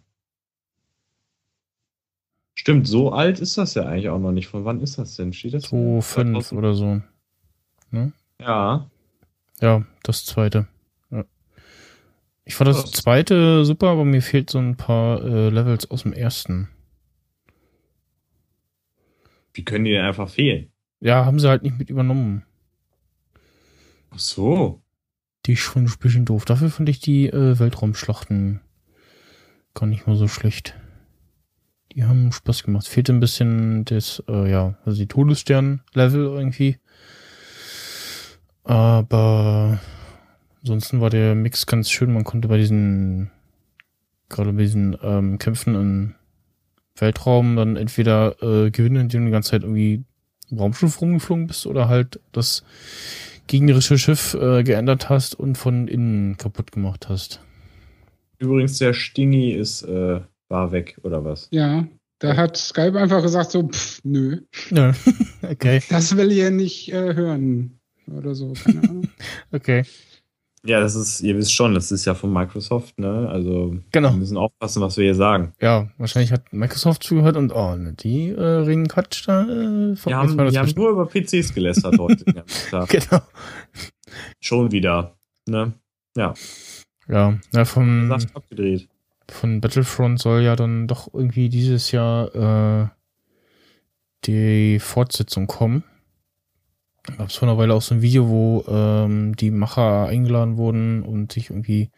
Stimmt, 2.55 2.89
so 2.89 3.13
alt 3.13 3.39
ist 3.39 3.57
das 3.57 3.75
ja 3.75 3.85
eigentlich 3.87 4.09
auch 4.09 4.19
noch 4.19 4.33
nicht. 4.33 4.49
Von 4.49 4.65
wann 4.65 4.81
ist 4.81 4.99
das 4.99 5.15
denn? 5.15 5.33
Steht 5.33 5.55
das? 5.55 5.65
2,5 5.65 6.53
oder 6.53 6.75
so. 6.75 7.01
Ne? 7.91 8.13
Ja. 8.41 8.91
Ja, 9.61 9.85
das 10.03 10.25
zweite. 10.25 10.67
Ja. 11.11 11.25
Ich 12.45 12.57
fand 12.57 12.69
das 12.69 12.91
zweite 12.91 13.65
super, 13.65 13.89
aber 13.89 14.05
mir 14.05 14.23
fehlt 14.23 14.51
so 14.51 14.59
ein 14.59 14.77
paar 14.77 15.25
äh, 15.25 15.51
Levels 15.51 15.91
aus 15.91 16.03
dem 16.03 16.13
ersten. 16.13 16.69
Wie 19.55 19.65
können 19.65 19.85
die 19.85 19.93
denn 19.93 20.05
einfach 20.05 20.29
fehlen? 20.29 20.71
Ja, 21.01 21.25
haben 21.25 21.39
sie 21.39 21.49
halt 21.49 21.63
nicht 21.63 21.79
mit 21.79 21.91
übernommen. 21.91 22.45
Ach 24.11 24.19
so. 24.19 24.83
Die 25.49 25.55
ist 25.55 25.61
schon 25.61 25.87
ein 25.87 25.95
bisschen 25.99 26.27
doof. 26.27 26.45
Dafür 26.45 26.69
fand 26.69 26.91
ich 26.91 27.01
die 27.01 27.27
äh, 27.27 27.59
Weltraumschlachten 27.59 28.61
gar 29.73 29.87
nicht 29.87 30.07
mal 30.07 30.15
so 30.15 30.29
schlecht. 30.29 30.75
Die 31.93 32.05
haben 32.05 32.33
Spaß 32.33 32.65
gemacht. 32.65 32.87
Fehlt 32.87 33.09
ein 33.09 33.19
bisschen 33.19 33.87
das, 33.87 34.23
äh, 34.29 34.51
ja, 34.51 34.77
also 34.85 34.99
die 34.99 35.07
Todesstern-Level 35.07 36.27
irgendwie. 36.27 36.77
Aber 38.63 39.81
ansonsten 40.61 41.01
war 41.01 41.09
der 41.09 41.35
Mix 41.35 41.65
ganz 41.65 41.91
schön. 41.91 42.13
Man 42.13 42.25
konnte 42.25 42.49
bei 42.49 42.59
diesen, 42.59 43.31
gerade 44.29 44.53
bei 44.53 44.65
diesen 44.65 44.99
ähm, 45.03 45.39
Kämpfen 45.39 45.75
im 45.75 46.15
Weltraum 46.95 47.57
dann 47.57 47.77
entweder 47.77 48.37
äh, 48.43 48.71
gewinnen, 48.71 49.01
indem 49.01 49.23
du 49.23 49.27
die 49.29 49.33
ganze 49.33 49.53
Zeit 49.53 49.63
irgendwie 49.63 50.05
Raumschiff 50.53 51.01
rumgeflogen 51.01 51.47
bist 51.47 51.67
oder 51.67 51.89
halt 51.89 52.21
das 52.33 52.65
gegnerische 53.49 53.99
Schiff 53.99 54.35
äh, 54.35 54.63
geändert 54.63 55.09
hast 55.09 55.35
und 55.35 55.59
von 55.59 55.89
innen 55.89 56.37
kaputt 56.37 56.71
gemacht 56.71 57.09
hast. 57.09 57.41
Übrigens, 58.39 58.79
der 58.79 58.93
Stingy 58.93 59.53
ist, 59.53 59.83
äh, 59.83 60.21
war 60.49 60.73
weg, 60.73 60.99
oder 61.03 61.25
was? 61.25 61.49
Ja, 61.51 61.89
da 62.21 62.37
hat 62.37 62.57
Skype 62.57 62.99
einfach 62.99 63.23
gesagt 63.23 63.51
so, 63.51 63.67
pff, 63.69 64.01
nö. 64.05 64.41
Nö, 64.71 64.93
okay. 65.43 65.83
Das 65.91 66.17
will 66.17 66.31
ihr 66.31 66.51
nicht 66.51 66.93
äh, 66.93 67.15
hören. 67.15 67.81
Oder 68.07 68.35
so, 68.35 68.53
keine 68.53 68.89
Ahnung. 68.89 69.09
okay. 69.53 69.85
Ja, 70.65 70.81
das 70.81 70.95
ist, 70.97 71.21
ihr 71.21 71.37
wisst 71.37 71.55
schon, 71.55 71.75
das 71.75 71.93
ist 71.93 72.05
ja 72.05 72.15
von 72.15 72.33
Microsoft, 72.33 72.99
ne? 72.99 73.29
Also 73.31 73.77
genau. 73.93 74.11
wir 74.11 74.17
müssen 74.17 74.37
aufpassen, 74.37 74.83
was 74.83 74.97
wir 74.97 75.05
hier 75.05 75.15
sagen. 75.15 75.53
Ja, 75.61 75.89
wahrscheinlich 75.99 76.33
hat 76.33 76.53
Microsoft 76.53 77.05
zugehört 77.05 77.37
und 77.37 77.53
oh, 77.53 77.77
ne, 77.77 77.95
die 77.95 78.31
äh, 78.31 78.43
reden 78.43 78.89
Quatsch 78.89 79.27
da. 79.27 79.43
Äh, 79.45 79.97
wir 80.05 80.17
haben, 80.17 80.37
wir 80.37 80.61
haben 80.61 80.73
nur 80.75 80.91
über 80.91 81.07
PCs 81.07 81.55
gelästert 81.55 81.97
heute. 81.99 82.25
Genau. 82.89 83.23
Schon 84.41 84.73
wieder, 84.73 85.17
ne? 85.47 85.73
Ja. 86.17 86.35
Ja, 87.09 87.39
ja 87.55 87.65
von, 87.65 88.13
abgedreht. 88.35 88.89
von 89.31 89.61
Battlefront 89.61 90.21
soll 90.21 90.43
ja 90.43 90.57
dann 90.57 90.89
doch 90.89 91.13
irgendwie 91.15 91.49
dieses 91.49 91.93
Jahr 91.93 92.35
äh, 92.35 92.89
die 94.25 94.79
Fortsetzung 94.81 95.47
kommen. 95.47 95.85
Gab 97.17 97.31
es 97.31 97.37
vor 97.37 97.49
einer 97.49 97.59
Weile 97.59 97.75
auch 97.75 97.83
so 97.83 97.95
ein 97.95 98.03
Video, 98.03 98.29
wo 98.29 98.65
ähm, 98.69 99.35
die 99.35 99.51
Macher 99.51 100.07
eingeladen 100.07 100.57
wurden 100.57 101.03
und 101.03 101.33
sich 101.33 101.51
irgendwie 101.51 101.91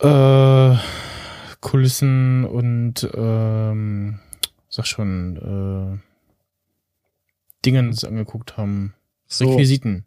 äh, 0.00 0.76
Kulissen 1.60 2.44
und 2.44 3.08
ähm, 3.14 4.20
sag 4.68 4.86
schon 4.86 5.98
äh, 5.98 5.98
Dingens 7.64 8.04
angeguckt 8.04 8.56
haben. 8.56 8.94
So. 9.26 9.50
Requisiten. 9.50 10.04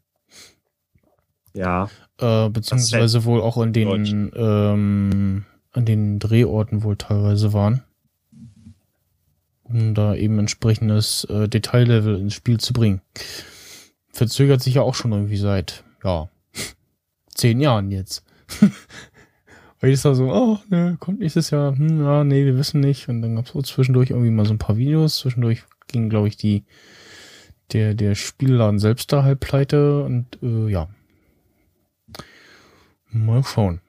Ja. 1.54 1.90
Äh, 2.20 2.50
beziehungsweise 2.50 3.26
wohl 3.26 3.42
auch 3.42 3.58
an 3.58 3.74
den 3.74 4.32
ähm, 4.36 5.46
an 5.72 5.86
den 5.86 6.20
Drehorten 6.20 6.84
wohl 6.84 6.96
teilweise 6.96 7.54
waren. 7.54 7.84
Um 9.72 9.94
da 9.94 10.16
eben 10.16 10.40
entsprechendes 10.40 11.26
äh, 11.26 11.48
Detaillevel 11.48 12.20
ins 12.20 12.34
Spiel 12.34 12.60
zu 12.60 12.74
bringen. 12.74 13.02
Verzögert 14.12 14.62
sich 14.62 14.76
ja 14.76 14.82
auch 14.82 14.96
schon 14.96 15.12
irgendwie 15.12 15.38
seit, 15.38 15.84
ja, 16.04 16.30
zehn 17.36 17.62
Jahren 17.62 17.92
jetzt. 17.92 18.24
Weil 19.80 19.94
ist 19.94 20.04
da 20.04 20.14
so, 20.14 20.34
oh, 20.34 20.60
ne, 20.70 20.98
kommt 21.00 21.20
nächstes 21.20 21.52
Jahr, 21.52 21.78
hm, 21.78 22.04
ja, 22.04 22.24
nee, 22.24 22.46
wir 22.46 22.58
wissen 22.58 22.82
nicht. 22.82 23.08
Und 23.08 23.22
dann 23.22 23.36
gab 23.36 23.46
es 23.46 23.52
so 23.52 23.62
zwischendurch 23.62 24.10
irgendwie 24.10 24.32
mal 24.32 24.46
so 24.46 24.54
ein 24.54 24.58
paar 24.58 24.78
Videos. 24.78 25.18
Zwischendurch 25.18 25.64
ging, 25.88 26.10
glaube 26.10 26.28
ich, 26.28 26.36
die, 26.36 26.66
der, 27.72 27.94
der 27.94 28.16
Spielladen 28.16 28.80
selbst 28.80 29.14
da 29.14 29.24
halb 29.24 29.40
pleite 29.40 30.04
und 30.04 30.26
äh, 30.42 30.70
ja. 30.70 30.90
Mal 33.12 33.44
schauen. 33.44 33.80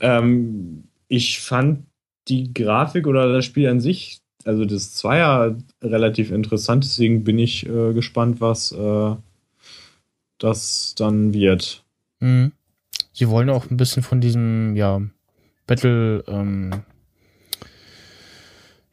Ähm, 0.00 0.84
ich 1.08 1.40
fand 1.40 1.85
die 2.28 2.52
Grafik 2.52 3.06
oder 3.06 3.32
das 3.32 3.44
Spiel 3.44 3.68
an 3.68 3.80
sich, 3.80 4.20
also 4.44 4.64
das 4.64 4.94
Zweier, 4.94 5.56
relativ 5.82 6.30
interessant. 6.30 6.84
Deswegen 6.84 7.24
bin 7.24 7.38
ich 7.38 7.66
äh, 7.66 7.92
gespannt, 7.92 8.40
was 8.40 8.72
äh, 8.72 9.16
das 10.38 10.94
dann 10.96 11.32
wird. 11.32 11.84
Mhm. 12.20 12.52
Sie 13.12 13.28
wollen 13.28 13.50
auch 13.50 13.70
ein 13.70 13.76
bisschen 13.76 14.02
von 14.02 14.20
diesem, 14.20 14.76
ja, 14.76 15.00
Battle, 15.66 16.22
ähm, 16.28 16.82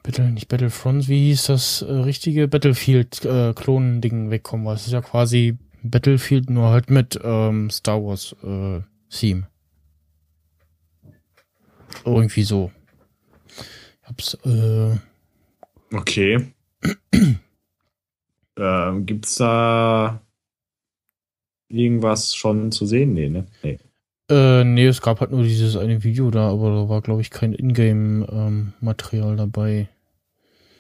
Battle, 0.01 0.31
nicht 0.31 0.47
Battlefront, 0.47 1.07
wie 1.07 1.27
hieß 1.27 1.45
das 1.45 1.81
äh, 1.81 1.91
richtige 1.91 2.47
Battlefield-Klonen-Ding 2.47 4.31
wegkommen, 4.31 4.65
weil 4.65 4.75
es 4.75 4.87
ist 4.87 4.93
ja 4.93 5.01
quasi 5.01 5.57
Battlefield 5.83 6.49
nur 6.49 6.69
halt 6.69 6.89
mit 6.89 7.19
ähm, 7.23 7.69
Star 7.69 8.03
Wars 8.03 8.35
äh. 8.43 8.81
Irgendwie 12.05 12.43
so. 12.43 12.71
Hab's, 14.03 14.33
äh, 14.45 14.97
Okay. 15.93 16.47
ähm, 18.57 19.05
gibt's 19.05 19.35
da 19.35 20.21
irgendwas 21.69 22.35
schon 22.35 22.71
zu 22.71 22.85
sehen? 22.85 23.13
Nee, 23.13 23.29
ne? 23.29 23.45
Nee. 23.61 23.79
Äh, 24.29 24.63
nee, 24.63 24.85
es 24.87 25.01
gab 25.01 25.19
halt 25.19 25.31
nur 25.31 25.43
dieses 25.43 25.75
eine 25.75 26.03
Video 26.03 26.31
da, 26.31 26.49
aber 26.49 26.69
da 26.71 26.89
war, 26.89 27.01
glaube 27.01 27.21
ich, 27.21 27.29
kein 27.29 27.53
Ingame-Material 27.53 29.35
dabei. 29.35 29.89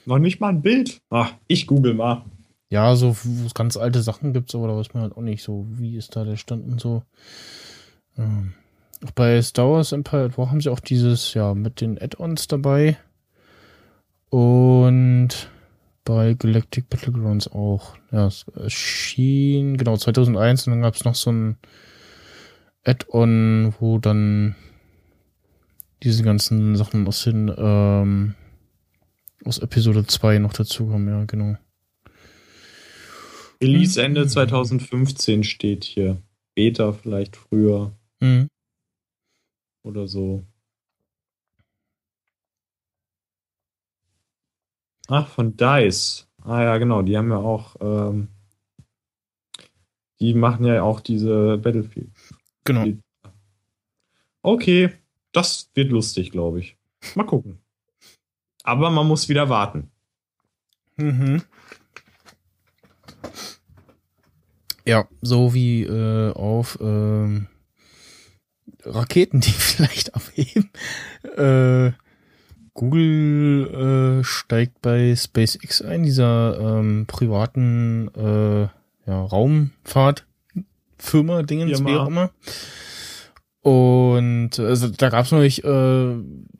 Noch 0.05 0.19
nicht 0.19 0.39
mal 0.39 0.49
ein 0.49 0.61
Bild? 0.61 0.99
Ach, 1.09 1.33
ich 1.47 1.67
google 1.67 1.93
mal. 1.93 2.23
Ja, 2.69 2.95
so, 2.95 3.15
ganz 3.53 3.77
alte 3.77 4.01
Sachen 4.01 4.33
gibt, 4.33 4.53
aber 4.55 4.67
da 4.67 4.75
weiß 4.75 4.93
man 4.93 5.03
halt 5.03 5.15
auch 5.15 5.21
nicht 5.21 5.43
so, 5.43 5.67
wie 5.69 5.95
ist 5.95 6.15
da 6.15 6.23
der 6.23 6.37
Stand 6.37 6.65
und 6.65 6.81
so. 6.81 7.03
Ähm, 8.17 8.53
auch 9.05 9.11
bei 9.11 9.41
Star 9.41 9.69
Wars 9.69 9.91
Empire 9.91 10.25
at 10.25 10.37
War 10.37 10.49
haben 10.49 10.61
sie 10.61 10.69
auch 10.69 10.79
dieses, 10.79 11.33
ja, 11.35 11.53
mit 11.53 11.81
den 11.81 12.01
Add-ons 12.01 12.47
dabei. 12.47 12.97
Und 14.33 15.29
bei 16.05 16.33
Galactic 16.33 16.89
Battlegrounds 16.89 17.47
auch. 17.49 17.95
Ja, 18.11 18.25
es 18.25 18.47
erschien, 18.55 19.77
genau, 19.77 19.95
2001 19.95 20.65
und 20.65 20.73
dann 20.73 20.81
gab 20.81 20.95
es 20.95 21.05
noch 21.05 21.13
so 21.13 21.31
ein 21.31 21.57
Add-on, 22.83 23.75
wo 23.79 23.99
dann 23.99 24.55
diese 26.01 26.23
ganzen 26.23 26.75
Sachen 26.75 27.07
aus 27.07 27.25
den, 27.25 27.53
ähm, 27.55 28.33
aus 29.45 29.59
Episode 29.59 30.07
2 30.07 30.39
noch 30.39 30.53
dazukommen, 30.53 31.09
ja, 31.09 31.25
genau. 31.25 31.55
Release 33.61 34.01
Ende 34.01 34.25
2015 34.25 35.43
steht 35.43 35.83
hier. 35.83 36.23
Beta 36.55 36.91
vielleicht 36.91 37.35
früher. 37.35 37.95
Mhm. 38.19 38.47
Oder 39.83 40.07
so. 40.07 40.43
Ach, 45.07 45.27
von 45.27 45.55
DICE. 45.57 46.27
Ah 46.43 46.61
ja, 46.61 46.77
genau, 46.77 47.01
die 47.01 47.17
haben 47.17 47.29
ja 47.29 47.37
auch, 47.37 47.75
ähm, 47.81 48.27
die 50.19 50.33
machen 50.33 50.65
ja 50.65 50.83
auch 50.83 50.99
diese 50.99 51.57
Battlefield. 51.57 52.09
Genau. 52.63 52.85
Okay, 54.41 54.91
das 55.31 55.69
wird 55.73 55.91
lustig, 55.91 56.31
glaube 56.31 56.59
ich. 56.59 56.77
Mal 57.15 57.25
gucken. 57.25 57.59
Aber 58.63 58.89
man 58.89 59.07
muss 59.07 59.29
wieder 59.29 59.49
warten. 59.49 59.91
Mhm. 60.95 61.41
Ja, 64.85 65.07
so 65.21 65.53
wie 65.53 65.83
äh, 65.83 66.31
auf 66.33 66.77
ähm, 66.81 67.47
Raketen, 68.83 69.39
die 69.39 69.51
vielleicht 69.51 70.13
abheben. 70.13 70.71
Äh, 71.37 71.93
Google 72.73 74.19
äh, 74.19 74.23
steigt 74.23 74.81
bei 74.81 75.15
SpaceX 75.15 75.81
ein, 75.81 76.03
dieser 76.03 76.59
ähm, 76.59 77.05
privaten 77.07 78.09
äh, 78.15 78.67
ja, 79.05 79.25
Raumfahrtfirma, 79.25 81.43
Dingens, 81.43 81.85
wie 81.85 81.95
auch 81.95 82.07
immer. 82.07 82.31
Und 83.61 84.59
also 84.59 84.87
da 84.89 85.09
gab 85.09 85.25
es 85.25 85.31
neulich, 85.31 85.63
äh, 85.63 86.15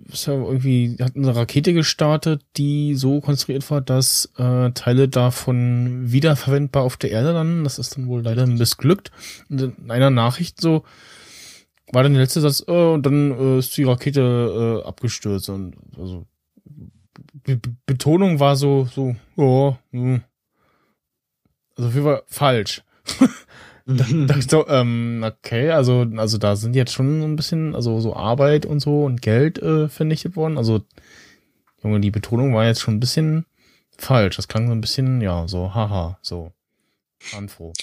ist 0.10 0.28
ja 0.28 0.34
irgendwie, 0.34 0.96
hat 1.02 1.18
eine 1.18 1.36
Rakete 1.36 1.74
gestartet, 1.74 2.42
die 2.56 2.96
so 2.96 3.20
konstruiert 3.20 3.70
war, 3.70 3.82
dass 3.82 4.32
äh, 4.38 4.72
Teile 4.72 5.10
davon 5.10 6.12
wiederverwendbar 6.12 6.84
auf 6.84 6.96
der 6.96 7.12
Erde 7.12 7.34
landen. 7.34 7.66
Das 7.66 7.78
ist 7.78 7.98
dann 7.98 8.08
wohl 8.08 8.22
leider 8.22 8.48
missglückt. 8.48 9.12
Und 9.50 9.62
in 9.62 9.92
einer 9.92 10.12
Nachricht 10.12 10.62
so 10.62 10.86
war 11.94 12.04
dann 12.04 12.14
der 12.14 12.24
letzte 12.24 12.42
Satz, 12.42 12.64
äh, 12.68 12.72
und 12.72 13.06
dann 13.06 13.32
äh, 13.32 13.60
ist 13.60 13.78
die 13.78 13.84
Rakete 13.84 14.82
äh, 14.84 14.88
abgestürzt. 14.88 15.50
Und 15.50 15.76
also 15.98 16.26
Be 17.44 17.58
Be 17.58 17.76
Betonung 17.86 18.40
war 18.40 18.56
so, 18.56 18.86
so, 18.86 19.16
ja, 19.36 19.78
hm. 19.92 20.22
also 21.76 21.88
auf 21.88 21.94
jeden 21.94 22.06
Fall 22.06 22.24
falsch. 22.28 22.84
da, 23.86 24.06
da, 24.28 24.42
so, 24.42 24.68
ähm, 24.68 25.24
okay, 25.26 25.72
also, 25.72 26.06
also 26.16 26.38
da 26.38 26.56
sind 26.56 26.76
jetzt 26.76 26.94
schon 26.94 27.22
so 27.22 27.28
ein 27.28 27.36
bisschen, 27.36 27.76
also 27.76 28.00
so 28.00 28.16
Arbeit 28.16 28.66
und 28.66 28.80
so 28.80 29.04
und 29.04 29.22
Geld 29.22 29.60
äh, 29.60 29.90
vernichtet 29.90 30.36
worden. 30.36 30.58
Also, 30.58 30.82
Junge, 31.84 32.00
die 32.00 32.12
Betonung 32.12 32.54
war 32.54 32.66
jetzt 32.66 32.82
schon 32.82 32.96
ein 32.96 33.02
bisschen 33.02 33.46
falsch. 33.98 34.38
Das 34.38 34.48
klang 34.48 34.68
so 34.68 34.74
ein 34.74 34.82
bisschen, 34.82 35.22
ja, 35.22 35.48
so, 35.48 35.74
haha, 35.74 36.18
so. 36.22 36.52
Anfroh. 37.36 37.74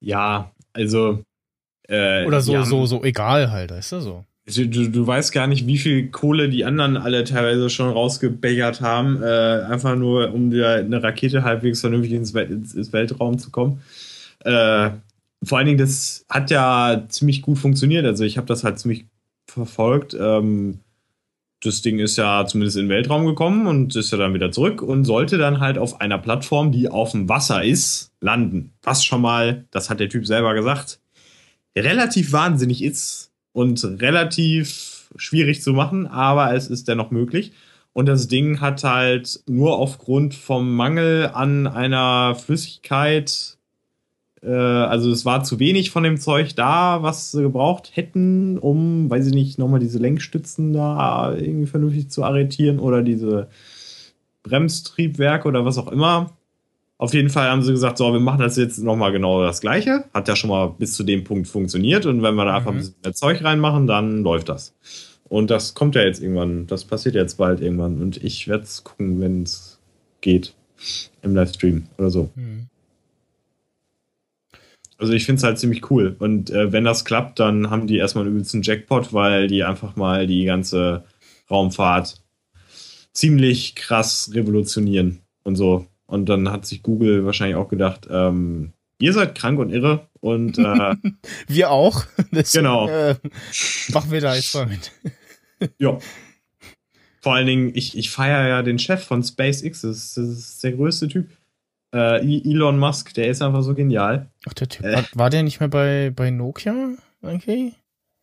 Ja, 0.00 0.52
also. 0.72 1.24
Äh, 1.88 2.24
Oder 2.26 2.40
so, 2.40 2.56
haben- 2.56 2.64
so, 2.64 2.86
so 2.86 3.02
egal 3.04 3.50
halt, 3.50 3.70
weißt 3.70 3.92
du 3.92 4.00
so. 4.00 4.24
Du, 4.46 4.66
du, 4.68 4.88
du 4.90 5.06
weißt 5.06 5.32
gar 5.32 5.46
nicht, 5.46 5.66
wie 5.66 5.78
viel 5.78 6.08
Kohle 6.10 6.50
die 6.50 6.66
anderen 6.66 6.98
alle 6.98 7.24
teilweise 7.24 7.70
schon 7.70 7.88
rausgebechert 7.90 8.82
haben, 8.82 9.22
äh, 9.22 9.62
einfach 9.70 9.96
nur, 9.96 10.34
um 10.34 10.50
dir 10.50 10.68
eine 10.68 11.02
Rakete 11.02 11.44
halbwegs 11.44 11.80
vernünftig 11.80 12.12
ins, 12.12 12.34
Wel 12.34 12.50
ins, 12.50 12.74
ins 12.74 12.92
Weltraum 12.92 13.38
zu 13.38 13.50
kommen. 13.50 13.80
Äh, 14.44 14.90
vor 15.42 15.58
allen 15.58 15.66
Dingen, 15.66 15.78
das 15.78 16.26
hat 16.28 16.50
ja 16.50 17.04
ziemlich 17.08 17.40
gut 17.40 17.58
funktioniert. 17.58 18.04
Also 18.04 18.24
ich 18.24 18.36
habe 18.36 18.46
das 18.46 18.64
halt 18.64 18.78
ziemlich 18.78 19.06
verfolgt. 19.46 20.14
Ähm, 20.18 20.80
das 21.62 21.80
Ding 21.80 21.98
ist 21.98 22.16
ja 22.16 22.44
zumindest 22.46 22.76
in 22.76 22.84
den 22.84 22.90
Weltraum 22.90 23.24
gekommen 23.24 23.66
und 23.66 23.96
ist 23.96 24.12
ja 24.12 24.18
dann 24.18 24.34
wieder 24.34 24.52
zurück 24.52 24.82
und 24.82 25.06
sollte 25.06 25.38
dann 25.38 25.60
halt 25.60 25.78
auf 25.78 26.02
einer 26.02 26.18
Plattform, 26.18 26.70
die 26.72 26.90
auf 26.90 27.12
dem 27.12 27.30
Wasser 27.30 27.64
ist, 27.64 28.10
landen. 28.20 28.72
Was 28.82 29.02
schon 29.04 29.22
mal, 29.22 29.64
das 29.70 29.88
hat 29.88 30.00
der 30.00 30.10
Typ 30.10 30.26
selber 30.26 30.52
gesagt, 30.52 30.98
relativ 31.76 32.32
wahnsinnig 32.32 32.82
ist 32.82 33.32
und 33.52 33.84
relativ 34.00 35.08
schwierig 35.16 35.62
zu 35.62 35.72
machen, 35.72 36.06
aber 36.06 36.54
es 36.54 36.68
ist 36.68 36.88
dennoch 36.88 37.10
möglich. 37.10 37.52
Und 37.92 38.06
das 38.06 38.26
Ding 38.26 38.60
hat 38.60 38.82
halt 38.82 39.40
nur 39.46 39.78
aufgrund 39.78 40.34
vom 40.34 40.74
Mangel 40.74 41.30
an 41.32 41.68
einer 41.68 42.34
Flüssigkeit, 42.34 43.56
äh, 44.42 44.50
also 44.50 45.10
es 45.10 45.24
war 45.24 45.44
zu 45.44 45.60
wenig 45.60 45.90
von 45.90 46.02
dem 46.02 46.18
Zeug 46.18 46.56
da, 46.56 47.02
was 47.02 47.30
sie 47.30 47.42
gebraucht 47.42 47.92
hätten, 47.94 48.58
um, 48.58 49.08
weiß 49.08 49.28
ich 49.28 49.32
nicht, 49.32 49.58
nochmal 49.58 49.80
diese 49.80 49.98
Lenkstützen 49.98 50.72
da 50.72 51.34
irgendwie 51.34 51.66
vernünftig 51.66 52.10
zu 52.10 52.24
arretieren 52.24 52.80
oder 52.80 53.02
diese 53.02 53.48
Bremstriebwerke 54.42 55.48
oder 55.48 55.64
was 55.64 55.78
auch 55.78 55.88
immer. 55.88 56.32
Auf 56.96 57.12
jeden 57.12 57.28
Fall 57.28 57.50
haben 57.50 57.62
sie 57.62 57.72
gesagt, 57.72 57.98
so, 57.98 58.12
wir 58.12 58.20
machen 58.20 58.40
das 58.40 58.56
jetzt 58.56 58.78
nochmal 58.78 59.10
genau 59.10 59.42
das 59.42 59.60
Gleiche. 59.60 60.04
Hat 60.14 60.28
ja 60.28 60.36
schon 60.36 60.50
mal 60.50 60.68
bis 60.78 60.94
zu 60.94 61.02
dem 61.02 61.24
Punkt 61.24 61.48
funktioniert. 61.48 62.06
Und 62.06 62.22
wenn 62.22 62.34
wir 62.36 62.44
da 62.44 62.56
einfach 62.56 62.70
ein 62.70 62.78
bisschen 62.78 62.94
mehr 63.02 63.14
Zeug 63.14 63.42
reinmachen, 63.42 63.86
dann 63.86 64.22
läuft 64.22 64.48
das. 64.48 64.74
Und 65.24 65.50
das 65.50 65.74
kommt 65.74 65.96
ja 65.96 66.02
jetzt 66.02 66.22
irgendwann. 66.22 66.66
Das 66.66 66.84
passiert 66.84 67.16
jetzt 67.16 67.34
bald 67.34 67.60
irgendwann. 67.60 68.00
Und 68.00 68.22
ich 68.22 68.46
werde 68.46 68.64
es 68.64 68.84
gucken, 68.84 69.20
wenn 69.20 69.42
es 69.42 69.80
geht. 70.20 70.54
Im 71.22 71.34
Livestream 71.34 71.86
oder 71.98 72.10
so. 72.10 72.30
Hm. 72.34 72.66
Also 74.98 75.12
ich 75.12 75.24
finde 75.24 75.38
es 75.38 75.44
halt 75.44 75.58
ziemlich 75.58 75.90
cool. 75.90 76.14
Und 76.18 76.50
äh, 76.50 76.72
wenn 76.72 76.84
das 76.84 77.04
klappt, 77.04 77.40
dann 77.40 77.70
haben 77.70 77.86
die 77.86 77.96
erstmal 77.96 78.24
einen 78.24 78.34
übelsten 78.34 78.62
Jackpot, 78.62 79.12
weil 79.12 79.48
die 79.48 79.64
einfach 79.64 79.96
mal 79.96 80.26
die 80.26 80.44
ganze 80.44 81.04
Raumfahrt 81.50 82.22
ziemlich 83.12 83.74
krass 83.74 84.30
revolutionieren 84.32 85.20
und 85.42 85.56
so. 85.56 85.86
Und 86.06 86.28
dann 86.28 86.50
hat 86.50 86.66
sich 86.66 86.82
Google 86.82 87.24
wahrscheinlich 87.24 87.56
auch 87.56 87.68
gedacht, 87.68 88.06
ähm, 88.10 88.72
ihr 89.00 89.12
seid 89.12 89.34
krank 89.34 89.58
und 89.58 89.70
irre 89.70 90.08
und 90.20 90.58
äh, 90.58 90.94
Wir 91.48 91.70
auch. 91.70 92.04
Deswegen, 92.32 92.64
Genau. 92.64 92.88
Äh, 92.88 93.16
machen 93.92 94.10
wir 94.10 94.20
da 94.20 94.34
jetzt 94.34 94.54
mal 94.54 94.66
mit. 94.66 94.92
ja. 95.78 95.98
Vor 97.20 97.34
allen 97.34 97.46
Dingen, 97.46 97.72
ich, 97.74 97.96
ich 97.96 98.10
feiere 98.10 98.46
ja 98.48 98.62
den 98.62 98.78
Chef 98.78 99.02
von 99.02 99.22
SpaceX, 99.22 99.80
das 99.80 99.96
ist, 99.96 100.16
das 100.18 100.28
ist 100.28 100.64
der 100.64 100.72
größte 100.72 101.08
Typ. 101.08 101.30
Äh, 101.94 102.20
Elon 102.50 102.78
Musk, 102.78 103.14
der 103.14 103.28
ist 103.28 103.40
einfach 103.40 103.62
so 103.62 103.72
genial. 103.72 104.28
Ach, 104.46 104.52
der 104.52 104.68
Typ. 104.68 104.84
Äh. 104.84 104.94
War, 104.96 105.04
war 105.14 105.30
der 105.30 105.42
nicht 105.42 105.60
mehr 105.60 105.68
bei, 105.70 106.12
bei 106.14 106.30
Nokia? 106.30 106.90
Okay. 107.22 107.72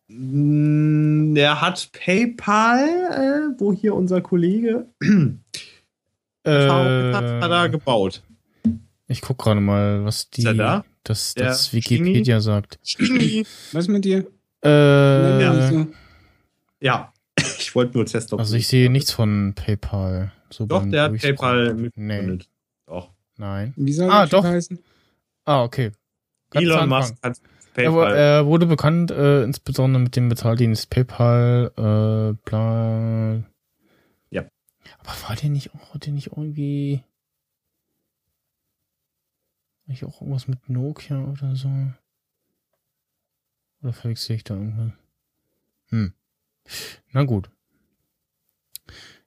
Mm, 0.08 1.34
Der 1.34 1.60
hat 1.60 1.90
PayPal, 1.92 2.84
äh, 2.86 3.60
wo 3.60 3.72
hier 3.72 3.94
unser 3.94 4.20
Kollege 4.20 4.86
Mit 6.44 6.54
hat, 6.54 7.50
er 7.50 7.64
Äh, 7.64 7.70
gebaut. 7.70 8.22
ich 9.08 9.20
guck 9.20 9.38
gerade 9.38 9.60
mal, 9.60 10.04
was 10.04 10.30
die, 10.30 10.42
Ist 10.46 10.58
da? 10.58 10.84
das, 11.04 11.34
das 11.34 11.72
Wikipedia 11.72 12.40
sagt. 12.40 12.78
Was 13.72 13.88
mit 13.88 14.04
dir? 14.04 14.26
Äh, 14.64 15.42
Ja. 15.42 15.68
So. 15.70 15.86
Ja, 16.80 17.12
ich 17.58 17.74
wollte 17.74 17.96
nur 17.96 18.06
testen. 18.06 18.38
also 18.38 18.56
ich 18.56 18.66
sehe 18.68 18.90
nichts 18.90 19.12
von 19.12 19.52
PayPal. 19.54 20.32
So 20.50 20.66
Doch, 20.66 20.80
beim 20.80 20.90
der 20.90 21.04
hat. 21.04 21.16
PayPal 21.18 21.74
Nee, 21.74 21.82
mitgegründet. 21.82 22.48
Doch. 22.86 23.10
nein. 23.36 23.72
Wie 23.76 23.92
soll 23.92 24.10
Ah, 24.10 24.22
das 24.22 24.30
doch. 24.30 24.44
heißen? 24.44 24.78
Ah, 25.44 25.62
okay. 25.64 25.92
Ganz 26.50 26.64
Elon. 26.66 26.88
Musk 26.88 27.14
hat 27.22 27.38
Er, 27.74 27.84
PayPal. 27.90 28.14
er 28.16 28.46
wurde 28.46 28.66
bekannt, 28.66 29.10
äh, 29.10 29.42
insbesondere 29.44 30.02
mit 30.02 30.14
dem 30.16 30.28
Bezahldienst 30.28 30.90
PayPal, 30.90 31.72
äh, 31.76 32.48
bla. 32.48 33.42
Aber 34.98 35.10
war 35.28 35.36
der 35.36 35.50
nicht 35.50 35.74
auch, 35.74 35.94
hat 35.94 36.06
der 36.06 36.12
nicht 36.12 36.28
irgendwie. 36.28 37.02
Nicht 39.86 40.04
auch 40.04 40.20
irgendwas 40.20 40.48
mit 40.48 40.68
Nokia 40.68 41.24
oder 41.24 41.56
so? 41.56 41.68
Oder 43.82 43.92
verwechsel 43.92 44.36
ich 44.36 44.44
da 44.44 44.54
irgendwas? 44.54 44.92
Hm. 45.88 46.12
Na 47.10 47.24
gut. 47.24 47.50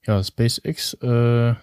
Ja, 0.05 0.23
SpaceX, 0.23 0.93
äh, 1.01 1.55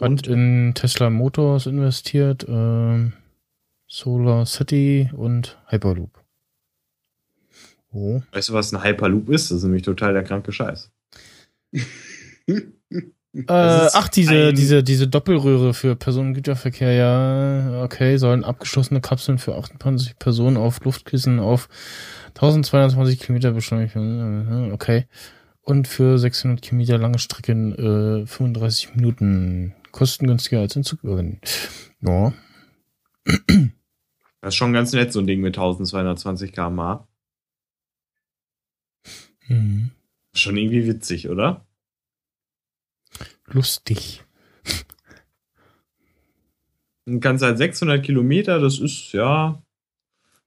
hat 0.00 0.26
in 0.26 0.72
Tesla 0.74 1.10
Motors 1.10 1.66
investiert, 1.66 2.46
ähm, 2.48 3.14
Solar 3.86 4.46
City 4.46 5.10
und 5.12 5.58
Hyperloop. 5.68 6.22
Oh. 7.90 8.22
weißt 8.32 8.50
du, 8.50 8.52
was 8.52 8.72
ein 8.72 8.84
Hyperloop 8.84 9.30
ist? 9.30 9.50
Das 9.50 9.58
ist 9.58 9.64
nämlich 9.64 9.82
total 9.82 10.12
der 10.12 10.22
kranke 10.22 10.52
Scheiß. 10.52 10.92
Äh, 13.34 13.44
ach, 13.46 14.08
diese, 14.08 14.52
diese, 14.52 14.82
diese 14.82 15.06
Doppelröhre 15.06 15.74
für 15.74 15.94
Personengüterverkehr, 15.94 16.92
ja, 16.92 17.82
okay, 17.84 18.16
sollen 18.16 18.42
abgeschlossene 18.42 19.00
Kapseln 19.00 19.38
für 19.38 19.54
28 19.54 20.18
Personen 20.18 20.56
auf 20.56 20.82
Luftkissen 20.82 21.38
auf 21.38 21.68
1220 22.28 23.20
Kilometer 23.20 23.52
beschleunigt 23.52 23.94
werden, 23.94 24.72
okay. 24.72 25.06
Und 25.60 25.86
für 25.86 26.18
600 26.18 26.62
Kilometer 26.62 26.96
lange 26.96 27.18
Strecken 27.18 28.22
äh, 28.22 28.26
35 28.26 28.94
Minuten 28.94 29.74
kostengünstiger 29.92 30.60
als 30.60 30.74
in 30.74 30.82
Zug 30.82 31.04
überwinden. 31.04 31.40
Ja, 32.00 32.32
Das 34.40 34.54
ist 34.54 34.56
schon 34.56 34.72
ganz 34.72 34.92
nett, 34.92 35.12
so 35.12 35.20
ein 35.20 35.26
Ding 35.26 35.40
mit 35.40 35.56
1220 35.58 36.52
km/h. 36.52 37.06
mhm. 39.48 39.90
Schon 40.34 40.56
irgendwie 40.56 40.86
witzig, 40.86 41.28
oder? 41.28 41.68
lustig. 43.52 44.24
Und 47.06 47.20
kannst 47.20 47.42
halt 47.42 47.58
600 47.58 48.04
Kilometer, 48.04 48.58
das 48.60 48.78
ist, 48.78 49.12
ja, 49.12 49.62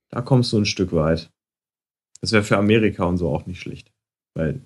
da 0.09 0.21
kommst 0.21 0.53
du 0.53 0.59
ein 0.59 0.65
Stück 0.65 0.93
weit. 0.93 1.31
Das 2.21 2.31
wäre 2.31 2.43
für 2.43 2.57
Amerika 2.57 3.03
und 3.05 3.17
so 3.17 3.33
auch 3.33 3.47
nicht 3.47 3.59
schlecht. 3.59 3.91
Weil, 4.35 4.61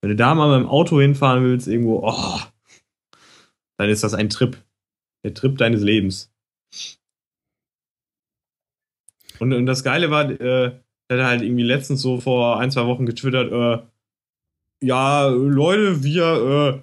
wenn 0.00 0.10
du 0.10 0.16
da 0.16 0.34
mal 0.34 0.58
mit 0.58 0.66
dem 0.66 0.70
Auto 0.70 1.00
hinfahren 1.00 1.44
willst, 1.44 1.68
irgendwo, 1.68 2.02
oh, 2.02 2.40
dann 3.76 3.90
ist 3.90 4.02
das 4.02 4.14
ein 4.14 4.30
Trip. 4.30 4.56
Der 5.24 5.34
Trip 5.34 5.56
deines 5.58 5.82
Lebens. 5.82 6.32
Und, 9.38 9.52
und 9.52 9.66
das 9.66 9.84
Geile 9.84 10.10
war, 10.10 10.30
äh, 10.30 10.80
der 11.10 11.18
hat 11.18 11.26
halt 11.26 11.42
irgendwie 11.42 11.62
letztens 11.62 12.00
so 12.00 12.20
vor 12.20 12.58
ein, 12.58 12.70
zwei 12.70 12.86
Wochen 12.86 13.06
getwittert, 13.06 13.52
äh, 13.52 13.86
ja, 14.82 15.28
Leute, 15.28 16.02
wir 16.02 16.82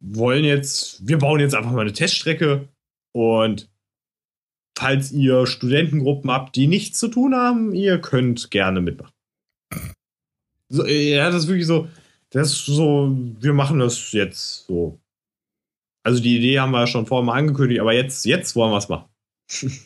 wollen 0.00 0.44
jetzt, 0.44 1.06
wir 1.06 1.18
bauen 1.18 1.40
jetzt 1.40 1.54
einfach 1.54 1.72
mal 1.72 1.80
eine 1.80 1.92
Teststrecke 1.92 2.68
und 3.12 3.68
falls 4.76 5.12
ihr 5.12 5.46
Studentengruppen 5.46 6.30
habt, 6.30 6.56
die 6.56 6.66
nichts 6.66 6.98
zu 6.98 7.08
tun 7.08 7.34
haben, 7.34 7.74
ihr 7.74 8.00
könnt 8.00 8.50
gerne 8.50 8.80
mitmachen. 8.80 9.12
So, 10.68 10.86
ja, 10.86 11.30
das 11.30 11.44
ist 11.44 11.48
wirklich 11.48 11.66
so, 11.66 11.88
das 12.30 12.52
ist 12.52 12.66
so, 12.66 13.16
wir 13.40 13.52
machen 13.52 13.78
das 13.78 14.12
jetzt 14.12 14.66
so. 14.66 14.98
Also 16.02 16.20
die 16.20 16.36
Idee 16.36 16.60
haben 16.60 16.72
wir 16.72 16.86
schon 16.86 17.06
vorher 17.06 17.24
mal 17.24 17.38
angekündigt, 17.38 17.80
aber 17.80 17.92
jetzt, 17.92 18.24
jetzt 18.24 18.56
wollen 18.56 18.72
wir 18.72 18.78
es 18.78 18.88
machen. 18.88 19.08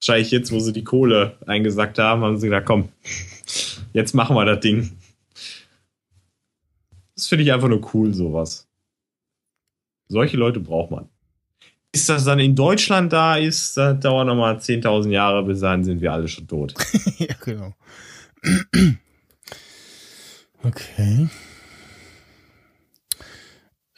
Wahrscheinlich 0.00 0.30
jetzt, 0.30 0.52
wo 0.52 0.60
sie 0.60 0.72
die 0.72 0.84
Kohle 0.84 1.36
eingesackt 1.46 1.98
haben, 1.98 2.22
haben 2.22 2.38
sie 2.38 2.46
gesagt, 2.46 2.66
komm, 2.66 2.90
jetzt 3.92 4.14
machen 4.14 4.36
wir 4.36 4.44
das 4.44 4.60
Ding. 4.60 4.97
Das 7.18 7.26
finde 7.26 7.42
ich 7.42 7.52
einfach 7.52 7.66
nur 7.66 7.80
cool, 7.94 8.14
sowas. 8.14 8.68
Solche 10.06 10.36
Leute 10.36 10.60
braucht 10.60 10.92
man. 10.92 11.08
Bis 11.90 12.06
das 12.06 12.24
dann 12.24 12.38
in 12.38 12.54
Deutschland 12.54 13.12
da 13.12 13.34
ist, 13.34 13.76
das 13.76 13.98
dauert 13.98 14.28
nochmal 14.28 14.58
10.000 14.58 15.10
Jahre, 15.10 15.42
bis 15.42 15.58
dahin 15.58 15.82
sind 15.82 16.00
wir 16.00 16.12
alle 16.12 16.28
schon 16.28 16.46
tot. 16.46 16.74
ja, 17.18 17.34
genau. 17.44 17.74
okay. 20.62 21.28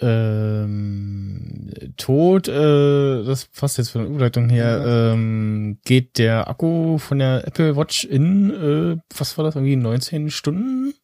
Ähm, 0.00 1.70
tot, 1.98 2.48
äh, 2.48 3.22
das 3.22 3.44
passt 3.44 3.76
jetzt 3.76 3.90
von 3.90 4.00
der 4.00 4.10
Überleitung 4.10 4.48
her, 4.48 5.12
ähm, 5.12 5.76
geht 5.84 6.16
der 6.16 6.48
Akku 6.48 6.96
von 6.96 7.18
der 7.18 7.46
Apple 7.46 7.76
Watch 7.76 8.04
in, 8.04 8.50
äh, 8.50 8.96
was 9.14 9.36
war 9.36 9.44
das, 9.44 9.56
irgendwie 9.56 9.76
19 9.76 10.30
Stunden 10.30 10.94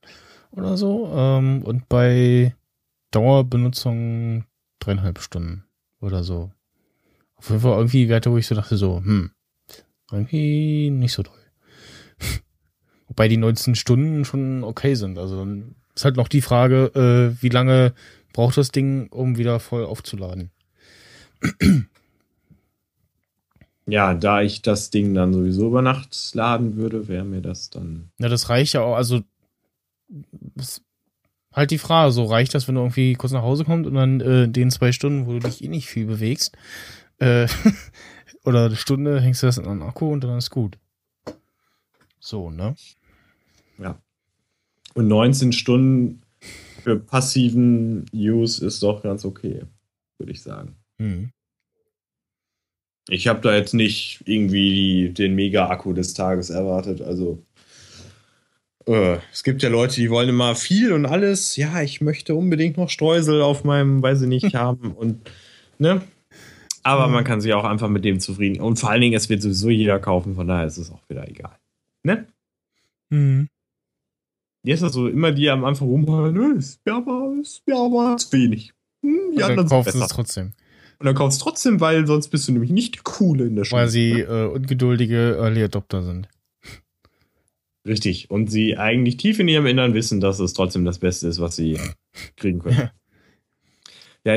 oder 0.56 0.76
so? 0.76 1.10
Ähm, 1.14 1.62
und 1.62 1.88
bei 1.88 2.54
Dauerbenutzung 3.10 4.44
dreieinhalb 4.80 5.20
Stunden 5.20 5.64
oder 6.00 6.24
so. 6.24 6.50
Auf 7.36 7.50
jeden 7.50 7.60
Fall 7.60 7.76
irgendwie 7.76 8.08
Werte, 8.08 8.30
wo 8.30 8.38
ich 8.38 8.46
so 8.46 8.54
dachte, 8.54 8.76
so, 8.76 8.98
hm, 8.98 9.30
irgendwie 10.10 10.90
nicht 10.90 11.12
so 11.12 11.22
toll. 11.22 11.34
Wobei 13.08 13.28
die 13.28 13.36
19 13.36 13.74
Stunden 13.74 14.24
schon 14.24 14.64
okay 14.64 14.94
sind. 14.94 15.18
Also 15.18 15.46
ist 15.94 16.04
halt 16.04 16.16
noch 16.16 16.28
die 16.28 16.42
Frage, 16.42 16.86
äh, 16.94 17.42
wie 17.42 17.48
lange 17.48 17.94
braucht 18.32 18.56
das 18.56 18.70
Ding, 18.70 19.08
um 19.08 19.38
wieder 19.38 19.60
voll 19.60 19.84
aufzuladen. 19.84 20.50
Ja, 23.88 24.14
da 24.14 24.42
ich 24.42 24.62
das 24.62 24.90
Ding 24.90 25.14
dann 25.14 25.32
sowieso 25.32 25.68
über 25.68 25.80
Nacht 25.80 26.34
laden 26.34 26.74
würde, 26.74 27.06
wäre 27.06 27.24
mir 27.24 27.40
das 27.40 27.70
dann. 27.70 28.10
Ja, 28.18 28.28
das 28.28 28.48
reicht 28.48 28.72
ja 28.72 28.80
auch. 28.80 28.96
Also 28.96 29.22
ist 30.56 30.82
halt 31.52 31.70
die 31.70 31.78
Frage, 31.78 32.12
so 32.12 32.24
reicht 32.24 32.54
das, 32.54 32.68
wenn 32.68 32.74
du 32.74 32.82
irgendwie 32.82 33.14
kurz 33.14 33.32
nach 33.32 33.42
Hause 33.42 33.64
kommst 33.64 33.88
und 33.88 33.94
dann 33.94 34.20
äh, 34.20 34.48
den 34.48 34.70
zwei 34.70 34.92
Stunden, 34.92 35.26
wo 35.26 35.32
du 35.32 35.40
dich 35.40 35.64
eh 35.64 35.68
nicht 35.68 35.86
viel 35.86 36.06
bewegst, 36.06 36.56
äh, 37.18 37.48
oder 38.44 38.66
eine 38.66 38.76
Stunde 38.76 39.20
hängst 39.20 39.42
du 39.42 39.46
das 39.46 39.58
an 39.58 39.78
den 39.78 39.82
Akku 39.82 40.12
und 40.12 40.22
dann 40.22 40.38
ist 40.38 40.50
gut. 40.50 40.78
So, 42.20 42.50
ne? 42.50 42.74
Ja. 43.78 44.00
Und 44.94 45.08
19 45.08 45.52
Stunden 45.52 46.22
für 46.82 46.98
passiven 46.98 48.04
Use 48.12 48.64
ist 48.64 48.82
doch 48.82 49.02
ganz 49.02 49.24
okay, 49.24 49.62
würde 50.18 50.32
ich 50.32 50.42
sagen. 50.42 50.76
Hm. 50.98 51.30
Ich 53.08 53.28
habe 53.28 53.40
da 53.40 53.54
jetzt 53.54 53.74
nicht 53.74 54.22
irgendwie 54.24 55.10
den 55.10 55.34
Mega-Akku 55.34 55.92
des 55.92 56.14
Tages 56.14 56.50
erwartet. 56.50 57.00
Also 57.00 57.42
äh, 58.86 59.18
es 59.32 59.42
gibt 59.42 59.62
ja 59.62 59.68
Leute, 59.68 59.96
die 59.96 60.10
wollen 60.10 60.28
immer 60.28 60.54
viel 60.54 60.92
und 60.92 61.06
alles. 61.06 61.56
Ja, 61.56 61.82
ich 61.82 62.00
möchte 62.00 62.34
unbedingt 62.34 62.76
noch 62.76 62.90
Streusel 62.90 63.42
auf 63.42 63.64
meinem, 63.64 64.02
weiß 64.02 64.22
ich 64.22 64.28
nicht, 64.28 64.54
haben 64.54 64.92
und 64.92 65.30
ne. 65.78 66.02
Aber 66.82 67.08
man 67.08 67.24
kann 67.24 67.40
sich 67.40 67.52
auch 67.52 67.64
einfach 67.64 67.88
mit 67.88 68.04
dem 68.04 68.20
zufrieden. 68.20 68.62
Und 68.62 68.78
vor 68.78 68.90
allen 68.90 69.00
Dingen, 69.00 69.16
es 69.16 69.28
wird 69.28 69.42
sowieso 69.42 69.70
jeder 69.70 69.98
kaufen, 69.98 70.36
von 70.36 70.46
daher 70.46 70.66
ist 70.66 70.76
es 70.76 70.92
auch 70.92 71.02
wieder 71.08 71.28
egal. 71.28 71.56
Ne? 72.04 72.28
Mhm. 73.10 73.48
Jetzt 74.62 74.82
ist 74.82 74.92
so 74.92 75.08
immer 75.08 75.32
die 75.32 75.50
am 75.50 75.64
Anfang 75.64 75.88
rumheulen, 75.88 76.58
ist 76.58 76.84
mir 76.86 76.94
aber, 76.94 77.34
ist 77.40 77.66
mir 77.66 77.76
aber 77.76 78.16
zu 78.16 78.32
wenig. 78.32 78.72
Hm, 79.02 79.10
die 79.12 79.34
Und 79.34 79.40
dann 79.40 79.50
anderen 79.50 79.68
kaufst 79.68 79.94
du 79.94 79.98
es 79.98 80.08
trotzdem. 80.08 80.52
Und 80.98 81.06
dann 81.06 81.14
kaufst 81.14 81.40
du 81.40 81.44
trotzdem, 81.44 81.80
weil 81.80 82.06
sonst 82.06 82.28
bist 82.28 82.46
du 82.46 82.52
nämlich 82.52 82.70
nicht 82.70 82.94
der 82.94 83.02
Coole 83.02 83.46
in 83.46 83.56
der 83.56 83.64
Schule. 83.64 83.82
Weil 83.82 83.88
sie 83.88 84.20
äh, 84.20 84.46
ungeduldige 84.46 85.36
Early 85.38 85.64
Adopter 85.64 86.02
sind. 86.02 86.28
Richtig. 87.86 88.30
Und 88.30 88.50
sie 88.50 88.76
eigentlich 88.76 89.16
tief 89.16 89.38
in 89.38 89.48
ihrem 89.48 89.66
Innern 89.66 89.94
wissen, 89.94 90.20
dass 90.20 90.40
es 90.40 90.54
trotzdem 90.54 90.84
das 90.84 90.98
Beste 90.98 91.28
ist, 91.28 91.40
was 91.40 91.56
sie 91.56 91.78
kriegen 92.36 92.58
können. 92.58 92.90
ja, 94.24 94.34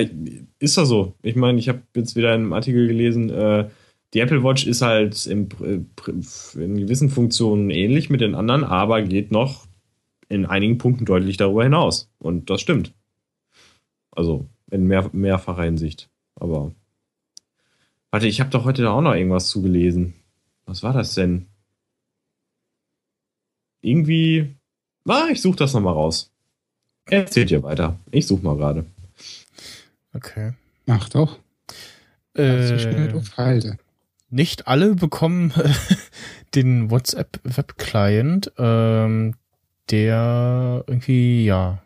ist 0.59 0.77
doch 0.77 0.85
so. 0.85 1.15
Ich 1.23 1.35
meine, 1.35 1.57
ich 1.57 1.67
habe 1.67 1.81
jetzt 1.95 2.15
wieder 2.15 2.35
in 2.35 2.41
einem 2.41 2.53
Artikel 2.53 2.87
gelesen, 2.87 3.29
äh, 3.29 3.69
die 4.13 4.19
Apple 4.19 4.43
Watch 4.43 4.65
ist 4.65 4.81
halt 4.81 5.13
Pr- 5.15 5.85
Pr- 5.95 6.59
in 6.59 6.77
gewissen 6.77 7.09
Funktionen 7.09 7.69
ähnlich 7.69 8.09
mit 8.09 8.21
den 8.21 8.35
anderen, 8.35 8.63
aber 8.63 9.01
geht 9.01 9.31
noch 9.31 9.67
in 10.29 10.45
einigen 10.45 10.77
Punkten 10.77 11.05
deutlich 11.05 11.37
darüber 11.37 11.63
hinaus. 11.63 12.11
Und 12.19 12.49
das 12.49 12.61
stimmt. 12.61 12.93
Also 14.11 14.47
in 14.71 14.85
mehr, 14.85 15.09
mehrfacher 15.11 15.63
Hinsicht. 15.63 16.09
Aber 16.35 16.71
warte, 18.11 18.27
ich 18.27 18.39
habe 18.39 18.51
doch 18.51 18.65
heute 18.65 18.83
da 18.83 18.91
auch 18.91 19.01
noch 19.01 19.15
irgendwas 19.15 19.47
zugelesen. 19.49 20.13
Was 20.65 20.83
war 20.83 20.93
das 20.93 21.15
denn? 21.15 21.47
Irgendwie. 23.81 24.55
Ah, 25.07 25.27
ich 25.31 25.41
suche 25.41 25.57
das 25.57 25.73
nochmal 25.73 25.93
raus. 25.93 26.29
Erzählt 27.05 27.49
ihr 27.51 27.63
weiter. 27.63 27.97
Ich 28.11 28.27
suche 28.27 28.43
mal 28.43 28.55
gerade. 28.55 28.85
Okay. 30.13 30.53
Mach 30.85 31.09
doch. 31.09 31.39
Schnell 32.35 33.09
Äh, 33.11 33.13
aufhalte. 33.17 33.77
nicht 34.29 34.67
alle 34.67 34.95
bekommen 34.95 35.51
den 36.55 36.91
WhatsApp 36.91 37.39
Web 37.43 37.77
Client, 37.77 38.51
ähm, 38.57 39.33
der 39.89 40.83
irgendwie, 40.87 41.45
ja, 41.45 41.81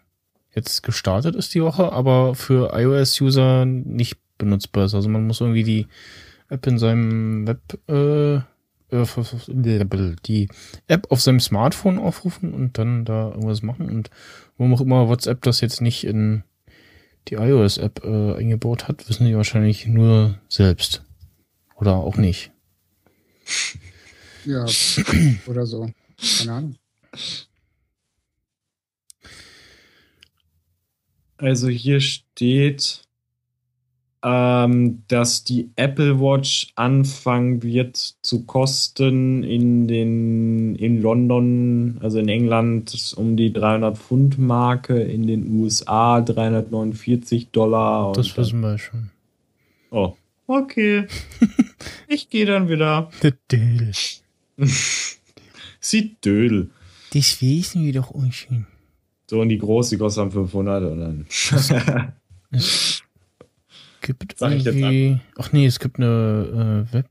jetzt 0.54 0.84
gestartet 0.84 1.36
ist 1.36 1.54
die 1.54 1.64
Woche, 1.64 1.92
aber 1.92 2.36
für 2.36 2.74
iOS-User 2.78 3.66
nicht 3.66 4.18
benutzbar 4.38 4.86
ist. 4.86 4.94
Also 4.94 5.10
man 5.10 5.26
muss 5.26 5.40
irgendwie 5.42 5.64
die 5.64 5.88
App 6.50 6.68
in 6.68 6.78
seinem 6.78 7.48
Web, 7.48 7.62
äh, 7.90 8.42
die 8.94 10.50
App 10.88 11.12
auf 11.12 11.22
seinem 11.22 11.40
Smartphone 11.40 11.98
aufrufen 11.98 12.54
und 12.54 12.78
dann 12.78 13.06
da 13.06 13.30
irgendwas 13.30 13.62
machen. 13.62 13.90
Und 13.90 14.10
warum 14.58 14.74
auch 14.74 14.82
immer 14.82 15.08
WhatsApp 15.08 15.42
das 15.42 15.62
jetzt 15.62 15.82
nicht 15.82 16.04
in 16.04 16.44
die 17.28 17.36
iOS-App 17.36 18.04
äh, 18.04 18.36
eingebaut 18.36 18.88
hat, 18.88 19.08
wissen 19.10 19.26
die 19.26 19.36
wahrscheinlich 19.36 19.88
nur 19.88 20.40
selbst. 20.50 21.04
Oder 21.76 21.96
auch 21.96 22.18
nicht. 22.18 22.52
Ja, 24.46 24.66
oder 25.48 25.66
so. 25.66 25.90
Keine 26.40 26.54
Ahnung. 26.54 26.76
Also 31.38 31.68
hier 31.68 32.00
steht, 32.00 33.03
ähm, 34.24 35.04
dass 35.10 35.44
die 35.44 35.70
Apple 35.76 36.20
Watch 36.20 36.72
anfangen 36.76 37.62
wird 37.62 37.98
zu 37.98 38.46
kosten 38.46 39.44
in 39.44 39.88
den 39.88 40.76
in 40.76 41.02
London, 41.02 41.98
also 42.02 42.20
in 42.20 42.30
England 42.30 43.14
um 43.18 43.36
die 43.36 43.52
300 43.52 43.98
Pfund 43.98 44.40
Marke, 44.40 45.02
in 45.02 45.28
den 45.28 45.60
USA 45.60 46.22
349 46.22 47.52
Dollar. 47.52 48.08
und 48.08 48.18
Das 48.18 48.38
wissen 48.38 48.62
wir 48.62 48.78
schon. 48.78 49.10
Oh, 49.92 50.16
okay. 50.48 51.06
ich 52.08 52.30
gehe 52.30 52.46
dann 52.46 52.70
wieder. 52.70 53.10
Sieht 55.80 56.26
Dödel. 56.26 56.70
Das 57.14 57.42
wissen 57.42 57.84
wir 57.84 57.92
doch 57.92 58.12
unschön. 58.12 58.68
So, 59.30 59.42
und 59.42 59.50
die 59.50 59.58
groß, 59.58 59.90
die 59.90 59.98
kostet 59.98 60.24
dann 60.24 60.32
500 60.32 60.84
und 60.92 61.00
dann. 61.00 61.26
Es 64.04 64.08
gibt 64.08 64.38
Sag 64.38 64.52
irgendwie. 64.52 65.22
Ach 65.38 65.54
nee, 65.54 65.66
es 65.66 65.80
gibt 65.80 65.98
eine 65.98 66.86
äh, 66.92 66.94
Web. 66.94 67.08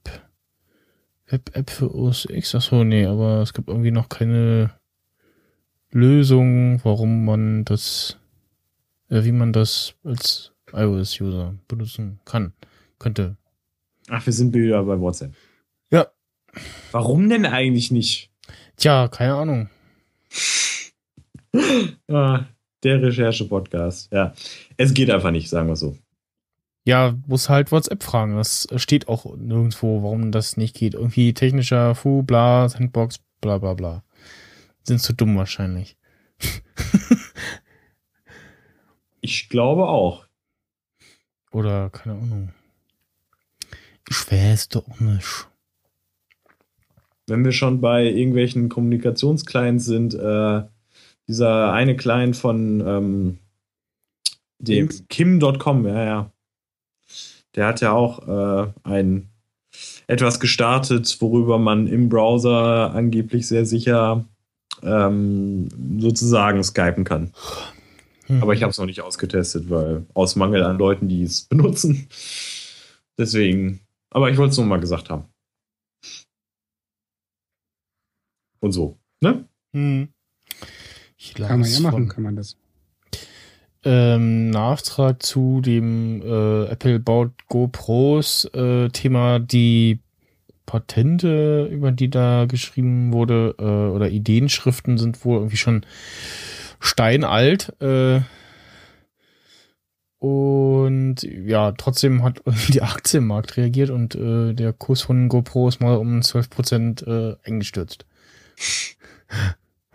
Web-App 1.27 1.71
für 1.71 1.95
OS 1.95 2.27
X. 2.27 2.55
Achso, 2.55 2.85
nee, 2.85 3.07
aber 3.07 3.41
es 3.41 3.55
gibt 3.55 3.69
irgendwie 3.69 3.91
noch 3.91 4.11
keine 4.11 4.75
Lösung, 5.91 6.85
warum 6.85 7.25
man 7.25 7.65
das, 7.65 8.19
äh, 9.09 9.25
wie 9.25 9.33
man 9.33 9.55
das 9.55 9.95
als 10.05 10.53
iOS-User 10.71 11.55
benutzen 11.67 12.21
kann, 12.27 12.53
könnte. 12.99 13.37
Ach, 14.09 14.27
wir 14.27 14.33
sind 14.35 14.53
wieder 14.55 14.83
bei 14.85 15.01
WhatsApp. 15.01 15.33
Ja. 15.91 16.09
Warum 16.91 17.31
denn 17.31 17.47
eigentlich 17.47 17.91
nicht? 17.91 18.31
Tja, 18.77 19.09
keine 19.09 19.35
Ahnung. 19.35 19.71
Ah, 22.09 22.45
der 22.83 23.01
Recherche-Podcast. 23.01 24.13
Ja. 24.13 24.35
Es 24.77 24.93
geht 24.93 25.11
einfach 25.11 25.31
nicht, 25.31 25.49
sagen 25.49 25.69
wir 25.69 25.77
so. 25.77 25.97
Ja, 26.85 27.17
muss 27.27 27.49
halt 27.49 27.71
WhatsApp 27.73 28.03
fragen. 28.03 28.37
Das 28.37 28.67
steht 28.77 29.09
auch 29.09 29.37
nirgendwo, 29.37 30.03
warum 30.03 30.33
das 30.33 30.57
nicht 30.57 30.75
geht. 30.75 30.95
Irgendwie 30.95 31.33
technischer 31.35 31.95
Fu, 31.95 32.23
bla, 32.23 32.69
Sandbox, 32.69 33.21
bla 33.41 33.59
bla 33.59 33.75
bla. 33.75 34.03
Sind 34.83 35.01
zu 35.01 35.13
dumm 35.13 35.37
wahrscheinlich. 35.37 35.97
Ich 39.25 39.49
glaube 39.49 39.87
auch. 39.89 40.27
Oder 41.53 41.91
keine 41.91 42.17
Ahnung. 42.17 42.53
Ich 44.11 44.31
weiß 44.31 44.69
doch 44.71 44.99
nicht. 44.99 45.47
wenn 47.29 47.45
wir 47.45 47.53
schon 47.53 47.81
bei 47.81 48.05
irgendwelchen 48.05 48.69
Kommunikationsclients 48.69 49.85
sind, 49.85 50.15
äh, 50.15 50.63
dieser 51.29 51.73
eine 51.73 51.97
Client 51.97 52.37
von 52.37 52.81
ähm, 52.85 53.39
dem 54.59 54.89
Kim.com, 55.09 55.87
ja, 55.87 56.05
ja. 56.05 56.33
Der 57.55 57.67
hat 57.67 57.81
ja 57.81 57.93
auch 57.93 58.27
äh, 58.29 58.73
ein 58.83 59.29
etwas 60.07 60.41
gestartet, 60.41 61.17
worüber 61.21 61.59
man 61.59 61.87
im 61.87 62.09
Browser 62.09 62.93
angeblich 62.95 63.47
sehr 63.49 63.65
sicher 63.65 64.25
ähm, 64.83 65.69
sozusagen 65.99 66.63
skypen 66.63 67.05
kann. 67.05 67.33
Hm. 68.27 68.43
Aber 68.43 68.55
ich 68.55 68.63
habe 68.63 68.71
es 68.71 68.79
noch 68.79 68.87
nicht 68.87 69.01
ausgetestet, 69.01 69.71
weil 69.71 70.07
aus 70.15 70.37
Mangel 70.37 70.63
an 70.63 70.79
Leuten, 70.79 71.09
die 71.09 71.23
es 71.23 71.43
benutzen. 71.43 72.09
Deswegen, 73.19 73.81
aber 74.11 74.31
ich 74.31 74.39
wollte 74.39 74.53
es 74.53 74.57
nur 74.57 74.67
mal 74.67 74.81
gesagt 74.81 75.11
haben. 75.11 75.25
Und 78.61 78.73
so, 78.73 78.99
ne? 79.21 79.45
Hm. 79.73 80.09
Ich 81.17 81.35
Kann 81.35 81.61
man 81.61 81.71
ja 81.71 81.81
machen, 81.81 82.09
kann 82.09 82.23
man 82.23 82.37
das. 82.37 82.57
Ähm, 83.85 84.51
Nachtrag 84.51 85.23
zu 85.23 85.61
dem 85.61 86.23
äh, 86.23 86.67
Apple 86.67 87.01
baut 87.01 87.33
GoPros 87.49 88.45
äh, 88.55 88.89
Thema 88.91 89.39
die 89.39 89.99
Patente, 90.67 91.69
über 91.71 91.93
die 91.93 92.09
da 92.09 92.47
geschrieben 92.47 93.13
wurde, 93.13 93.55
äh, 93.59 93.63
oder 93.63 94.09
Ideenschriften 94.09 94.99
sind 94.99 95.25
wohl 95.25 95.39
irgendwie 95.39 95.57
schon 95.57 95.85
steinalt. 96.81 97.75
Äh, 97.81 98.21
und 100.19 101.17
ja, 101.23 101.73
trotzdem 101.73 102.23
hat 102.23 102.41
der 102.69 102.85
Aktienmarkt 102.85 103.57
reagiert 103.57 103.91
und 103.91 104.15
äh, 104.15 104.55
der 104.55 104.73
Kurs 104.73 105.03
von 105.03 105.29
GoPro 105.29 105.69
ist 105.69 105.81
mal 105.81 105.97
um 105.97 106.21
12% 106.21 107.07
äh, 107.07 107.37
eingestürzt. 107.45 108.07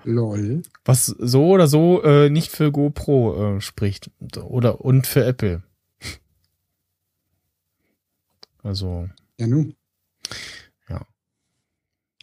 Lol. 0.09 0.61
Was 0.85 1.05
so 1.07 1.47
oder 1.49 1.67
so 1.67 2.01
äh, 2.03 2.29
nicht 2.29 2.51
für 2.51 2.71
GoPro 2.71 3.57
äh, 3.57 3.61
spricht. 3.61 4.09
Oder 4.41 4.81
und 4.81 5.05
für 5.07 5.25
Apple. 5.25 5.63
Also, 8.63 9.07
Ja, 9.39 9.47
nun. 9.47 9.75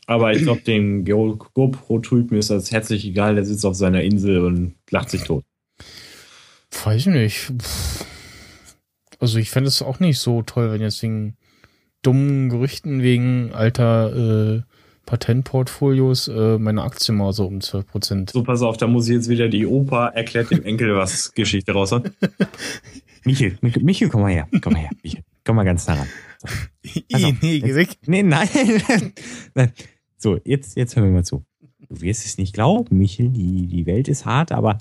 Aber 0.07 0.32
ich 0.35 0.43
glaube, 0.43 0.61
den 0.61 1.07
Go- 1.07 1.37
GoPro-Typen 1.55 2.37
ist 2.37 2.51
das 2.51 2.70
herzlich 2.70 3.07
egal. 3.07 3.37
Der 3.37 3.45
sitzt 3.47 3.64
auf 3.64 3.74
seiner 3.74 4.03
Insel 4.03 4.45
und 4.45 4.74
lacht 4.91 5.09
sich 5.09 5.22
tot. 5.22 5.45
weiß 6.85 7.01
ich 7.01 7.07
nicht. 7.07 7.53
Also 9.18 9.39
ich 9.39 9.49
fände 9.49 9.68
es 9.68 9.80
auch 9.80 10.01
nicht 10.01 10.18
so 10.18 10.43
toll, 10.43 10.70
wenn 10.72 10.82
jetzt 10.82 11.03
wegen 11.03 11.39
dummen 12.03 12.51
Gerüchten 12.51 13.01
wegen 13.03 13.53
alter 13.55 14.57
äh, 14.59 14.62
Patentportfolios 15.07 16.28
äh, 16.28 16.59
meine 16.59 16.82
Aktie 16.82 17.14
mal 17.14 17.32
so 17.32 17.46
um 17.46 17.59
12%. 17.59 18.32
So, 18.32 18.42
pass 18.42 18.62
auf, 18.62 18.76
da 18.76 18.86
muss 18.86 19.09
ich 19.09 19.14
jetzt 19.14 19.28
wieder 19.28 19.48
die 19.48 19.66
Opa 19.66 20.09
erklärt 20.09 20.50
dem 20.50 20.62
Enkel 20.64 20.94
was 20.96 21.32
Geschichte 21.34 21.72
raushauen. 21.72 22.11
Michel, 23.24 23.59
Michel, 23.61 23.82
Michel, 23.82 24.09
komm 24.09 24.22
mal 24.22 24.32
her. 24.32 24.48
Komm 24.61 24.74
mal 24.74 24.80
her, 24.80 24.90
Michel. 25.02 25.22
Komm 25.44 25.57
mal 25.57 25.64
ganz 25.64 25.86
nah 25.86 25.94
ran. 25.94 26.09
Pass 27.11 27.24
auf, 27.24 27.34
nee, 27.42 27.57
jetzt-. 27.57 28.09
Nee, 28.09 28.22
nein. 28.22 28.48
nein. 29.55 29.72
So, 30.16 30.38
jetzt, 30.44 30.76
jetzt 30.76 30.96
hören 30.96 31.07
wir 31.07 31.12
mal 31.12 31.24
zu. 31.24 31.44
Du 31.88 32.00
wirst 32.00 32.24
es 32.24 32.38
nicht 32.38 32.55
glauben, 32.55 32.96
Michel, 32.96 33.28
die, 33.28 33.66
die 33.66 33.86
Welt 33.86 34.09
ist 34.09 34.24
hart, 34.24 34.52
aber 34.52 34.78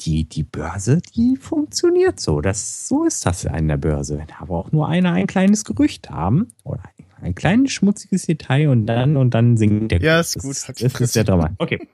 die, 0.00 0.24
die 0.24 0.42
Börse, 0.42 1.00
die 1.14 1.36
funktioniert 1.36 2.18
so. 2.18 2.40
Das, 2.40 2.88
so 2.88 3.04
ist 3.04 3.26
das 3.26 3.44
an 3.46 3.68
der 3.68 3.76
Börse. 3.76 4.18
Wenn 4.18 4.30
aber 4.38 4.54
auch 4.54 4.72
nur 4.72 4.88
einer 4.88 5.12
ein 5.12 5.26
kleines 5.26 5.64
Gerücht 5.64 6.10
haben 6.10 6.48
oder 6.64 6.82
ein, 6.84 7.04
ein 7.22 7.34
kleines 7.34 7.72
schmutziges 7.72 8.26
Detail 8.26 8.68
und 8.68 8.86
dann 8.86 9.16
und 9.16 9.30
dann 9.30 9.56
singt 9.56 9.92
der 9.92 10.02
Ja, 10.02 10.20
ist 10.20 10.38
gut. 10.38 10.50
Das, 10.50 10.66
das 10.66 11.00
ist 11.00 11.16
der 11.16 11.24
Drama. 11.24 11.54
Okay. 11.58 11.88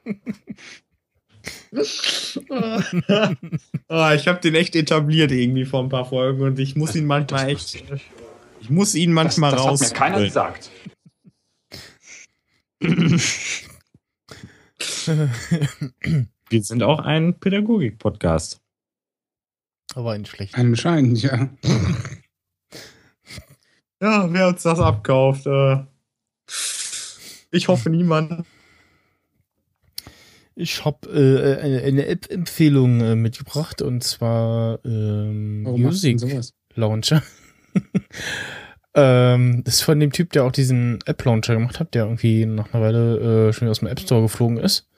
ah, 3.89 4.14
ich 4.14 4.29
habe 4.29 4.41
den 4.41 4.55
echt 4.55 4.74
etabliert 4.74 5.33
irgendwie 5.33 5.64
vor 5.64 5.83
ein 5.83 5.89
paar 5.89 6.05
Folgen 6.05 6.43
und 6.43 6.59
ich 6.59 6.77
muss 6.77 6.95
ihn 6.95 7.07
manchmal 7.07 7.51
echt. 7.51 7.83
Ich 8.61 8.70
muss 8.70 8.95
ihn 8.95 9.12
manchmal 9.12 9.53
das, 9.53 9.61
das 9.61 9.70
raus. 9.70 9.83
hat 9.83 9.91
mir 9.91 9.99
keiner 9.99 10.24
gesagt. 10.24 10.70
Wir 16.49 16.62
sind 16.62 16.83
auch 16.83 17.01
ein 17.01 17.39
Pädagogik-Podcast. 17.39 18.61
Aber 19.95 20.12
ein 20.12 20.27
schlecht. 20.27 20.57
Anscheinend, 20.57 21.22
ja. 21.22 21.49
Ja, 24.01 24.33
wer 24.33 24.49
uns 24.49 24.63
das 24.63 24.79
abkauft. 24.79 25.47
Äh, 25.47 25.85
ich 27.51 27.69
hoffe 27.69 27.91
niemand. 27.91 28.45
Ich 30.55 30.85
habe 30.85 31.09
äh, 31.09 31.61
eine, 31.61 31.83
eine 31.83 32.07
App-Empfehlung 32.07 33.01
äh, 33.01 33.15
mitgebracht 33.15 33.83
und 33.83 34.03
zwar 34.03 34.79
ähm, 34.85 35.63
Music 35.65 36.19
sowas? 36.19 36.55
Launcher. 36.75 37.23
ähm, 38.95 39.63
das 39.65 39.77
ist 39.77 39.83
von 39.83 40.01
dem 40.01 40.13
Typ, 40.13 40.33
der 40.33 40.45
auch 40.45 40.53
diesen 40.53 40.99
App-Launcher 41.05 41.55
gemacht 41.55 41.79
hat, 41.79 41.95
der 41.95 42.05
irgendwie 42.05 42.47
nach 42.47 42.73
einer 42.73 42.83
Weile 42.83 43.49
äh, 43.49 43.53
schon 43.53 43.63
wieder 43.63 43.71
aus 43.73 43.81
dem 43.81 43.89
App 43.89 44.01
Store 44.01 44.23
geflogen 44.23 44.57
ist. 44.57 44.89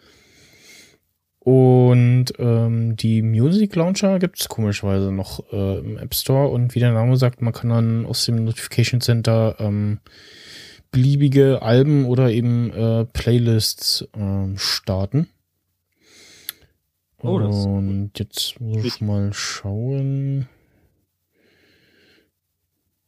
Und 1.49 2.27
ähm, 2.39 2.95
die 2.97 3.23
Music 3.23 3.75
Launcher 3.75 4.19
gibt 4.19 4.39
es 4.39 4.51
komischerweise 4.51 5.11
noch 5.11 5.51
äh, 5.51 5.79
im 5.79 5.97
App 5.97 6.15
Store 6.15 6.49
und 6.49 6.75
wie 6.75 6.79
der 6.79 6.93
Name 6.93 7.17
sagt, 7.17 7.41
man 7.41 7.55
kann 7.55 7.71
dann 7.71 8.05
aus 8.05 8.27
dem 8.27 8.45
Notification 8.45 9.01
Center 9.01 9.57
ähm, 9.59 10.01
beliebige 10.91 11.63
Alben 11.63 12.05
oder 12.05 12.31
eben 12.31 12.71
äh, 12.71 13.07
Playlists 13.07 14.07
ähm, 14.15 14.59
starten. 14.59 15.31
Oh, 17.23 17.39
das 17.39 17.65
und 17.65 18.11
jetzt 18.19 18.61
muss 18.61 18.85
ich 18.85 19.01
mal 19.01 19.33
schauen. 19.33 20.51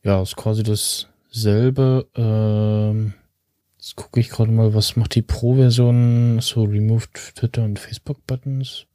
Ja, 0.02 0.22
ist 0.22 0.36
quasi 0.36 0.62
dasselbe. 0.62 2.08
Ähm, 2.16 3.12
jetzt 3.80 3.96
gucke 3.96 4.20
ich 4.20 4.28
gerade 4.28 4.52
mal, 4.52 4.74
was 4.74 4.96
macht 4.96 5.14
die 5.14 5.22
Pro-Version? 5.22 6.38
So, 6.40 6.64
removed 6.64 7.14
Twitter 7.34 7.64
und 7.64 7.78
Facebook-Buttons. 7.78 8.86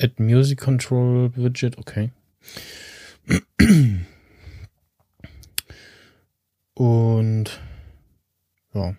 Add 0.00 0.14
Music 0.22 0.58
Control 0.58 1.30
Widget, 1.36 1.76
okay. 1.76 2.10
Und 6.74 7.60
ja, 8.72 8.96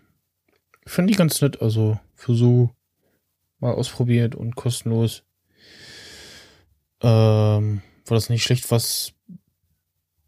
finde 0.85 1.11
ich 1.11 1.17
ganz 1.17 1.41
nett. 1.41 1.59
Also 1.59 1.99
für 2.13 2.35
so 2.35 2.69
mal 3.59 3.73
ausprobiert 3.73 4.35
und 4.35 4.55
kostenlos. 4.55 5.23
Ähm, 7.01 7.81
war 8.05 8.15
das 8.15 8.29
nicht 8.29 8.43
schlecht, 8.43 8.69
was 8.69 9.13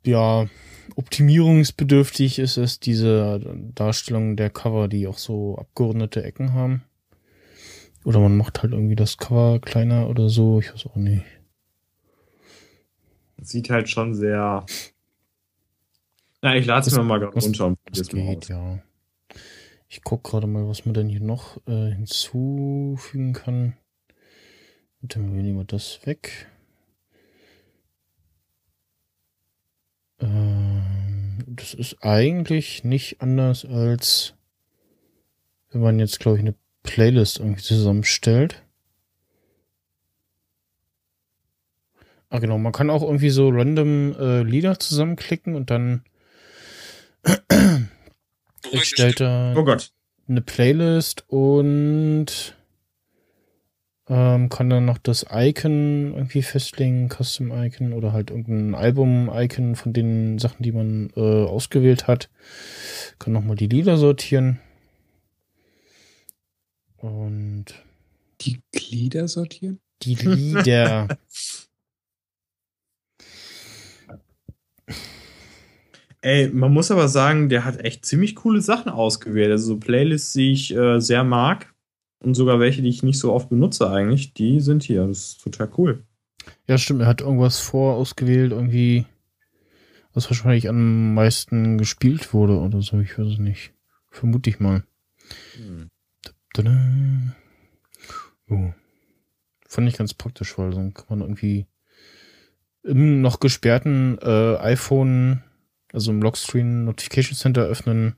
ja 0.04 0.48
optimierungsbedürftig 0.96 2.40
ist, 2.40 2.58
ist 2.58 2.86
diese 2.86 3.40
Darstellung 3.76 4.36
der 4.36 4.50
Cover, 4.50 4.88
die 4.88 5.08
auch 5.08 5.18
so 5.18 5.58
abgerundete 5.58 6.24
Ecken 6.24 6.54
haben. 6.54 6.84
Oder 8.04 8.20
man 8.20 8.38
macht 8.38 8.62
halt 8.62 8.74
irgendwie 8.74 8.96
das 8.96 9.18
Cover 9.18 9.60
kleiner 9.60 10.10
oder 10.10 10.30
so, 10.30 10.60
ich 10.60 10.72
weiß 10.72 10.86
auch 10.86 10.96
nicht. 10.96 11.26
Sieht 13.42 13.70
halt 13.70 13.90
schon 13.90 14.14
sehr. 14.14 14.66
Na, 16.42 16.56
ich 16.56 16.66
lade 16.66 16.88
es 16.88 16.96
mir 16.96 17.04
mal 17.04 17.20
gerade 17.20 17.38
runter 17.38 17.66
und 17.68 17.80
Das 17.92 18.08
geht, 18.08 18.48
ja. 18.48 18.80
Ich 19.88 20.04
guck 20.04 20.24
gerade 20.24 20.48
mal, 20.48 20.68
was 20.68 20.86
man 20.86 20.94
denn 20.94 21.10
hier 21.10 21.22
noch 21.22 21.58
äh, 21.68 21.92
hinzufügen 21.92 23.34
kann. 23.34 23.78
Und 25.02 25.16
dann 25.16 25.32
nehmen 25.32 25.58
wir 25.58 25.66
das 25.66 26.06
weg. 26.06 26.48
Ähm, 30.20 30.55
das 31.56 31.74
ist 31.74 31.98
eigentlich 32.02 32.84
nicht 32.84 33.22
anders 33.22 33.66
als 33.66 34.34
wenn 35.72 35.82
man 35.82 36.00
jetzt, 36.00 36.22
glaube 36.22 36.38
ich, 36.38 36.42
eine 36.42 36.56
Playlist 36.84 37.40
irgendwie 37.40 37.62
zusammenstellt. 37.62 38.64
Ah, 42.30 42.40
genau. 42.40 42.58
Man 42.58 42.72
kann 42.72 42.90
auch 42.90 43.02
irgendwie 43.02 43.30
so 43.30 43.50
random 43.50 44.16
äh, 44.18 44.42
Lieder 44.44 44.80
zusammenklicken 44.80 45.54
und 45.56 45.70
dann 45.70 46.04
erstellt 48.72 49.22
er 49.22 49.54
Oh 49.58 49.64
Gott. 49.64 49.92
eine 50.28 50.42
Playlist 50.42 51.26
und 51.28 52.56
ähm, 54.08 54.50
kann 54.50 54.70
dann 54.70 54.86
noch 54.86 54.98
das 55.00 55.26
Icon 55.32 56.14
irgendwie 56.16 56.44
festlegen, 56.44 57.10
Custom 57.10 57.52
Icon 57.52 57.94
oder 57.94 58.14
halt 58.14 58.30
irgendein 58.30 58.76
Album-Icon 58.76 59.76
von 59.76 59.94
den 59.94 60.38
Sachen, 60.38 60.62
die 60.62 60.72
man 60.72 61.10
äh, 61.16 61.20
ausgewählt 61.46 62.08
hat. 62.08 62.30
Kann 63.20 63.34
nochmal 63.34 63.56
die 63.56 63.68
Lieder 63.68 63.98
sortieren. 63.98 64.60
Und 66.98 67.66
Die 68.42 68.62
Glieder 68.72 69.28
sortieren? 69.28 69.80
die 70.04 70.16
Lieder. 70.16 71.08
Ey, 76.22 76.50
man 76.50 76.74
muss 76.74 76.90
aber 76.92 77.08
sagen, 77.08 77.50
der 77.50 77.66
hat 77.66 77.80
echt 77.82 78.06
ziemlich 78.06 78.36
coole 78.36 78.62
Sachen 78.62 78.92
ausgewählt. 78.92 79.52
Also 79.52 79.68
so 79.74 79.78
Playlists, 79.78 80.34
die 80.34 80.52
ich 80.54 80.76
äh, 80.76 81.00
sehr 81.00 81.24
mag 81.24 81.75
und 82.20 82.34
sogar 82.36 82.60
welche, 82.60 82.82
die 82.82 82.90
ich 82.90 83.04
nicht 83.04 83.20
so 83.20 83.34
oft 83.34 83.50
benutze 83.50 83.90
eigentlich, 83.90 84.34
die 84.34 84.60
sind 84.60 84.84
hier. 84.84 85.08
Das 85.08 85.18
ist 85.18 85.44
total 85.44 85.70
cool. 85.78 86.04
Ja, 86.68 86.78
stimmt, 86.78 87.02
er 87.02 87.08
hat 87.08 87.22
irgendwas 87.22 87.60
vorausgewählt, 87.60 88.52
irgendwie, 88.52 89.06
was 90.14 90.30
wahrscheinlich 90.30 90.70
am 90.70 91.14
meisten 91.14 91.78
gespielt 91.78 92.34
wurde 92.34 92.60
oder 92.60 92.82
so, 92.82 93.00
ich 93.00 93.18
weiß 93.18 93.28
es 93.28 93.40
nicht. 93.40 93.74
Vermute 94.10 94.50
ich 94.50 94.60
mal. 94.60 94.84
Hm. 95.58 95.90
Tada. 96.54 97.36
Oh. 98.50 98.72
Fand 99.68 99.90
ich 99.90 99.98
ganz 99.98 100.14
praktisch, 100.14 100.58
weil 100.58 100.72
dann 100.72 100.94
kann 100.94 101.06
man 101.10 101.22
irgendwie 101.22 101.66
im 102.84 103.22
noch 103.22 103.40
gesperrten 103.40 104.18
äh, 104.22 104.58
iPhone, 104.58 105.44
also 105.92 106.12
im 106.12 106.22
Lockscreen 106.22 106.86
Notification 106.86 107.36
Center 107.36 107.64
öffnen, 107.64 108.16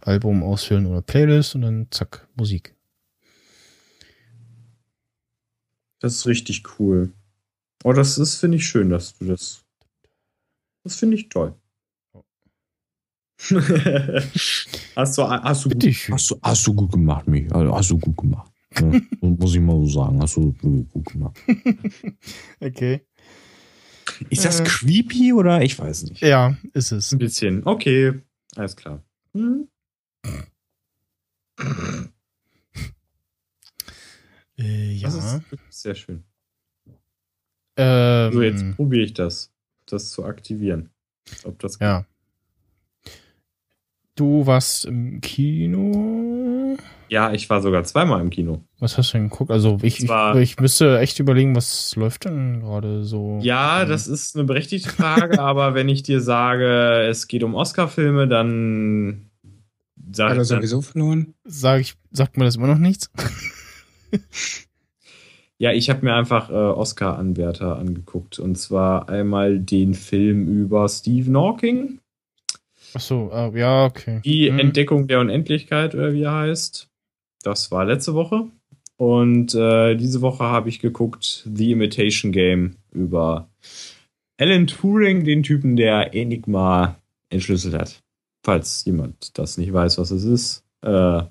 Album 0.00 0.42
auswählen 0.42 0.86
oder 0.86 1.02
Playlist 1.02 1.54
und 1.54 1.62
dann 1.62 1.88
zack, 1.90 2.28
Musik. 2.36 2.74
Das 6.00 6.14
ist 6.14 6.26
richtig 6.26 6.62
cool. 6.78 7.12
Oh, 7.84 7.92
das 7.92 8.18
ist, 8.18 8.36
finde 8.36 8.56
ich 8.56 8.66
schön, 8.66 8.90
dass 8.90 9.16
du 9.18 9.26
das. 9.26 9.64
Das 10.84 10.96
finde 10.96 11.16
ich 11.16 11.28
toll. 11.28 11.54
hast 14.96 15.16
du, 15.18 15.22
hast 15.22 15.64
du, 15.64 15.68
gut, 15.68 15.84
Hast 16.10 16.30
du, 16.30 16.38
hast 16.42 16.66
du 16.66 16.74
gut 16.74 16.90
gemacht, 16.92 17.28
mich. 17.28 17.52
Also 17.54 17.72
hast 17.74 17.90
du 17.90 17.98
gut 17.98 18.16
gemacht. 18.16 18.52
Ja, 18.80 19.00
muss 19.20 19.54
ich 19.54 19.60
mal 19.60 19.76
so 19.76 19.86
sagen. 19.86 20.20
Hast 20.20 20.36
du 20.36 20.52
gut 20.92 21.06
gemacht. 21.06 21.38
Okay. 22.60 23.00
Ist 24.30 24.44
das 24.44 24.60
Äh. 24.60 24.64
creepy 24.64 25.32
oder? 25.32 25.62
Ich 25.62 25.78
weiß 25.78 26.04
nicht. 26.04 26.20
Ja, 26.22 26.56
ist 26.74 26.92
es. 26.92 27.12
Ein 27.12 27.18
bisschen. 27.18 27.64
Okay, 27.66 28.20
alles 28.56 28.76
klar. 28.76 29.02
Hm. 29.34 29.68
Äh, 34.58 34.98
Das 35.00 35.14
ja. 35.14 35.36
ist 35.36 35.50
wirklich 35.50 35.60
sehr 35.70 35.94
schön. 35.94 36.24
Ähm, 37.76 38.32
So, 38.32 38.42
jetzt 38.42 38.76
probiere 38.76 39.04
ich 39.04 39.14
das, 39.14 39.52
das 39.86 40.10
zu 40.10 40.24
aktivieren. 40.24 40.90
Ob 41.44 41.58
das 41.60 41.78
Ja. 41.78 42.04
Du 44.16 44.46
warst 44.46 44.84
im 44.84 45.20
Kino. 45.20 46.76
Ja, 47.08 47.32
ich 47.32 47.48
war 47.48 47.62
sogar 47.62 47.84
zweimal 47.84 48.20
im 48.20 48.30
Kino. 48.30 48.64
Was 48.80 48.98
hast 48.98 49.12
du 49.12 49.18
denn 49.18 49.30
geguckt? 49.30 49.52
Also 49.52 49.78
ich, 49.80 50.02
ich, 50.02 50.10
ich 50.10 50.58
müsste 50.58 50.98
echt 50.98 51.20
überlegen, 51.20 51.54
was 51.54 51.94
läuft 51.94 52.24
denn 52.24 52.60
gerade 52.60 53.04
so. 53.04 53.38
Ja, 53.40 53.84
das 53.84 54.08
ist 54.08 54.34
eine 54.34 54.44
berechtigte 54.44 54.88
Frage, 54.90 55.38
aber 55.40 55.74
wenn 55.74 55.88
ich 55.88 56.02
dir 56.02 56.20
sage, 56.20 57.06
es 57.08 57.28
geht 57.28 57.44
um 57.44 57.54
Oscar-Filme, 57.54 58.26
dann 58.26 59.30
sag 60.12 60.30
Hat 60.30 60.38
er 60.38 60.44
sowieso 60.44 60.82
verloren? 60.82 61.34
Sag 61.44 61.80
ich, 61.80 61.94
sagt 62.10 62.36
mir 62.36 62.44
das 62.44 62.56
immer 62.56 62.66
noch 62.66 62.78
nichts? 62.78 63.10
Ja, 65.60 65.72
ich 65.72 65.90
habe 65.90 66.04
mir 66.04 66.14
einfach 66.14 66.50
äh, 66.50 66.52
Oscar-Anwärter 66.52 67.76
angeguckt. 67.78 68.38
Und 68.38 68.54
zwar 68.54 69.08
einmal 69.08 69.58
den 69.58 69.94
Film 69.94 70.46
über 70.46 70.88
Stephen 70.88 71.36
Hawking, 71.36 71.98
Ach 72.94 73.00
so, 73.00 73.30
äh, 73.32 73.58
ja, 73.58 73.84
okay. 73.84 74.20
die 74.24 74.48
Hm. 74.48 74.58
Entdeckung 74.58 75.08
der 75.08 75.20
Unendlichkeit, 75.20 75.94
oder 75.94 76.12
wie 76.12 76.22
er 76.22 76.32
heißt. 76.32 76.88
Das 77.42 77.70
war 77.70 77.84
letzte 77.84 78.14
Woche. 78.14 78.48
Und 78.96 79.54
äh, 79.54 79.94
diese 79.94 80.22
Woche 80.22 80.44
habe 80.44 80.68
ich 80.68 80.80
geguckt 80.80 81.46
The 81.52 81.72
Imitation 81.72 82.32
Game 82.32 82.76
über 82.92 83.48
Alan 84.38 84.66
Turing, 84.66 85.24
den 85.24 85.42
Typen, 85.42 85.76
der 85.76 86.14
Enigma 86.14 86.96
entschlüsselt 87.30 87.74
hat. 87.74 88.00
Falls 88.44 88.84
jemand 88.84 89.38
das 89.38 89.58
nicht 89.58 89.72
weiß, 89.72 89.98
was 89.98 90.10
es 90.10 90.24
ist. 90.24 90.64
Äh, 90.82 91.22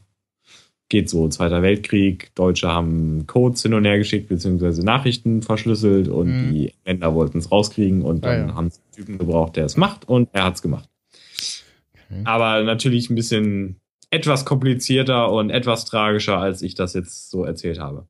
geht 0.89 1.09
so, 1.09 1.27
Zweiter 1.27 1.61
Weltkrieg, 1.61 2.31
Deutsche 2.35 2.67
haben 2.69 3.25
Codes 3.27 3.61
hin 3.61 3.73
und 3.73 3.83
her 3.85 3.97
geschickt, 3.97 4.29
beziehungsweise 4.29 4.83
Nachrichten 4.85 5.41
verschlüsselt 5.41 6.07
und 6.07 6.27
Mhm. 6.47 6.53
die 6.53 6.73
Engländer 6.85 7.13
wollten 7.13 7.39
es 7.39 7.51
rauskriegen 7.51 8.01
und 8.03 8.25
Ah, 8.25 8.29
dann 8.29 8.47
ja. 8.49 8.55
haben 8.55 8.69
sie 8.69 8.79
einen 8.81 8.91
Typen 8.95 9.17
gebraucht, 9.17 9.55
der 9.57 9.65
es 9.65 9.75
macht 9.77 10.07
und 10.07 10.29
er 10.33 10.45
hat 10.45 10.55
es 10.55 10.61
gemacht. 10.61 10.89
Okay. 12.09 12.21
Aber 12.23 12.63
natürlich 12.63 13.09
ein 13.09 13.15
bisschen 13.15 13.81
etwas 14.11 14.45
komplizierter 14.45 15.29
und 15.31 15.49
etwas 15.49 15.83
tragischer, 15.83 16.38
als 16.38 16.61
ich 16.61 16.73
das 16.75 16.93
jetzt 16.93 17.29
so 17.29 17.43
erzählt 17.43 17.79
habe. 17.79 18.07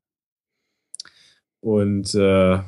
Und 1.62 2.14
äh, 2.14 2.60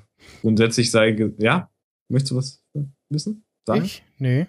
grundsätzlich 0.42 0.90
sei, 0.92 1.16
ja, 1.38 1.70
möchtest 2.10 2.32
du 2.32 2.36
was 2.38 2.64
wissen? 3.10 3.44
Sagen? 3.68 3.86
Ich? 3.86 4.04
Nee. 4.18 4.48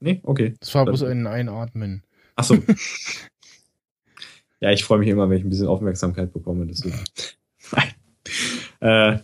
Nee, 0.00 0.20
okay. 0.22 0.54
Das 0.60 0.74
war 0.74 0.84
bloß 0.86 1.02
ein 1.04 1.26
Einatmen. 1.26 2.02
Ach 2.36 2.44
so. 2.44 2.56
ja, 4.64 4.72
ich 4.72 4.82
freue 4.82 4.98
mich 4.98 5.08
immer, 5.08 5.28
wenn 5.28 5.36
ich 5.36 5.44
ein 5.44 5.50
bisschen 5.50 5.68
Aufmerksamkeit 5.68 6.32
bekomme. 6.32 6.66
Deswegen. 6.66 6.98
äh, 8.80 9.18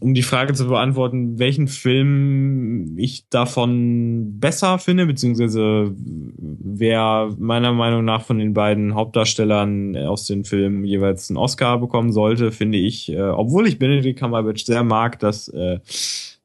um 0.00 0.14
die 0.14 0.22
Frage 0.22 0.54
zu 0.54 0.68
beantworten, 0.68 1.40
welchen 1.40 1.66
Film 1.66 2.96
ich 2.96 3.28
davon 3.28 4.38
besser 4.38 4.78
finde, 4.78 5.04
beziehungsweise 5.04 5.92
wer 5.96 7.34
meiner 7.38 7.72
Meinung 7.72 8.04
nach 8.04 8.22
von 8.22 8.38
den 8.38 8.54
beiden 8.54 8.94
Hauptdarstellern 8.94 9.96
aus 9.96 10.28
den 10.28 10.44
Filmen 10.44 10.84
jeweils 10.84 11.28
einen 11.28 11.38
Oscar 11.38 11.80
bekommen 11.80 12.12
sollte, 12.12 12.52
finde 12.52 12.78
ich, 12.78 13.10
äh, 13.10 13.20
obwohl 13.20 13.66
ich 13.66 13.80
Benedict 13.80 14.20
Cumberbatch 14.20 14.64
sehr 14.64 14.84
mag, 14.84 15.18
dass 15.18 15.48
äh, 15.48 15.80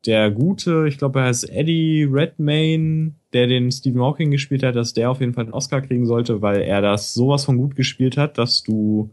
der 0.05 0.31
gute, 0.31 0.85
ich 0.87 0.97
glaube, 0.97 1.19
er 1.19 1.25
heißt 1.25 1.49
Eddie 1.49 2.07
Redmayne, 2.09 3.13
der 3.33 3.47
den 3.47 3.71
Stephen 3.71 4.01
Hawking 4.01 4.31
gespielt 4.31 4.63
hat, 4.63 4.75
dass 4.75 4.93
der 4.93 5.11
auf 5.11 5.19
jeden 5.19 5.33
Fall 5.33 5.45
einen 5.45 5.53
Oscar 5.53 5.81
kriegen 5.81 6.05
sollte, 6.05 6.41
weil 6.41 6.61
er 6.61 6.81
das 6.81 7.13
sowas 7.13 7.45
von 7.45 7.57
gut 7.57 7.75
gespielt 7.75 8.17
hat, 8.17 8.37
dass 8.37 8.63
du 8.63 9.09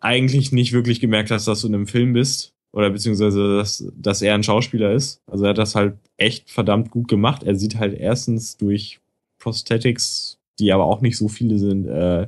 eigentlich 0.00 0.52
nicht 0.52 0.72
wirklich 0.72 1.00
gemerkt 1.00 1.30
hast, 1.30 1.48
dass 1.48 1.62
du 1.62 1.68
in 1.68 1.74
einem 1.74 1.86
Film 1.86 2.12
bist. 2.12 2.52
Oder 2.72 2.90
beziehungsweise, 2.90 3.56
dass, 3.56 3.88
dass 3.96 4.20
er 4.20 4.34
ein 4.34 4.42
Schauspieler 4.42 4.92
ist. 4.92 5.22
Also 5.26 5.44
er 5.44 5.50
hat 5.50 5.58
das 5.58 5.76
halt 5.76 5.94
echt 6.16 6.50
verdammt 6.50 6.90
gut 6.90 7.06
gemacht. 7.08 7.44
Er 7.44 7.54
sieht 7.54 7.76
halt 7.76 7.94
erstens 7.94 8.56
durch 8.56 9.00
Prosthetics, 9.38 10.38
die 10.58 10.72
aber 10.72 10.84
auch 10.84 11.00
nicht 11.00 11.16
so 11.16 11.28
viele 11.28 11.58
sind, 11.58 11.86
äh, 11.86 12.26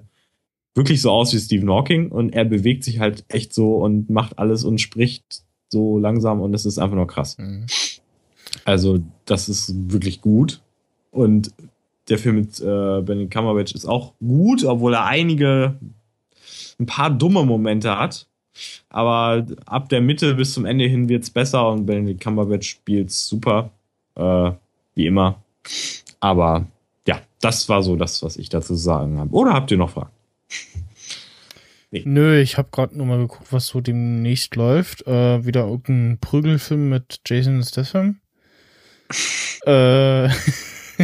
wirklich 0.74 1.00
so 1.00 1.10
aus 1.10 1.32
wie 1.34 1.38
Stephen 1.38 1.70
Hawking 1.70 2.10
und 2.12 2.30
er 2.34 2.44
bewegt 2.44 2.84
sich 2.84 3.00
halt 3.00 3.24
echt 3.28 3.54
so 3.54 3.76
und 3.76 4.10
macht 4.10 4.38
alles 4.38 4.62
und 4.62 4.80
spricht 4.80 5.42
so 5.68 5.98
langsam 5.98 6.40
und 6.40 6.52
das 6.52 6.66
ist 6.66 6.78
einfach 6.78 6.96
nur 6.96 7.06
krass. 7.06 7.36
Mhm. 7.38 7.66
Also, 8.64 9.00
das 9.24 9.48
ist 9.48 9.72
wirklich 9.92 10.20
gut. 10.20 10.60
Und 11.10 11.52
der 12.08 12.18
Film 12.18 12.36
mit 12.36 12.60
äh, 12.60 13.02
Benedict 13.02 13.32
Cumberbatch 13.32 13.74
ist 13.74 13.86
auch 13.86 14.12
gut, 14.20 14.64
obwohl 14.64 14.94
er 14.94 15.04
einige, 15.04 15.76
ein 16.78 16.86
paar 16.86 17.10
dumme 17.10 17.44
Momente 17.44 17.98
hat. 17.98 18.26
Aber 18.88 19.46
ab 19.66 19.88
der 19.88 20.00
Mitte 20.00 20.34
bis 20.34 20.54
zum 20.54 20.64
Ende 20.64 20.86
hin 20.86 21.08
wird's 21.08 21.30
besser 21.30 21.68
und 21.70 21.86
Benedict 21.86 22.22
Cumberbatch 22.22 22.68
spielt's 22.68 23.26
super. 23.26 23.70
Äh, 24.14 24.52
wie 24.94 25.06
immer. 25.06 25.42
Aber 26.20 26.66
ja, 27.06 27.20
das 27.40 27.68
war 27.68 27.82
so 27.82 27.96
das, 27.96 28.22
was 28.22 28.36
ich 28.36 28.48
dazu 28.48 28.74
sagen 28.74 29.18
habe. 29.18 29.32
Oder 29.34 29.52
habt 29.52 29.70
ihr 29.70 29.76
noch 29.76 29.90
Fragen? 29.90 30.10
Nö, 31.90 32.38
ich 32.40 32.58
habe 32.58 32.68
gerade 32.72 32.96
nur 32.96 33.06
mal 33.06 33.18
geguckt, 33.18 33.52
was 33.52 33.68
so 33.68 33.80
demnächst 33.80 34.56
läuft. 34.56 35.06
Äh, 35.06 35.44
wieder 35.46 35.66
irgendein 35.66 36.18
Prügelfilm 36.20 36.88
mit 36.88 37.20
Jason 37.26 37.62
Statham. 37.62 38.20
äh, 39.66 40.28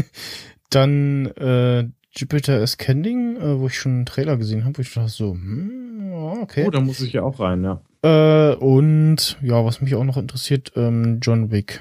dann 0.70 1.26
äh, 1.26 1.88
Jupiter 2.14 2.60
Ascending, 2.60 3.36
äh, 3.36 3.58
wo 3.58 3.68
ich 3.68 3.78
schon 3.78 3.92
einen 3.92 4.06
Trailer 4.06 4.36
gesehen 4.36 4.64
habe, 4.64 4.78
wo 4.78 4.82
ich 4.82 4.92
dachte 4.92 5.08
so, 5.08 5.32
hm, 5.32 6.12
okay. 6.42 6.64
Oh, 6.66 6.70
da 6.70 6.80
muss 6.80 7.00
ich 7.00 7.12
ja 7.12 7.22
auch 7.22 7.40
rein, 7.40 7.64
ja. 7.64 7.80
Äh, 8.02 8.56
und 8.56 9.38
ja, 9.42 9.64
was 9.64 9.80
mich 9.80 9.94
auch 9.94 10.04
noch 10.04 10.16
interessiert, 10.16 10.72
ähm, 10.76 11.20
John 11.22 11.50
Wick 11.50 11.80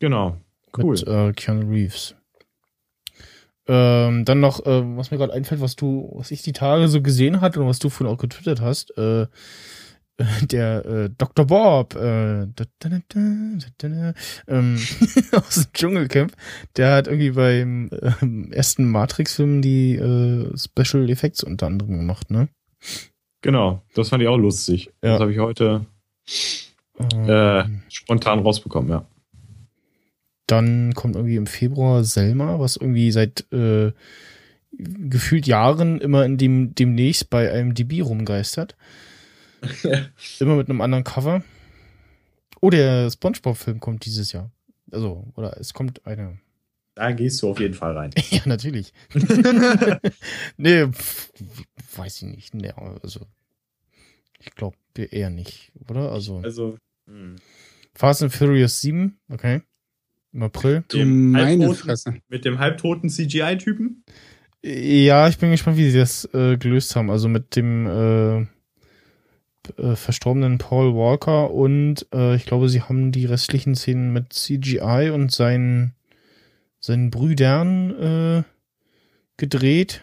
Genau. 0.00 0.36
Cool. 0.76 0.92
mit 0.92 1.06
äh, 1.06 1.32
Keanu 1.32 1.70
Reeves. 1.70 2.16
Ähm, 3.66 4.24
dann 4.24 4.40
noch, 4.40 4.64
äh, 4.66 4.96
was 4.96 5.10
mir 5.10 5.16
gerade 5.16 5.32
einfällt, 5.32 5.60
was 5.60 5.76
du, 5.76 6.10
was 6.14 6.30
ich 6.30 6.42
die 6.42 6.52
Tage 6.52 6.88
so 6.88 7.00
gesehen 7.00 7.40
hatte 7.40 7.60
und 7.60 7.66
was 7.66 7.78
du 7.78 7.88
vorhin 7.88 8.14
auch 8.14 8.20
getwittert 8.20 8.60
hast, 8.60 8.96
äh, 8.98 9.26
der 10.42 10.84
äh, 10.84 11.10
Dr. 11.16 11.46
Bob, 11.46 11.94
äh, 11.96 12.46
da, 12.54 12.64
da, 12.78 12.88
da, 13.08 14.14
ähm, 14.48 14.78
aus 15.32 15.54
dem 15.54 15.72
Dschungelcamp, 15.72 16.32
der 16.76 16.92
hat 16.92 17.06
irgendwie 17.08 17.30
beim 17.30 17.90
ähm, 18.20 18.52
ersten 18.52 18.88
Matrix-Film 18.90 19.62
die 19.62 19.96
äh, 19.96 20.56
Special 20.56 21.08
Effects 21.10 21.42
unter 21.42 21.66
anderem 21.66 21.98
gemacht, 21.98 22.30
ne? 22.30 22.48
Genau. 23.42 23.82
Das 23.94 24.10
fand 24.10 24.22
ich 24.22 24.28
auch 24.28 24.38
lustig. 24.38 24.90
Ja. 25.02 25.12
Das 25.12 25.20
habe 25.20 25.32
ich 25.32 25.38
heute 25.38 25.86
äh, 27.26 27.64
spontan 27.88 28.38
rausbekommen, 28.38 28.90
ja. 28.90 29.06
Dann 30.46 30.94
kommt 30.94 31.16
irgendwie 31.16 31.36
im 31.36 31.46
Februar 31.46 32.04
Selma, 32.04 32.58
was 32.60 32.76
irgendwie 32.76 33.10
seit 33.10 33.50
äh, 33.52 33.92
gefühlt 34.78 35.46
Jahren 35.46 36.00
immer 36.00 36.24
in 36.24 36.36
dem 36.36 36.74
demnächst 36.74 37.30
bei 37.30 37.50
einem 37.50 37.74
DB 37.74 38.02
rumgeistert. 38.02 38.76
immer 40.40 40.56
mit 40.56 40.68
einem 40.68 40.80
anderen 40.80 41.04
Cover. 41.04 41.42
Oh, 42.60 42.70
der 42.70 43.10
SpongeBob-Film 43.10 43.80
kommt 43.80 44.04
dieses 44.04 44.32
Jahr. 44.32 44.50
Also, 44.90 45.26
oder 45.34 45.58
es 45.58 45.74
kommt 45.74 46.06
eine 46.06 46.38
Da 46.94 47.12
gehst 47.12 47.42
du 47.42 47.50
auf 47.50 47.60
jeden 47.60 47.74
Fall 47.74 47.96
rein. 47.96 48.10
Ja, 48.30 48.42
natürlich. 48.46 48.92
nee, 50.56 50.86
pf, 50.86 51.32
weiß 51.96 52.22
ich 52.22 52.28
nicht. 52.28 52.54
Nee, 52.54 52.72
also, 53.02 53.26
ich 54.38 54.54
glaube 54.54 54.76
eher 54.94 55.30
nicht, 55.30 55.72
oder? 55.88 56.12
Also, 56.12 56.40
Also, 56.40 56.78
hm. 57.06 57.36
Fast 57.94 58.22
and 58.22 58.32
Furious 58.32 58.80
7, 58.80 59.18
okay. 59.28 59.62
Im 60.34 60.42
April. 60.42 60.82
Du 60.88 61.04
meine 61.04 61.72
Fresse. 61.74 62.16
Mit 62.28 62.44
dem 62.44 62.58
halbtoten 62.58 63.08
CGI-Typen? 63.08 64.02
Ja, 64.62 65.28
ich 65.28 65.38
bin 65.38 65.52
gespannt, 65.52 65.76
wie 65.76 65.90
sie 65.90 65.98
das 65.98 66.24
äh, 66.34 66.56
gelöst 66.56 66.96
haben. 66.96 67.10
Also 67.10 67.28
mit 67.28 67.54
dem 67.54 67.86
äh, 67.86 68.40
äh, 69.80 69.94
verstorbenen 69.94 70.58
Paul 70.58 70.94
Walker 70.94 71.52
und 71.52 72.06
äh, 72.12 72.34
ich 72.34 72.46
glaube, 72.46 72.68
sie 72.68 72.82
haben 72.82 73.12
die 73.12 73.26
restlichen 73.26 73.76
Szenen 73.76 74.12
mit 74.12 74.32
CGI 74.32 75.10
und 75.12 75.30
seinen, 75.30 75.94
seinen 76.80 77.10
Brüdern 77.10 77.90
äh, 77.90 78.42
gedreht. 79.36 80.02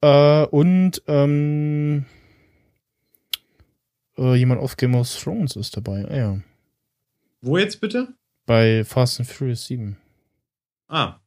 Äh, 0.00 0.46
und 0.46 1.02
ähm, 1.06 2.06
äh, 4.16 4.34
jemand 4.36 4.60
auf 4.62 4.76
Game 4.78 4.94
of 4.94 5.14
Thrones 5.14 5.56
ist 5.56 5.76
dabei. 5.76 6.06
Ah, 6.08 6.16
ja. 6.16 6.38
Wo 7.46 7.58
jetzt 7.58 7.80
bitte? 7.80 8.08
Bei 8.44 8.82
Fast 8.82 9.20
and 9.20 9.28
Furious 9.28 9.66
7. 9.66 9.96
Ah. 10.88 11.20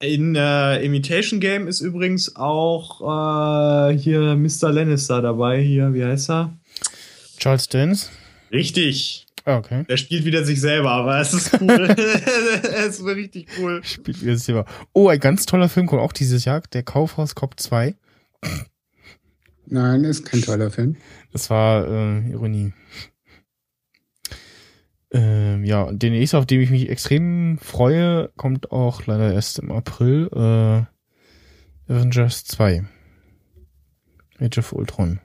In 0.00 0.34
äh, 0.34 0.82
Imitation 0.82 1.38
Game 1.38 1.68
ist 1.68 1.80
übrigens 1.80 2.34
auch 2.34 3.00
äh, 3.90 3.96
hier 3.96 4.34
Mr. 4.34 4.72
Lannister 4.72 5.22
dabei. 5.22 5.60
Hier, 5.62 5.94
wie 5.94 6.04
heißt 6.04 6.30
er? 6.30 6.58
Charles 7.38 7.68
Dance. 7.68 8.08
Richtig. 8.50 9.26
Ah, 9.44 9.58
okay. 9.58 9.84
Der 9.88 9.96
spielt 9.96 10.24
wieder 10.24 10.44
sich 10.44 10.60
selber, 10.60 10.90
aber 10.90 11.20
es 11.20 11.34
ist 11.34 11.60
cool. 11.60 11.68
es 11.96 12.98
ist 12.98 13.06
richtig 13.06 13.46
cool. 13.60 13.80
Spielt 13.84 14.22
wieder 14.22 14.36
selber. 14.36 14.64
Oh, 14.92 15.08
ein 15.08 15.20
ganz 15.20 15.46
toller 15.46 15.68
Film 15.68 15.86
kommt 15.86 16.02
auch 16.02 16.12
dieses 16.12 16.44
Jahr. 16.44 16.62
Der 16.72 16.82
Kaufhaus 16.82 17.36
Cop 17.36 17.60
2. 17.60 17.94
Nein, 19.66 20.02
ist 20.02 20.24
kein 20.24 20.42
toller 20.42 20.72
Film. 20.72 20.96
Das 21.32 21.48
war 21.48 21.86
äh, 21.86 22.28
Ironie. 22.30 22.72
Ähm, 25.12 25.64
ja, 25.64 25.82
und 25.82 26.02
den 26.02 26.12
nächsten, 26.12 26.36
auf 26.36 26.46
den 26.46 26.60
ich 26.60 26.70
mich 26.70 26.88
extrem 26.88 27.58
freue, 27.58 28.30
kommt 28.36 28.70
auch 28.70 29.06
leider 29.06 29.32
erst 29.32 29.58
im 29.58 29.72
April. 29.72 30.28
Äh, 30.32 31.92
Avengers 31.92 32.44
2. 32.44 32.84
Age 34.38 34.58
of 34.58 34.72
Ultron. 34.72 35.20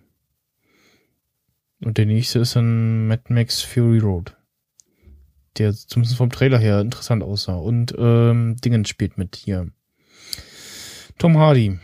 Und 1.81 1.97
der 1.97 2.07
nächste 2.07 2.39
ist 2.39 2.55
dann 2.55 3.07
Mad 3.07 3.31
Max 3.31 3.61
Fury 3.61 3.99
Road. 3.99 4.35
Der 5.57 5.73
zumindest 5.73 6.17
vom 6.17 6.31
Trailer 6.31 6.57
her 6.57 6.81
interessant 6.81 7.23
aussah. 7.23 7.55
Und 7.55 7.93
ähm, 7.97 8.55
Dingens 8.57 8.89
spielt 8.89 9.17
mit 9.17 9.35
hier. 9.35 9.71
Tom 11.19 11.37
Hardy. 11.37 11.79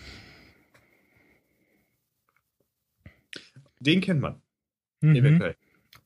Den 3.80 4.02
kennt 4.02 4.22
man. 4.22 4.42
Mhm. 5.02 5.16
Eventuell. 5.16 5.56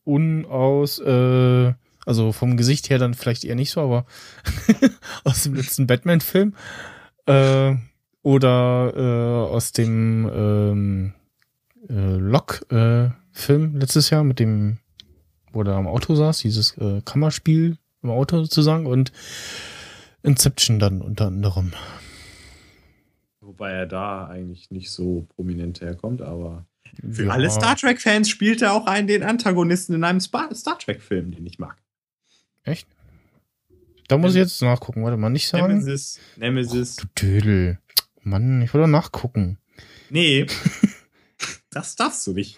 Unaus, 0.04 1.00
äh, 1.00 1.74
also 2.06 2.32
vom 2.32 2.58
Gesicht 2.58 2.90
her 2.90 3.00
dann 3.00 3.14
vielleicht 3.14 3.44
eher 3.44 3.56
nicht 3.56 3.72
so, 3.72 3.82
aber 3.82 4.06
aus 5.24 5.44
dem 5.44 5.56
letzten 5.56 5.88
Batman-Film. 5.88 6.54
Äh, 7.26 7.76
oder 8.22 8.94
äh, 8.96 9.54
aus 9.54 9.72
dem 9.72 10.30
ähm, 10.34 11.14
äh, 11.90 12.16
Lock-Film 12.18 13.76
letztes 13.76 14.10
Jahr 14.10 14.24
mit 14.24 14.40
dem, 14.40 14.78
wo 15.52 15.62
er 15.64 15.76
am 15.76 15.88
Auto 15.88 16.16
saß, 16.16 16.40
dieses 16.40 16.76
äh, 16.78 17.02
Kammerspiel 17.06 17.78
im 18.02 18.10
Auto 18.10 18.42
sozusagen 18.42 18.86
und 18.88 19.12
Inception 20.24 20.80
dann 20.80 21.02
unter 21.02 21.28
anderem. 21.28 21.74
Wobei 23.42 23.72
er 23.72 23.86
da 23.86 24.28
eigentlich 24.28 24.72
nicht 24.72 24.90
so 24.92 25.28
prominent 25.36 25.82
herkommt, 25.82 26.22
aber 26.24 26.66
für 27.12 27.26
Ja. 27.26 27.32
alle 27.34 27.50
Star 27.52 27.76
Trek-Fans 27.76 28.28
spielt 28.30 28.62
er 28.64 28.74
auch 28.74 28.88
einen 28.88 29.08
den 29.08 29.22
Antagonisten 29.24 29.94
in 29.94 30.04
einem 30.04 30.20
Spa 30.20 30.50
Star 30.54 30.80
Trek-Film, 30.80 31.32
den 31.32 31.46
ich 31.46 31.60
mag. 31.60 31.78
Echt? 32.66 32.88
Da 34.08 34.18
muss 34.18 34.34
ich 34.34 34.40
jetzt 34.40 34.62
nachgucken, 34.62 35.04
warte 35.04 35.18
mal, 35.18 35.30
nicht 35.30 35.48
sagen. 35.48 35.68
Nemesis. 35.68 36.20
Nemesis. 36.36 36.96
Du 36.98 37.08
Dödel. 37.16 37.80
Mann, 38.22 38.62
ich 38.62 38.74
wollte 38.74 38.88
nachgucken. 38.88 39.58
Nee. 40.10 40.46
das 41.70 41.96
darfst 41.96 42.26
du 42.28 42.34
nicht. 42.34 42.58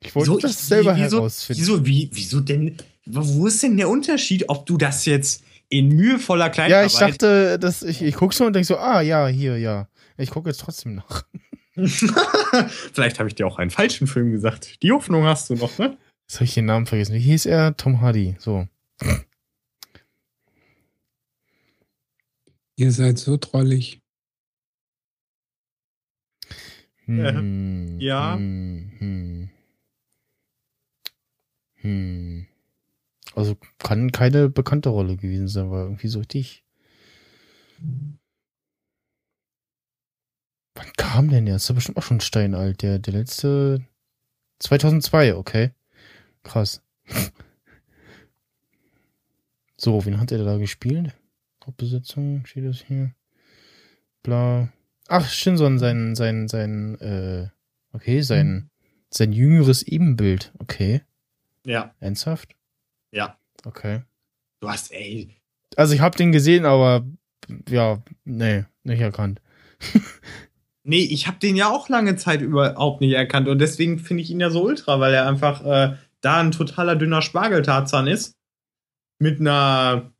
Ich 0.00 0.14
wollte 0.14 0.38
das 0.40 0.66
selber 0.66 0.96
wieso, 0.96 1.18
herausfinden. 1.18 1.60
Wieso, 1.60 1.86
wie, 1.86 2.10
wieso 2.12 2.40
denn? 2.40 2.76
Wo 3.06 3.46
ist 3.46 3.62
denn 3.62 3.76
der 3.76 3.88
Unterschied, 3.88 4.48
ob 4.48 4.66
du 4.66 4.76
das 4.76 5.04
jetzt 5.06 5.44
in 5.68 5.88
mühevoller 5.88 6.46
Ja, 6.46 6.50
Kleinarbeit... 6.50 6.90
ich 6.90 6.98
dachte, 6.98 7.58
dass 7.58 7.82
ich, 7.82 8.02
ich 8.02 8.14
guck 8.14 8.34
so 8.34 8.44
und 8.44 8.52
denk 8.54 8.66
so, 8.66 8.76
ah, 8.76 9.00
ja, 9.00 9.26
hier, 9.28 9.58
ja. 9.58 9.88
Ich 10.16 10.30
gucke 10.30 10.50
jetzt 10.50 10.60
trotzdem 10.60 10.96
nach. 10.96 11.24
Vielleicht 12.92 13.18
habe 13.18 13.28
ich 13.28 13.34
dir 13.34 13.46
auch 13.46 13.58
einen 13.58 13.70
falschen 13.70 14.06
Film 14.06 14.30
gesagt. 14.30 14.82
Die 14.82 14.92
Hoffnung 14.92 15.24
hast 15.24 15.48
du 15.50 15.54
noch, 15.54 15.78
ne? 15.78 15.96
Jetzt 16.32 16.38
habe 16.38 16.44
ich 16.46 16.54
den 16.54 16.64
Namen 16.64 16.86
vergessen. 16.86 17.14
Wie 17.14 17.18
hieß 17.18 17.44
er? 17.44 17.76
Tom 17.76 18.00
Hardy. 18.00 18.36
So. 18.38 18.66
Ihr 22.76 22.90
seid 22.90 23.18
so 23.18 23.36
trollig. 23.36 24.00
Hm, 27.04 28.00
ja. 28.00 28.36
Hm, 28.36 28.92
hm. 28.98 29.50
Hm. 31.74 32.46
Also 33.34 33.58
kann 33.76 34.10
keine 34.10 34.48
bekannte 34.48 34.88
Rolle 34.88 35.18
gewesen 35.18 35.48
sein, 35.48 35.70
war 35.70 35.84
irgendwie 35.84 36.08
so 36.08 36.20
richtig. 36.20 36.64
Wann 40.76 40.92
kam 40.96 41.28
denn 41.28 41.44
der? 41.44 41.56
Ist 41.56 41.68
doch 41.68 41.74
bestimmt 41.74 41.98
auch 41.98 42.02
schon 42.02 42.22
steinalt. 42.22 42.80
Der, 42.80 42.98
der 42.98 43.12
letzte 43.12 43.86
2002, 44.60 45.36
okay. 45.36 45.72
Krass. 46.42 46.82
So, 49.76 50.04
wen 50.04 50.20
hat 50.20 50.32
er 50.32 50.44
da 50.44 50.58
gespielt? 50.58 51.14
Hauptbesetzung, 51.64 52.46
steht 52.46 52.64
das 52.64 52.80
hier? 52.80 53.14
Bla. 54.22 54.72
Ach, 55.08 55.28
Shinson, 55.28 55.78
sein, 55.78 56.14
sein, 56.14 56.48
sein, 56.48 56.98
äh, 57.00 57.48
okay, 57.92 58.20
sein, 58.22 58.70
sein 59.10 59.32
jüngeres 59.32 59.82
Ebenbild. 59.82 60.52
Okay. 60.58 61.02
Ja, 61.64 61.94
Ernsthaft? 62.00 62.54
ja. 63.12 63.36
Okay. 63.64 64.02
Du 64.58 64.68
hast, 64.68 64.90
ey, 64.92 65.36
Also 65.76 65.94
ich 65.94 66.00
habe 66.00 66.16
den 66.16 66.32
gesehen, 66.32 66.64
aber 66.66 67.06
ja, 67.68 68.02
nee, 68.24 68.64
nicht 68.84 69.00
erkannt. 69.00 69.40
Nee, 70.84 71.04
ich 71.04 71.28
habe 71.28 71.38
den 71.38 71.54
ja 71.54 71.68
auch 71.70 71.88
lange 71.88 72.16
Zeit 72.16 72.40
überhaupt 72.40 73.00
nicht 73.00 73.12
erkannt 73.12 73.46
und 73.46 73.60
deswegen 73.60 74.00
finde 74.00 74.24
ich 74.24 74.30
ihn 74.32 74.40
ja 74.40 74.50
so 74.50 74.64
ultra, 74.64 74.98
weil 74.98 75.14
er 75.14 75.28
einfach 75.28 75.64
äh, 75.64 75.94
da 76.22 76.40
ein 76.40 76.50
totaler 76.52 76.96
dünner 76.96 77.20
Spargeltarzan 77.22 78.06
ist. 78.06 78.36
Mit 79.18 79.38
einer 79.40 80.10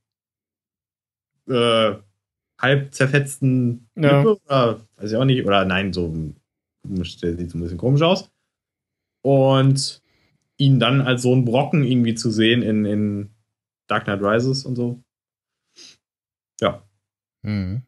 äh, 1.48 1.94
halb 2.60 2.94
zerfetzten 2.94 3.88
Ja. 3.96 4.18
Lippe 4.18 4.38
oder 4.44 4.86
weiß 4.96 5.10
ich 5.12 5.16
auch 5.16 5.24
nicht, 5.24 5.44
oder 5.44 5.64
nein, 5.64 5.92
so 5.92 6.12
komisch, 6.82 7.16
der 7.18 7.36
sieht 7.36 7.50
so 7.50 7.58
ein 7.58 7.62
bisschen 7.62 7.78
komisch 7.78 8.02
aus. 8.02 8.30
Und 9.22 10.02
ihn 10.58 10.78
dann 10.78 11.00
als 11.00 11.22
so 11.22 11.34
ein 11.34 11.44
Brocken 11.44 11.82
irgendwie 11.84 12.14
zu 12.14 12.30
sehen 12.30 12.62
in, 12.62 12.84
in 12.84 13.30
Dark 13.88 14.04
Knight 14.04 14.20
Rises 14.22 14.64
und 14.64 14.76
so. 14.76 15.02
Ja, 16.60 16.82
Mhm. 17.44 17.82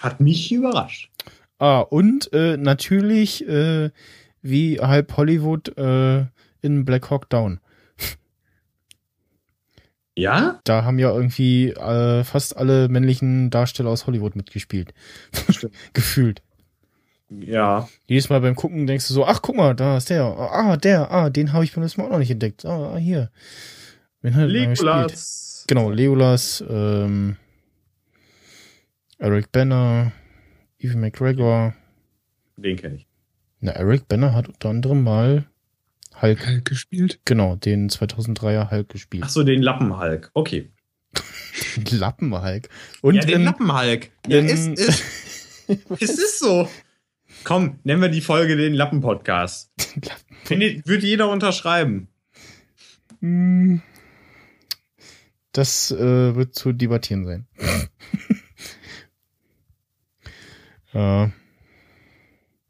hat 0.00 0.20
mich 0.20 0.50
überrascht. 0.50 1.12
Ah, 1.58 1.80
und 1.80 2.32
äh, 2.32 2.56
natürlich 2.56 3.46
äh, 3.48 3.90
wie 4.42 4.80
halb 4.80 5.16
Hollywood 5.16 5.76
äh, 5.78 6.26
in 6.62 6.84
Black 6.84 7.10
Hawk 7.10 7.28
Down. 7.28 7.60
Ja? 10.18 10.58
Da 10.64 10.82
haben 10.82 10.98
ja 10.98 11.14
irgendwie 11.14 11.68
äh, 11.70 12.24
fast 12.24 12.56
alle 12.56 12.88
männlichen 12.88 13.50
Darsteller 13.50 13.90
aus 13.90 14.08
Hollywood 14.08 14.34
mitgespielt. 14.34 14.92
Gefühlt. 15.92 16.42
Ja. 17.30 17.88
Jedes 18.06 18.28
Mal 18.28 18.40
beim 18.40 18.56
Gucken 18.56 18.88
denkst 18.88 19.06
du 19.06 19.14
so, 19.14 19.24
ach 19.24 19.42
guck 19.42 19.54
mal, 19.54 19.76
da 19.76 19.96
ist 19.96 20.10
der. 20.10 20.24
Ah, 20.24 20.76
der, 20.76 21.12
ah, 21.12 21.30
den 21.30 21.52
habe 21.52 21.62
ich 21.62 21.72
beim 21.72 21.84
letzten 21.84 22.00
Mal 22.00 22.08
auch 22.08 22.12
noch 22.12 22.18
nicht 22.18 22.32
entdeckt. 22.32 22.64
Ah, 22.64 22.96
hier. 22.96 23.30
Wen 24.22 24.34
hat? 24.34 24.48
Legolas. 24.48 25.64
Genau, 25.68 25.90
Legolas, 25.90 26.64
ähm, 26.68 27.36
Eric 29.18 29.52
Banner, 29.52 30.12
Evan 30.78 31.00
McGregor. 31.00 31.74
Den 32.56 32.76
kenne 32.76 32.96
ich. 32.96 33.06
Na, 33.60 33.72
Eric 33.72 34.08
Banner 34.08 34.34
hat 34.34 34.48
unter 34.48 34.70
anderem 34.70 35.04
mal 35.04 35.44
Hulk, 36.20 36.46
Hulk 36.46 36.64
gespielt. 36.64 37.20
genau, 37.24 37.56
den 37.56 37.88
2003er 37.90 38.70
Hulk 38.70 38.88
gespielt. 38.88 39.24
Ach 39.26 39.30
so, 39.30 39.42
den 39.44 39.62
Lappenhulk. 39.62 40.30
Okay. 40.34 40.70
Lappen-Hulk. 41.90 42.68
Und 43.02 43.14
ja, 43.16 43.24
den 43.24 43.42
Lappenhulk. 43.44 44.10
Ja, 44.26 44.38
es, 44.38 44.66
ist, 44.66 45.02
es 46.00 46.10
ist 46.18 46.38
so. 46.38 46.68
Komm, 47.44 47.78
nennen 47.84 48.02
wir 48.02 48.08
die 48.08 48.20
Folge 48.20 48.56
den 48.56 48.74
Lappen-Podcast. 48.74 49.70
Findet- 50.44 50.86
Würde 50.86 51.06
jeder 51.06 51.30
unterschreiben. 51.30 52.08
Hm. 53.20 53.80
das 55.52 55.90
äh, 55.90 56.34
wird 56.36 56.54
zu 56.54 56.72
debattieren 56.72 57.24
sein. 57.26 57.46
ja. 60.92 61.32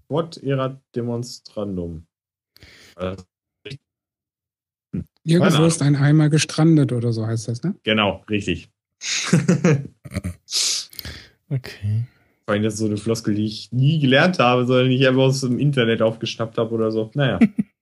What 0.08 0.38
erat 0.38 0.80
demonstrandum? 0.96 2.06
Irgendwo 5.24 5.64
ist 5.64 5.82
ein 5.82 5.96
Eimer 5.96 6.28
gestrandet 6.28 6.92
oder 6.92 7.12
so 7.12 7.26
heißt 7.26 7.48
das, 7.48 7.62
ne? 7.62 7.74
genau, 7.82 8.24
richtig. 8.28 8.70
Okay. 11.50 12.04
Vor 12.44 12.52
allem 12.52 12.62
das 12.62 12.74
ist 12.74 12.80
so 12.80 12.84
eine 12.84 12.98
Floskel, 12.98 13.34
die 13.34 13.46
ich 13.46 13.72
nie 13.72 13.98
gelernt 13.98 14.38
habe, 14.38 14.66
sondern 14.66 14.90
die 14.90 14.96
ich 14.96 15.08
einfach 15.08 15.22
aus 15.22 15.40
dem 15.40 15.58
Internet 15.58 16.02
aufgeschnappt 16.02 16.58
habe 16.58 16.74
oder 16.74 16.90
so. 16.90 17.10
Naja, 17.14 17.38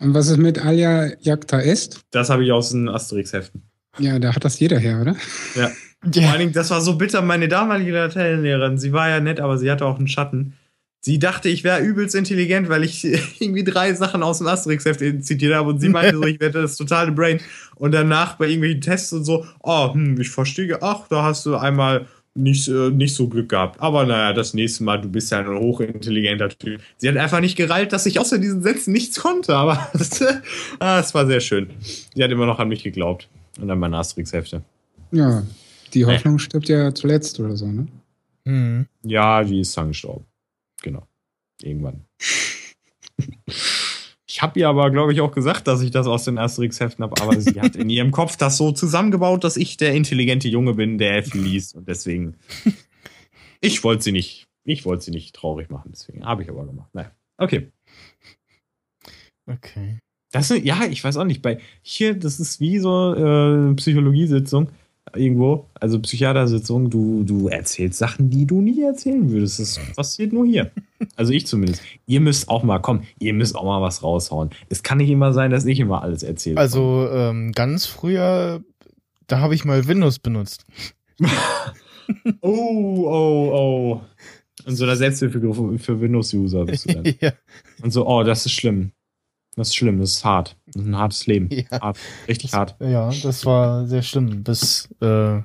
Und 0.00 0.12
was 0.12 0.28
ist 0.28 0.38
mit 0.38 0.62
Alia 0.62 1.12
Jagta 1.20 1.60
Est? 1.60 2.00
das 2.10 2.28
habe 2.28 2.44
ich 2.44 2.52
aus 2.52 2.70
den 2.70 2.88
Asterix-Heften. 2.88 3.62
Ja, 3.98 4.18
da 4.18 4.34
hat 4.34 4.44
das 4.44 4.58
jeder 4.58 4.78
her, 4.78 5.00
oder? 5.00 5.16
Ja. 5.54 5.70
Vor 6.12 6.30
allen 6.30 6.40
Dingen, 6.40 6.52
das 6.52 6.68
war 6.68 6.82
so 6.82 6.98
bitter, 6.98 7.22
meine 7.22 7.48
damalige 7.48 7.92
Lateinlehrerin, 7.92 8.76
sie 8.76 8.92
war 8.92 9.08
ja 9.08 9.20
nett, 9.20 9.40
aber 9.40 9.56
sie 9.56 9.70
hatte 9.70 9.86
auch 9.86 9.96
einen 9.96 10.08
Schatten. 10.08 10.52
Sie 11.04 11.18
dachte, 11.18 11.50
ich 11.50 11.64
wäre 11.64 11.82
übelst 11.82 12.14
intelligent, 12.14 12.70
weil 12.70 12.82
ich 12.82 13.04
irgendwie 13.38 13.62
drei 13.62 13.92
Sachen 13.92 14.22
aus 14.22 14.38
dem 14.38 14.46
Asterix-Heft 14.46 15.22
zitiert 15.22 15.52
habe 15.52 15.68
und 15.68 15.78
sie 15.78 15.90
meinte 15.90 16.16
so, 16.16 16.22
ich 16.24 16.40
werde 16.40 16.62
das 16.62 16.78
totale 16.78 17.12
Brain. 17.12 17.40
Und 17.74 17.92
danach 17.92 18.36
bei 18.36 18.46
irgendwelchen 18.46 18.80
Tests 18.80 19.12
und 19.12 19.24
so, 19.24 19.44
oh, 19.62 19.92
hm, 19.92 20.18
ich 20.18 20.30
verstehe, 20.30 20.80
ach, 20.80 21.06
da 21.08 21.22
hast 21.22 21.44
du 21.44 21.56
einmal 21.56 22.06
nicht, 22.32 22.68
äh, 22.68 22.88
nicht 22.88 23.14
so 23.14 23.28
Glück 23.28 23.50
gehabt. 23.50 23.82
Aber 23.82 24.06
naja, 24.06 24.32
das 24.32 24.54
nächste 24.54 24.82
Mal, 24.82 24.98
du 24.98 25.10
bist 25.10 25.30
ja 25.30 25.40
ein 25.40 25.46
hochintelligenter 25.46 26.48
Typ. 26.48 26.80
Sie 26.96 27.06
hat 27.06 27.18
einfach 27.18 27.40
nicht 27.40 27.56
gereilt, 27.56 27.92
dass 27.92 28.06
ich 28.06 28.18
außer 28.18 28.38
diesen 28.38 28.62
Sätzen 28.62 28.94
nichts 28.94 29.20
konnte, 29.20 29.54
aber 29.54 29.90
ah, 30.78 31.00
es 31.00 31.12
war 31.12 31.26
sehr 31.26 31.40
schön. 31.40 31.68
Sie 32.14 32.24
hat 32.24 32.30
immer 32.30 32.46
noch 32.46 32.58
an 32.58 32.68
mich 32.68 32.82
geglaubt 32.82 33.28
und 33.60 33.70
an 33.70 33.78
meine 33.78 33.98
Asterix-Hefte. 33.98 34.62
Ja, 35.12 35.42
die 35.92 36.06
Hoffnung 36.06 36.38
stirbt 36.38 36.70
ja 36.70 36.94
zuletzt 36.94 37.38
oder 37.40 37.58
so, 37.58 37.66
ne? 37.66 37.88
Hm. 38.46 38.86
Ja, 39.02 39.44
die 39.44 39.60
ist 39.60 39.76
dann 39.76 39.88
gestorben. 39.88 40.24
Irgendwann. 41.64 42.04
Ich 44.26 44.42
habe 44.42 44.58
ihr 44.58 44.68
aber, 44.68 44.90
glaube 44.90 45.12
ich, 45.12 45.20
auch 45.20 45.32
gesagt, 45.32 45.66
dass 45.66 45.80
ich 45.80 45.90
das 45.90 46.06
aus 46.06 46.24
den 46.24 46.38
Asterix-Heften 46.38 47.04
habe, 47.04 47.22
aber 47.22 47.40
sie 47.40 47.60
hat 47.60 47.76
in 47.76 47.88
ihrem 47.88 48.10
Kopf 48.10 48.36
das 48.36 48.56
so 48.56 48.72
zusammengebaut, 48.72 49.44
dass 49.44 49.56
ich 49.56 49.76
der 49.76 49.94
intelligente 49.94 50.48
Junge 50.48 50.74
bin, 50.74 50.98
der 50.98 51.22
viel 51.22 51.40
liest 51.40 51.74
und 51.74 51.88
deswegen. 51.88 52.36
Ich 53.60 53.82
wollte 53.82 54.02
sie 54.02 54.12
nicht, 54.12 54.44
ich 54.64 54.84
wollte 54.84 55.04
sie 55.04 55.10
nicht 55.10 55.34
traurig 55.34 55.70
machen, 55.70 55.90
deswegen 55.90 56.26
habe 56.26 56.42
ich 56.42 56.50
aber 56.50 56.66
gemacht. 56.66 56.90
Naja, 56.92 57.12
okay. 57.38 57.70
Okay. 59.46 60.00
Das 60.32 60.48
sind, 60.48 60.66
ja, 60.66 60.84
ich 60.84 61.02
weiß 61.02 61.16
auch 61.16 61.24
nicht. 61.24 61.40
Bei 61.40 61.58
hier, 61.80 62.14
das 62.14 62.40
ist 62.40 62.60
wie 62.60 62.78
so 62.78 63.14
äh, 63.14 63.18
eine 63.18 63.74
Psychologiesitzung 63.76 64.68
irgendwo, 65.16 65.68
also 65.74 66.00
Psychiatersitzung. 66.00 66.90
Du, 66.90 67.22
du 67.24 67.48
erzählst 67.48 67.98
Sachen, 67.98 68.30
die 68.30 68.46
du 68.46 68.60
nie 68.60 68.82
erzählen 68.82 69.30
würdest. 69.30 69.60
Das 69.60 69.80
passiert 69.96 70.32
nur 70.32 70.46
hier. 70.46 70.70
Also 71.16 71.32
ich 71.32 71.46
zumindest. 71.46 71.82
Ihr 72.06 72.20
müsst 72.20 72.48
auch 72.48 72.62
mal, 72.62 72.78
komm, 72.78 73.02
ihr 73.18 73.34
müsst 73.34 73.56
auch 73.56 73.64
mal 73.64 73.82
was 73.82 74.02
raushauen. 74.02 74.50
Es 74.70 74.82
kann 74.82 74.98
nicht 74.98 75.10
immer 75.10 75.34
sein, 75.34 75.50
dass 75.50 75.66
ich 75.66 75.78
immer 75.78 76.02
alles 76.02 76.22
erzähle. 76.22 76.56
Also 76.56 77.08
ähm, 77.12 77.52
ganz 77.52 77.84
früher, 77.84 78.64
da 79.26 79.38
habe 79.40 79.54
ich 79.54 79.66
mal 79.66 79.86
Windows 79.86 80.18
benutzt. 80.18 80.64
oh, 82.40 83.04
oh, 83.06 83.50
oh. 83.52 84.00
Und 84.66 84.76
so 84.76 84.86
der 84.86 84.96
Selbsthilfegruppe 84.96 85.78
für 85.78 86.00
Windows-User 86.00 86.64
bist 86.64 86.88
du 86.88 86.94
dann. 86.94 87.14
ja. 87.20 87.32
Und 87.82 87.90
so, 87.90 88.06
oh, 88.06 88.22
das 88.22 88.46
ist 88.46 88.52
schlimm. 88.52 88.92
Das 89.56 89.68
ist 89.68 89.76
schlimm, 89.76 90.00
das 90.00 90.12
ist 90.12 90.24
hart. 90.24 90.56
Das 90.74 90.84
ein 90.84 90.96
hartes 90.96 91.26
Leben. 91.26 91.48
Ja. 91.50 91.80
Hart. 91.80 91.98
Richtig 92.28 92.52
hart. 92.52 92.76
Ja, 92.80 93.10
das 93.22 93.46
war 93.46 93.86
sehr 93.86 94.02
schlimm. 94.02 94.42
Bis 94.44 94.88
äh, 95.00 95.40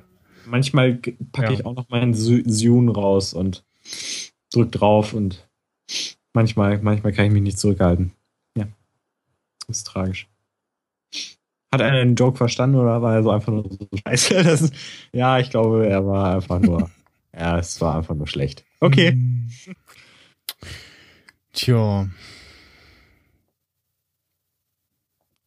Manchmal 0.46 0.94
packe 0.94 1.48
Ja. 1.48 1.50
ich 1.52 1.64
auch 1.66 1.74
noch 1.74 1.88
meinen 1.88 2.12
Zune 2.14 2.92
raus 2.92 3.32
und 3.34 3.64
drück 4.52 4.72
drauf 4.72 5.12
und 5.14 5.48
manchmal, 6.32 6.80
manchmal 6.82 7.12
kann 7.12 7.26
ich 7.26 7.32
mich 7.32 7.42
nicht 7.42 7.58
zurückhalten. 7.58 8.12
Ja. 8.56 8.66
Das 9.68 9.78
ist 9.78 9.86
tragisch. 9.86 10.28
Hat 11.72 11.82
einer 11.82 12.04
den 12.04 12.16
Joke 12.16 12.36
verstanden 12.36 12.76
oder 12.76 13.00
war 13.00 13.14
er 13.14 13.22
so 13.22 13.30
einfach 13.30 13.52
nur 13.52 13.70
so 13.70 13.88
scheiße? 14.04 14.34
Das 14.42 14.72
ja, 15.12 15.38
ich 15.38 15.50
glaube, 15.50 15.86
er 15.86 16.04
war 16.04 16.34
einfach 16.34 16.58
nur. 16.58 16.90
ja, 17.32 17.58
es 17.58 17.80
war 17.80 17.96
einfach 17.96 18.16
nur 18.16 18.26
schlecht. 18.26 18.64
Okay. 18.80 19.16
Tja. 21.52 22.08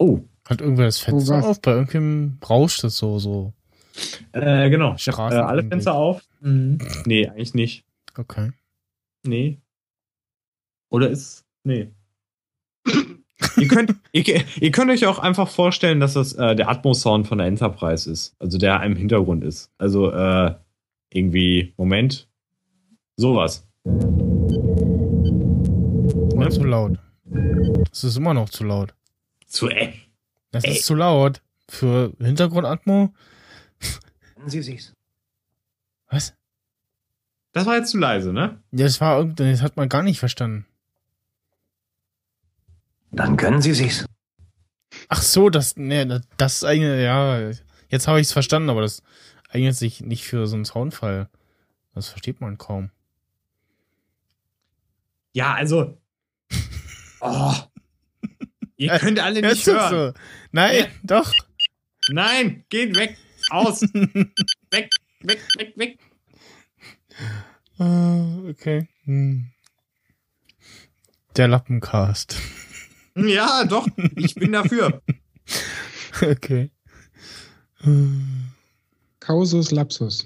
Oh. 0.04 0.20
Hat 0.50 0.60
irgendwer 0.60 0.86
das 0.86 1.00
Fenster 1.00 1.38
was? 1.38 1.46
auf? 1.46 1.62
Bei 1.62 1.72
irgendwem 1.72 2.38
rauscht 2.50 2.84
es 2.84 2.98
so, 2.98 3.20
so. 3.20 3.54
Äh, 4.34 4.70
genau. 4.70 4.96
Ich 4.96 5.08
hab, 5.08 5.14
Straßen 5.14 5.40
äh, 5.40 5.44
alle. 5.44 5.64
Fenster 5.64 5.94
auf. 5.94 6.22
Mhm. 6.42 6.80
Nee, 7.06 7.30
eigentlich 7.30 7.54
nicht. 7.54 7.86
Okay. 8.18 8.52
Nee. 9.26 9.60
Oder 10.90 11.10
ist. 11.10 11.46
Nee. 11.64 11.88
ihr, 13.58 13.68
könnt, 13.70 13.96
ihr, 14.12 14.44
ihr 14.60 14.72
könnt 14.72 14.92
euch 14.92 15.06
auch 15.06 15.20
einfach 15.20 15.48
vorstellen, 15.48 16.02
dass 16.02 16.16
das 16.16 16.34
äh, 16.34 16.54
der 16.58 16.68
Atmos-Sound 16.68 17.26
von 17.26 17.38
der 17.38 17.48
Enterprise 17.48 18.12
ist. 18.12 18.36
Also 18.40 18.58
der 18.58 18.84
im 18.84 18.98
Hintergrund 18.98 19.46
ist. 19.46 19.72
Also 19.78 20.12
äh, 20.12 20.54
irgendwie, 21.14 21.74
Moment. 21.78 22.28
Sowas. 23.16 23.66
War 26.36 26.50
zu 26.50 26.66
laut. 26.66 27.00
Das 27.90 28.04
ist 28.04 28.18
immer 28.18 28.34
noch 28.34 28.50
zu 28.50 28.66
laut. 28.66 28.94
Zu 29.54 29.70
äh. 29.70 29.94
Das 30.52 30.64
Ey. 30.64 30.72
ist 30.72 30.86
zu 30.86 30.96
laut. 30.96 31.42
Für 31.70 32.12
Hintergrundatmo? 32.20 33.14
Sie 34.48 34.62
sie's. 34.64 34.94
Was? 36.10 36.34
Das 37.54 37.66
war 37.68 37.76
jetzt 37.78 37.92
zu 37.92 37.98
leise, 38.00 38.34
ne? 38.34 38.62
Ja, 38.72 38.86
das 38.86 39.00
war 39.00 39.18
irgendwie, 39.20 39.52
das 39.52 39.62
hat 39.62 39.78
man 39.78 39.90
gar 39.90 40.02
nicht 40.02 40.20
verstanden. 40.20 40.66
Dann 43.12 43.38
können 43.38 43.62
Sie 43.62 43.74
sie's. 43.74 44.06
Ach 45.08 45.22
so, 45.22 45.50
das, 45.52 45.78
nee, 45.78 46.04
das- 46.06 46.24
das 46.38 46.56
ist 46.56 46.64
eigentlich, 46.66 47.04
ja, 47.04 47.52
jetzt 47.90 48.08
habe 48.08 48.20
ich 48.20 48.28
es 48.28 48.34
verstanden, 48.34 48.70
aber 48.72 48.82
das 48.82 49.04
eignet 49.50 49.76
sich 49.76 50.02
nicht 50.02 50.26
für 50.26 50.48
so 50.48 50.56
einen 50.56 50.66
Soundfall. 50.66 51.30
Das 51.94 52.10
versteht 52.10 52.42
man 52.42 52.58
kaum. 52.58 52.90
Ja, 55.34 55.54
also. 55.54 55.98
Oh. 57.22 57.54
Ihr 58.78 58.98
könnt 59.00 59.20
alle 59.20 59.42
Ja, 59.42 59.50
nicht 59.50 59.66
hören. 59.68 60.14
so. 60.14 60.20
Nein, 60.52 60.76
Ja. 60.78 60.88
doch. 61.04 61.32
Nein, 62.10 62.66
geht 62.70 62.96
weg. 62.96 63.18
Aus. 63.50 63.82
weg, 64.72 64.90
weg, 65.22 65.40
weg, 65.58 65.74
weg. 65.78 66.00
Ah, 67.78 68.38
okay. 68.50 68.88
Hm. 69.06 69.52
Der 71.38 71.48
Lappencast. 71.48 72.38
Ja, 73.16 73.64
doch. 73.66 73.88
Ich 74.16 74.36
bin 74.36 74.52
dafür. 74.52 75.02
okay. 76.22 76.72
Causus 79.20 79.72
Lapsus. 79.72 80.26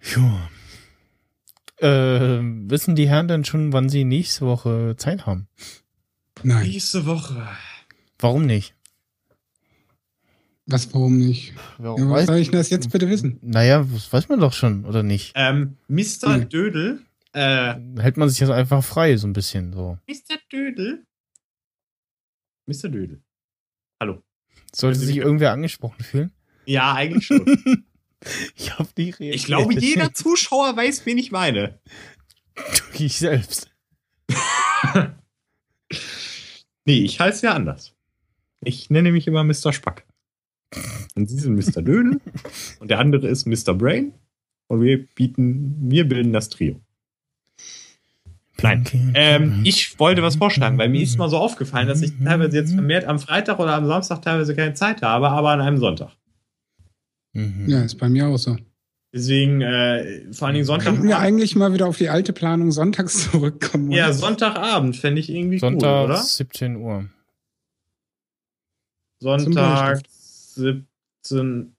Ja. 0.00 0.48
Äh, 1.78 1.88
wissen 2.70 2.94
die 2.94 3.08
Herren 3.08 3.28
denn 3.28 3.44
schon, 3.44 3.72
wann 3.72 3.88
sie 3.88 4.04
nächste 4.04 4.46
Woche 4.46 4.94
Zeit 4.96 5.26
haben? 5.26 5.48
Nein. 6.42 6.66
Nächste 6.68 7.06
Woche. 7.06 7.46
Warum 8.18 8.46
nicht? 8.46 8.74
Was, 10.66 10.94
warum 10.94 11.18
nicht? 11.18 11.52
Warum 11.78 12.00
Ja, 12.04 12.10
was 12.10 12.22
weiß- 12.22 12.26
soll 12.26 12.36
ich 12.38 12.50
denn 12.50 12.58
das 12.60 12.70
jetzt 12.70 12.90
bitte 12.90 13.08
wissen? 13.10 13.38
Naja, 13.42 13.84
das 13.92 14.12
weiß 14.12 14.28
man 14.28 14.40
doch 14.40 14.52
schon, 14.52 14.84
oder 14.86 15.02
nicht? 15.02 15.32
Ähm, 15.34 15.76
Mr. 15.88 16.34
Hm. 16.36 16.48
Dödel. 16.48 17.00
Äh, 17.32 17.74
Hält 17.98 18.16
man 18.16 18.28
sich 18.30 18.38
jetzt 18.38 18.50
einfach 18.50 18.82
frei, 18.82 19.16
so 19.16 19.26
ein 19.26 19.32
bisschen 19.32 19.72
so. 19.72 19.98
Mr. 20.08 20.38
Dödel. 20.52 21.04
Mr. 22.66 22.88
Dödel. 22.88 23.20
Hallo. 24.00 24.22
Sollte 24.74 25.00
sich 25.00 25.16
irgendwer 25.16 25.52
angesprochen 25.52 26.02
fühlen? 26.02 26.32
Ja, 26.66 26.94
eigentlich 26.94 27.26
schon. 27.26 27.44
Ich 28.56 28.78
hab 28.78 28.96
nicht 28.96 29.20
reagiert. 29.20 29.34
Ich 29.34 29.44
glaube, 29.44 29.74
jeder 29.74 30.12
Zuschauer 30.14 30.76
weiß, 30.76 31.04
wen 31.06 31.18
ich 31.18 31.30
meine. 31.30 31.78
Ich 32.98 33.18
selbst. 33.18 33.70
Nee, 36.86 36.98
ich 36.98 37.18
heiße 37.18 37.46
ja 37.46 37.54
anders. 37.54 37.94
Ich 38.62 38.90
nenne 38.90 39.12
mich 39.12 39.26
immer 39.26 39.42
Mr. 39.42 39.72
Spack. 39.72 40.04
Und 41.14 41.28
Sie 41.28 41.38
sind 41.38 41.54
Mr. 41.54 41.82
Dödel 41.82 42.20
und 42.80 42.90
der 42.90 42.98
andere 42.98 43.28
ist 43.28 43.46
Mr. 43.46 43.74
Brain 43.74 44.12
und 44.66 44.82
wir 44.82 45.06
bieten, 45.14 45.76
wir 45.90 46.06
bilden 46.06 46.32
das 46.32 46.48
Trio. 46.48 46.80
Nein, 48.60 48.84
ähm, 49.14 49.60
ich 49.64 49.98
wollte 49.98 50.22
was 50.22 50.36
vorschlagen, 50.36 50.78
weil 50.78 50.88
mir 50.88 51.02
ist 51.02 51.18
mal 51.18 51.28
so 51.28 51.38
aufgefallen, 51.38 51.88
dass 51.88 52.02
ich 52.02 52.12
teilweise 52.22 52.56
jetzt 52.56 52.72
vermehrt 52.72 53.04
am 53.04 53.18
Freitag 53.18 53.58
oder 53.58 53.74
am 53.74 53.86
Samstag 53.86 54.22
teilweise 54.22 54.54
keine 54.54 54.74
Zeit 54.74 55.02
habe, 55.02 55.28
aber 55.30 55.50
an 55.50 55.60
einem 55.60 55.78
Sonntag. 55.78 56.12
Mhm. 57.34 57.68
Ja, 57.68 57.82
ist 57.82 57.96
bei 57.98 58.08
mir 58.08 58.26
auch 58.28 58.38
so. 58.38 58.56
Deswegen, 59.12 59.60
äh, 59.60 60.32
vor 60.32 60.48
allen 60.48 60.54
Dingen 60.56 60.66
Könnten 60.66 60.84
wir 60.84 60.94
Sonntagabend. 60.94 61.12
eigentlich 61.14 61.54
mal 61.54 61.72
wieder 61.72 61.86
auf 61.86 61.98
die 61.98 62.08
alte 62.08 62.32
Planung 62.32 62.72
sonntags 62.72 63.24
zurückkommen? 63.30 63.90
Ja, 63.92 64.06
oder? 64.06 64.14
Sonntagabend 64.14 64.96
fände 64.96 65.20
ich 65.20 65.30
irgendwie 65.30 65.58
Sonntag, 65.60 65.88
cool, 66.00 66.04
oder? 66.06 66.16
17 66.16 66.76
Uhr. 66.76 67.08
Sonntag 69.20 70.02
17. 70.08 71.74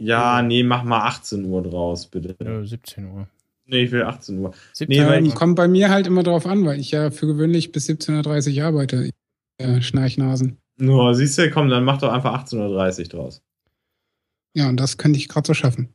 Ja, 0.00 0.42
nee, 0.42 0.62
mach 0.62 0.84
mal 0.84 1.00
18 1.06 1.44
Uhr 1.44 1.62
draus, 1.62 2.06
bitte. 2.06 2.36
Ja, 2.42 2.64
17 2.64 3.06
Uhr. 3.10 3.28
Nee, 3.66 3.82
ich 3.84 3.90
will 3.92 4.02
18 4.04 4.38
Uhr. 4.38 4.54
17 4.72 4.88
Nee, 4.88 5.06
weil 5.06 5.18
Ähm, 5.18 5.26
ich, 5.26 5.34
kommt 5.34 5.56
bei 5.56 5.68
mir 5.68 5.90
halt 5.90 6.06
immer 6.06 6.22
drauf 6.22 6.46
an, 6.46 6.64
weil 6.64 6.80
ich 6.80 6.90
ja 6.92 7.10
für 7.10 7.26
gewöhnlich 7.26 7.72
bis 7.72 7.88
17.30 7.88 8.58
Uhr 8.60 8.64
arbeite. 8.64 9.10
Äh, 9.58 9.82
Schnarchnasen. 9.82 10.58
Nur, 10.78 11.14
siehst 11.14 11.36
du, 11.38 11.50
komm, 11.50 11.68
dann 11.68 11.84
mach 11.84 11.98
doch 11.98 12.12
einfach 12.12 12.44
18.30 12.44 12.98
Uhr 13.00 13.08
draus. 13.08 13.42
Ja, 14.54 14.68
und 14.68 14.78
das 14.78 14.96
könnte 14.96 15.18
ich 15.18 15.28
gerade 15.28 15.46
so 15.46 15.54
schaffen. 15.54 15.88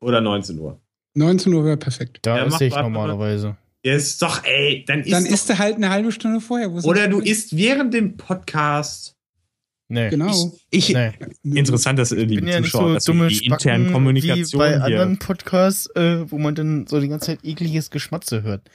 Oder 0.00 0.20
19 0.20 0.58
Uhr. 0.58 0.80
19 1.14 1.52
Uhr 1.52 1.64
wäre 1.64 1.76
perfekt. 1.76 2.18
Da 2.22 2.36
Ja, 2.38 2.44
esse 2.46 2.64
ich 2.66 2.74
normalerweise. 2.74 3.56
Ja, 3.84 3.94
ist 3.94 4.20
doch, 4.22 4.44
ey, 4.44 4.84
dann 4.86 5.00
isst 5.00 5.12
Dann 5.12 5.26
isst 5.26 5.48
du 5.48 5.58
halt 5.58 5.76
eine 5.76 5.90
halbe 5.90 6.10
Stunde 6.12 6.40
vorher. 6.40 6.70
Oder 6.72 7.08
du 7.08 7.20
isst 7.20 7.56
während 7.56 7.94
dem 7.94 8.16
Podcast. 8.16 9.14
Nee. 9.88 10.10
Genau. 10.10 10.52
Ich, 10.70 10.92
Nee. 10.92 11.12
Interessant, 11.44 11.98
dass 11.98 12.12
Ich 12.12 12.28
liebe 12.28 12.48
ja 12.50 12.60
nicht 12.60 12.72
Zuschauer, 12.72 12.88
so 12.88 12.94
dass 12.94 13.04
dumme 13.04 13.28
die 13.28 13.46
internen 13.46 13.92
Kommunikation 13.92 14.60
wie 14.60 14.64
bei 14.64 14.74
hier. 14.74 14.84
anderen 14.84 15.18
Podcasts, 15.18 15.86
äh, 15.96 16.30
wo 16.30 16.38
man 16.38 16.54
dann 16.54 16.86
so 16.86 17.00
die 17.00 17.08
ganze 17.08 17.26
Zeit 17.26 17.38
ekliges 17.44 17.90
Geschmatze 17.90 18.42
hört. 18.42 18.68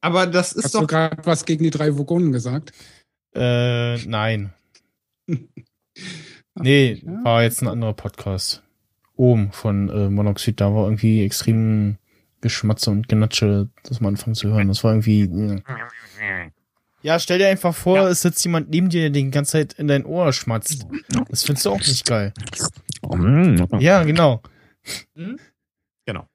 aber 0.00 0.26
das 0.26 0.52
ist 0.52 0.64
Hast 0.64 0.74
du 0.74 0.80
doch. 0.80 0.86
gerade 0.88 1.16
was 1.24 1.44
gegen 1.44 1.64
die 1.64 1.70
drei 1.70 1.96
Vogonen 1.96 2.32
gesagt? 2.32 2.72
Äh, 3.34 3.96
nein. 4.06 4.52
Nee, 6.54 7.00
Ja. 7.04 7.24
war 7.24 7.42
jetzt 7.42 7.62
ein 7.62 7.68
anderer 7.68 7.94
Podcast. 7.94 8.62
Oben 9.16 9.52
von 9.52 9.88
äh, 9.88 10.08
Monoxid, 10.10 10.60
da 10.60 10.74
war 10.74 10.84
irgendwie 10.84 11.24
extrem 11.24 11.96
Geschmatze 12.42 12.90
und 12.90 13.08
Genatsche, 13.08 13.68
das 13.84 14.00
mal 14.00 14.08
anfangen 14.08 14.34
zu 14.34 14.48
hören. 14.48 14.68
Das 14.68 14.84
war 14.84 14.92
irgendwie. 14.92 15.22
äh. 15.22 16.50
Ja, 17.02 17.18
stell 17.18 17.38
dir 17.38 17.48
einfach 17.48 17.74
vor, 17.74 18.06
es 18.08 18.20
sitzt 18.22 18.44
jemand 18.44 18.70
neben 18.70 18.88
dir, 18.88 19.00
der 19.02 19.10
die 19.10 19.30
ganze 19.30 19.52
Zeit 19.52 19.72
in 19.74 19.88
dein 19.88 20.04
Ohr 20.04 20.32
schmatzt. 20.32 20.86
Das 21.30 21.42
findest 21.42 21.66
du 21.66 21.70
auch 21.70 21.78
nicht 21.78 22.06
geil. 22.06 22.32
Ja, 23.80 24.02
genau. 24.04 24.40
Genau. 26.06 26.26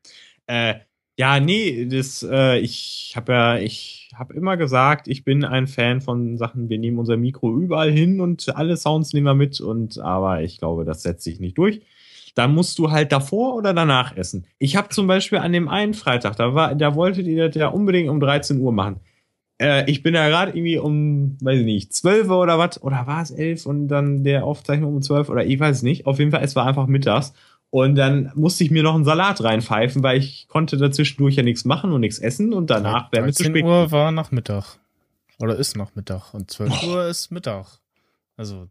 Äh, 0.48 0.76
ja, 1.18 1.40
nee, 1.40 1.86
das, 1.86 2.24
äh, 2.30 2.60
ich 2.60 3.14
habe 3.16 3.34
ja, 3.34 3.58
ich 3.58 4.10
habe 4.16 4.36
immer 4.36 4.56
gesagt, 4.56 5.08
ich 5.08 5.24
bin 5.24 5.44
ein 5.44 5.68
Fan 5.68 6.00
von 6.02 6.38
Sachen, 6.38 6.70
wir 6.70 6.78
nehmen 6.78 7.00
unser 7.00 7.18
Mikro 7.18 7.56
überall 7.58 7.92
hin 7.92 8.22
und 8.22 8.56
alle 8.56 8.78
Sounds 8.78 9.14
nehmen 9.14 9.26
wir 9.26 9.34
mit 9.34 9.60
und 9.60 10.00
aber 10.00 10.42
ich 10.44 10.60
glaube, 10.60 10.86
das 10.86 11.04
setzt 11.04 11.24
sich 11.24 11.40
nicht 11.40 11.58
durch. 11.58 11.82
Da 12.36 12.48
musst 12.48 12.78
du 12.78 12.92
halt 12.92 13.12
davor 13.12 13.56
oder 13.56 13.74
danach 13.74 14.16
essen. 14.16 14.46
Ich 14.60 14.76
habe 14.76 14.90
zum 14.90 15.08
Beispiel 15.08 15.40
an 15.40 15.54
dem 15.54 15.68
einen 15.68 15.96
Freitag, 15.96 16.36
da 16.36 16.54
war, 16.54 16.76
da 16.76 16.94
wolltet 16.94 17.26
ihr 17.26 17.48
das 17.48 17.56
ja 17.56 17.70
unbedingt 17.70 18.10
um 18.10 18.20
13 18.20 18.60
Uhr 18.60 18.72
machen. 18.72 19.00
Äh, 19.60 19.90
ich 19.90 20.04
bin 20.04 20.14
ja 20.14 20.28
gerade 20.30 20.52
irgendwie 20.52 20.78
um, 20.78 21.38
weiß 21.42 21.60
ich 21.60 21.66
nicht, 21.66 21.94
12 21.94 22.30
Uhr 22.30 22.40
oder 22.40 22.60
was, 22.60 22.82
oder 22.84 23.08
war 23.08 23.24
es 23.24 23.32
11 23.32 23.66
und 23.66 23.88
dann 23.88 24.24
der 24.24 24.46
Aufzeichnung 24.46 24.96
um 24.96 25.02
12 25.02 25.30
oder 25.30 25.46
ich 25.46 25.60
weiß 25.60 25.82
nicht. 25.82 26.06
Auf 26.06 26.20
jeden 26.20 26.32
Fall, 26.32 26.44
es 26.44 26.56
war 26.56 26.68
einfach 26.68 26.86
mittags. 26.88 27.34
Und 27.70 27.96
dann 27.96 28.32
musste 28.36 28.64
ich 28.64 28.72
mir 28.72 28.82
noch 28.84 28.96
einen 28.96 29.04
Salat 29.06 29.44
reinpfeifen, 29.44 30.02
weil 30.04 30.18
ich 30.20 30.48
konnte 30.48 30.78
dazwischendurch 30.78 31.36
ja 31.36 31.44
nichts 31.44 31.66
machen 31.66 31.92
und 31.92 32.00
nichts 32.02 32.18
essen 32.20 32.54
und 32.54 32.70
danach 32.70 33.12
wäre 33.12 33.26
mir 33.26 33.34
zu 33.34 33.44
13 33.44 33.54
spät. 33.56 33.66
Uhr 33.66 33.92
war 33.92 34.12
Nachmittag. 34.12 34.78
Oder 35.40 35.56
ist 35.58 35.76
Nachmittag. 35.76 36.34
Und 36.34 36.50
12 36.50 36.84
Uhr 36.84 37.08
ist 37.08 37.30
Mittag. 37.32 37.68
Also, 38.38 38.70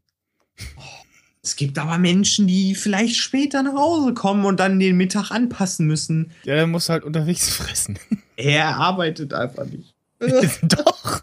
Es 1.43 1.57
gibt 1.57 1.79
aber 1.79 1.99
Menschen, 1.99 2.47
die 2.47 2.75
vielleicht 2.75 3.17
später 3.17 3.63
nach 3.63 3.75
Hause 3.75 4.15
kommen 4.15 4.45
und 4.47 4.59
dann 4.59 4.81
den 4.81 4.97
Mittag 4.97 5.31
anpassen 5.31 5.87
müssen. 5.87 6.33
ja, 6.45 6.55
der 6.55 6.67
muss 6.67 6.89
halt 6.89 7.05
unterwegs 7.05 7.51
fressen. 7.55 7.99
Er 8.37 8.77
arbeitet 8.77 9.33
einfach 9.35 9.67
nicht. 9.67 9.95
Doch. 10.63 11.21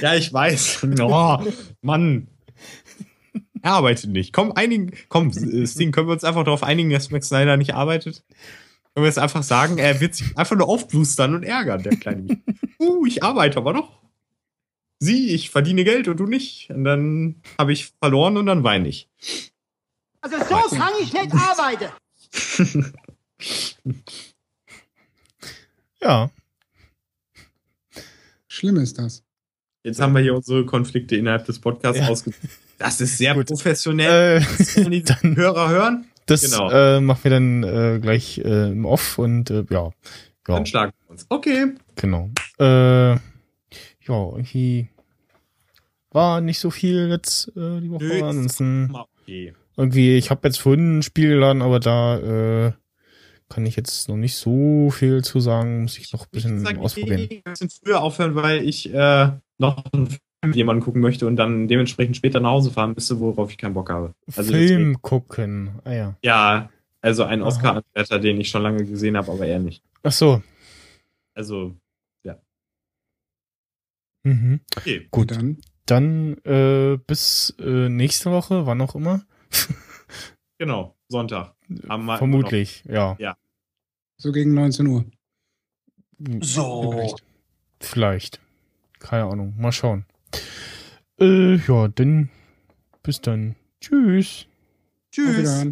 Ja, 0.00 0.14
ich 0.14 0.32
weiß. 0.32 0.86
Oh, 1.00 1.38
Mann. 1.82 2.28
Er 3.62 3.72
arbeitet 3.72 4.10
nicht. 4.10 4.32
Komm, 4.32 4.52
einigen, 4.52 4.92
komm, 5.08 5.32
Sting, 5.32 5.92
können 5.92 6.08
wir 6.08 6.12
uns 6.12 6.24
einfach 6.24 6.44
darauf 6.44 6.62
einigen, 6.62 6.90
dass 6.90 7.10
Max 7.10 7.28
Snyder 7.28 7.56
nicht 7.56 7.74
arbeitet? 7.74 8.24
Können 8.94 9.04
wir 9.04 9.06
jetzt 9.06 9.18
einfach 9.18 9.42
sagen, 9.42 9.78
er 9.78 10.00
wird 10.00 10.14
sich 10.14 10.36
einfach 10.36 10.56
nur 10.56 10.68
aufblustern 10.68 11.34
und 11.34 11.44
ärgern, 11.44 11.82
der 11.82 11.96
kleine 11.96 12.22
Mich. 12.22 12.38
Uh, 12.78 13.06
ich 13.06 13.22
arbeite 13.22 13.56
aber 13.58 13.72
doch. 13.72 14.02
Sie, 14.98 15.30
ich 15.30 15.50
verdiene 15.50 15.84
Geld 15.84 16.08
und 16.08 16.18
du 16.18 16.26
nicht. 16.26 16.70
Und 16.70 16.84
dann 16.84 17.40
habe 17.58 17.72
ich 17.72 17.92
verloren 18.00 18.36
und 18.36 18.46
dann 18.46 18.64
weine 18.64 18.88
ich. 18.88 19.08
Also 20.20 20.36
so 20.38 20.76
kann 20.76 20.92
ich 21.00 21.12
nicht 21.12 21.32
arbeiten. 21.32 22.92
Ja. 26.02 26.30
Schlimm 28.48 28.76
ist 28.78 28.98
das. 28.98 29.22
Jetzt 29.84 30.00
haben 30.00 30.14
wir 30.14 30.20
hier 30.20 30.34
unsere 30.34 30.66
Konflikte 30.66 31.16
innerhalb 31.16 31.46
des 31.46 31.60
Podcasts 31.60 32.00
Ja. 32.00 32.08
ausge. 32.08 32.32
Das 32.82 33.00
ist 33.00 33.18
sehr 33.18 33.34
professionell. 33.34 34.42
Äh, 34.76 34.90
die 34.90 35.02
dann- 35.22 35.36
Hörer 35.36 35.68
hören. 35.70 36.06
Das 36.26 36.42
Genau. 36.42 36.70
äh, 36.70 37.00
machen 37.00 37.20
wir 37.24 37.30
dann 37.30 37.62
äh, 37.64 37.98
gleich 38.00 38.38
äh, 38.38 38.70
im 38.70 38.84
Off 38.84 39.18
und 39.18 39.50
äh, 39.50 39.64
ja. 39.70 39.90
Ja, 40.48 40.54
Dann 40.56 40.66
schlagen 40.66 40.92
wir 41.04 41.10
uns. 41.10 41.26
Okay. 41.28 41.66
genau. 41.96 42.30
Äh, 42.58 43.12
ja, 43.14 43.18
irgendwie 44.08 44.88
war 46.10 46.40
nicht 46.40 46.58
so 46.58 46.70
viel 46.70 47.08
jetzt 47.08 47.48
äh, 47.56 47.80
die 47.80 47.90
Woche. 47.90 48.04
Nö, 48.04 48.22
Ansonsten 48.24 48.92
okay. 49.22 49.54
irgendwie, 49.76 50.16
ich 50.16 50.30
habe 50.30 50.46
jetzt 50.48 50.60
vorhin 50.60 50.98
ein 50.98 51.02
Spiel 51.02 51.30
geladen, 51.30 51.62
aber 51.62 51.80
da 51.80 52.18
äh, 52.66 52.72
kann 53.48 53.66
ich 53.66 53.76
jetzt 53.76 54.08
noch 54.08 54.16
nicht 54.16 54.36
so 54.36 54.90
viel 54.90 55.22
zu 55.22 55.40
sagen. 55.40 55.82
Muss 55.82 55.98
ich 55.98 56.12
noch 56.12 56.22
ein 56.24 56.28
bisschen 56.32 56.58
Ich 56.58 56.62
sag, 56.68 56.78
ausprobieren. 56.78 57.20
Ich 57.30 57.42
ein 57.46 57.52
bisschen 57.52 57.70
früher 57.70 58.00
aufhören, 58.02 58.34
weil 58.34 58.64
ich 58.64 58.92
äh, 58.92 59.30
noch 59.58 59.84
einen 59.92 60.16
Film 60.42 60.54
jemandem 60.54 60.84
gucken 60.84 61.00
möchte 61.00 61.26
und 61.26 61.36
dann 61.36 61.68
dementsprechend 61.68 62.16
später 62.16 62.40
nach 62.40 62.50
Hause 62.50 62.70
fahren 62.72 62.94
müsste, 62.94 63.20
worauf 63.20 63.50
ich 63.50 63.58
keinen 63.58 63.74
Bock 63.74 63.90
habe. 63.90 64.14
Also 64.36 64.52
Film 64.52 64.60
deswegen- 64.68 65.02
gucken. 65.02 65.80
Ah 65.84 65.92
ja. 65.92 66.16
Ja, 66.22 66.70
also 67.00 67.24
ein. 67.24 67.42
Oscar-Anwärter, 67.42 68.18
den 68.18 68.40
ich 68.40 68.48
schon 68.48 68.62
lange 68.62 68.84
gesehen 68.84 69.16
habe, 69.16 69.30
aber 69.30 69.46
er 69.46 69.58
nicht. 69.60 69.82
Ach 70.02 70.12
so. 70.12 70.42
Also, 71.34 71.74
Mhm. 74.24 74.60
okay. 74.76 75.08
Gut. 75.10 75.32
Dann 75.32 75.56
Dann 75.86 76.36
äh, 76.44 76.96
bis 77.08 77.56
äh, 77.58 77.88
nächste 77.88 78.30
Woche, 78.30 78.66
wann 78.66 78.80
auch 78.80 78.94
immer. 78.94 79.22
Genau, 80.58 80.94
Sonntag. 81.08 81.56
Haben 81.88 82.04
wir 82.04 82.18
Vermutlich, 82.18 82.84
ja. 82.86 83.16
Ja. 83.18 83.36
so 84.16 84.30
gegen 84.30 84.54
19 84.54 84.86
Uhr. 84.86 85.04
So. 86.40 86.92
Vielleicht. 86.92 87.24
Vielleicht. 87.80 88.40
Keine 89.00 89.24
Ahnung. 89.24 89.54
Mal 89.58 89.72
schauen. 89.72 90.04
Äh, 91.20 91.56
ja, 91.56 91.88
dann 91.88 92.30
bis 93.02 93.20
dann. 93.20 93.56
Tschüss. 93.80 94.46
Tschüss. 95.10 95.66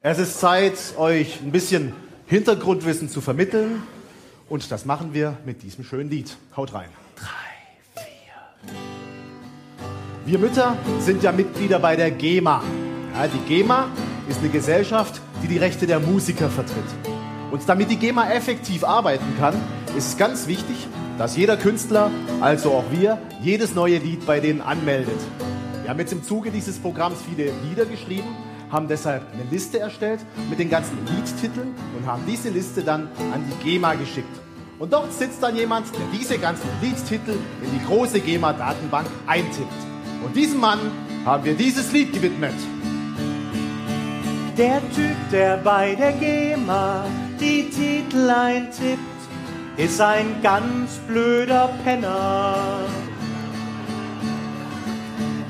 Es 0.00 0.18
ist 0.18 0.40
Zeit, 0.40 0.74
euch 0.96 1.40
ein 1.42 1.52
bisschen 1.52 1.92
Hintergrundwissen 2.26 3.08
zu 3.08 3.20
vermitteln. 3.20 3.82
Und 4.48 4.70
das 4.70 4.84
machen 4.84 5.14
wir 5.14 5.36
mit 5.44 5.62
diesem 5.62 5.84
schönen 5.84 6.10
Lied. 6.10 6.36
Haut 6.56 6.72
rein. 6.74 6.88
Drei, 7.16 8.02
vier. 8.02 8.72
Wir 10.24 10.38
Mütter 10.38 10.76
sind 11.00 11.22
ja 11.22 11.32
Mitglieder 11.32 11.78
bei 11.78 11.96
der 11.96 12.10
GEMA. 12.10 12.62
Ja, 13.14 13.26
die 13.28 13.38
GEMA 13.48 13.88
ist 14.28 14.38
eine 14.40 14.48
Gesellschaft, 14.48 15.20
die 15.42 15.48
die 15.48 15.58
Rechte 15.58 15.86
der 15.86 16.00
Musiker 16.00 16.48
vertritt. 16.48 16.84
Und 17.50 17.68
damit 17.68 17.90
die 17.90 17.96
GEMA 17.96 18.30
effektiv 18.32 18.84
arbeiten 18.84 19.36
kann, 19.38 19.54
ist 19.96 20.08
es 20.08 20.16
ganz 20.16 20.46
wichtig, 20.46 20.86
dass 21.20 21.36
jeder 21.36 21.58
Künstler, 21.58 22.10
also 22.40 22.70
auch 22.70 22.84
wir, 22.90 23.18
jedes 23.42 23.74
neue 23.74 23.98
Lied 23.98 24.24
bei 24.24 24.40
denen 24.40 24.62
anmeldet. 24.62 25.20
Wir 25.82 25.90
haben 25.90 25.98
jetzt 25.98 26.14
im 26.14 26.22
Zuge 26.22 26.50
dieses 26.50 26.78
Programms 26.78 27.18
viele 27.28 27.52
Lieder 27.68 27.84
geschrieben, 27.84 28.34
haben 28.70 28.88
deshalb 28.88 29.24
eine 29.34 29.42
Liste 29.50 29.80
erstellt 29.80 30.20
mit 30.48 30.58
den 30.58 30.70
ganzen 30.70 30.96
Liedtiteln 31.04 31.74
und 31.94 32.06
haben 32.06 32.22
diese 32.26 32.48
Liste 32.48 32.82
dann 32.82 33.02
an 33.34 33.44
die 33.46 33.68
GEMA 33.68 33.96
geschickt. 33.96 34.34
Und 34.78 34.94
dort 34.94 35.12
sitzt 35.12 35.42
dann 35.42 35.54
jemand, 35.56 35.88
der 35.92 36.06
diese 36.18 36.38
ganzen 36.38 36.70
Liedtitel 36.80 37.32
in 37.32 37.78
die 37.78 37.84
große 37.84 38.18
GEMA-Datenbank 38.18 39.06
eintippt. 39.26 39.68
Und 40.24 40.34
diesem 40.34 40.58
Mann 40.58 40.78
haben 41.26 41.44
wir 41.44 41.52
dieses 41.52 41.92
Lied 41.92 42.14
gewidmet. 42.14 42.54
Der 44.56 44.80
Typ, 44.94 45.16
der 45.30 45.58
bei 45.58 45.94
der 45.96 46.12
GEMA 46.12 47.04
die 47.38 47.68
Titel 47.68 48.30
eintippt, 48.30 49.19
ist 49.76 50.00
ein 50.00 50.42
ganz 50.42 50.98
blöder 51.08 51.70
Penner. 51.84 52.56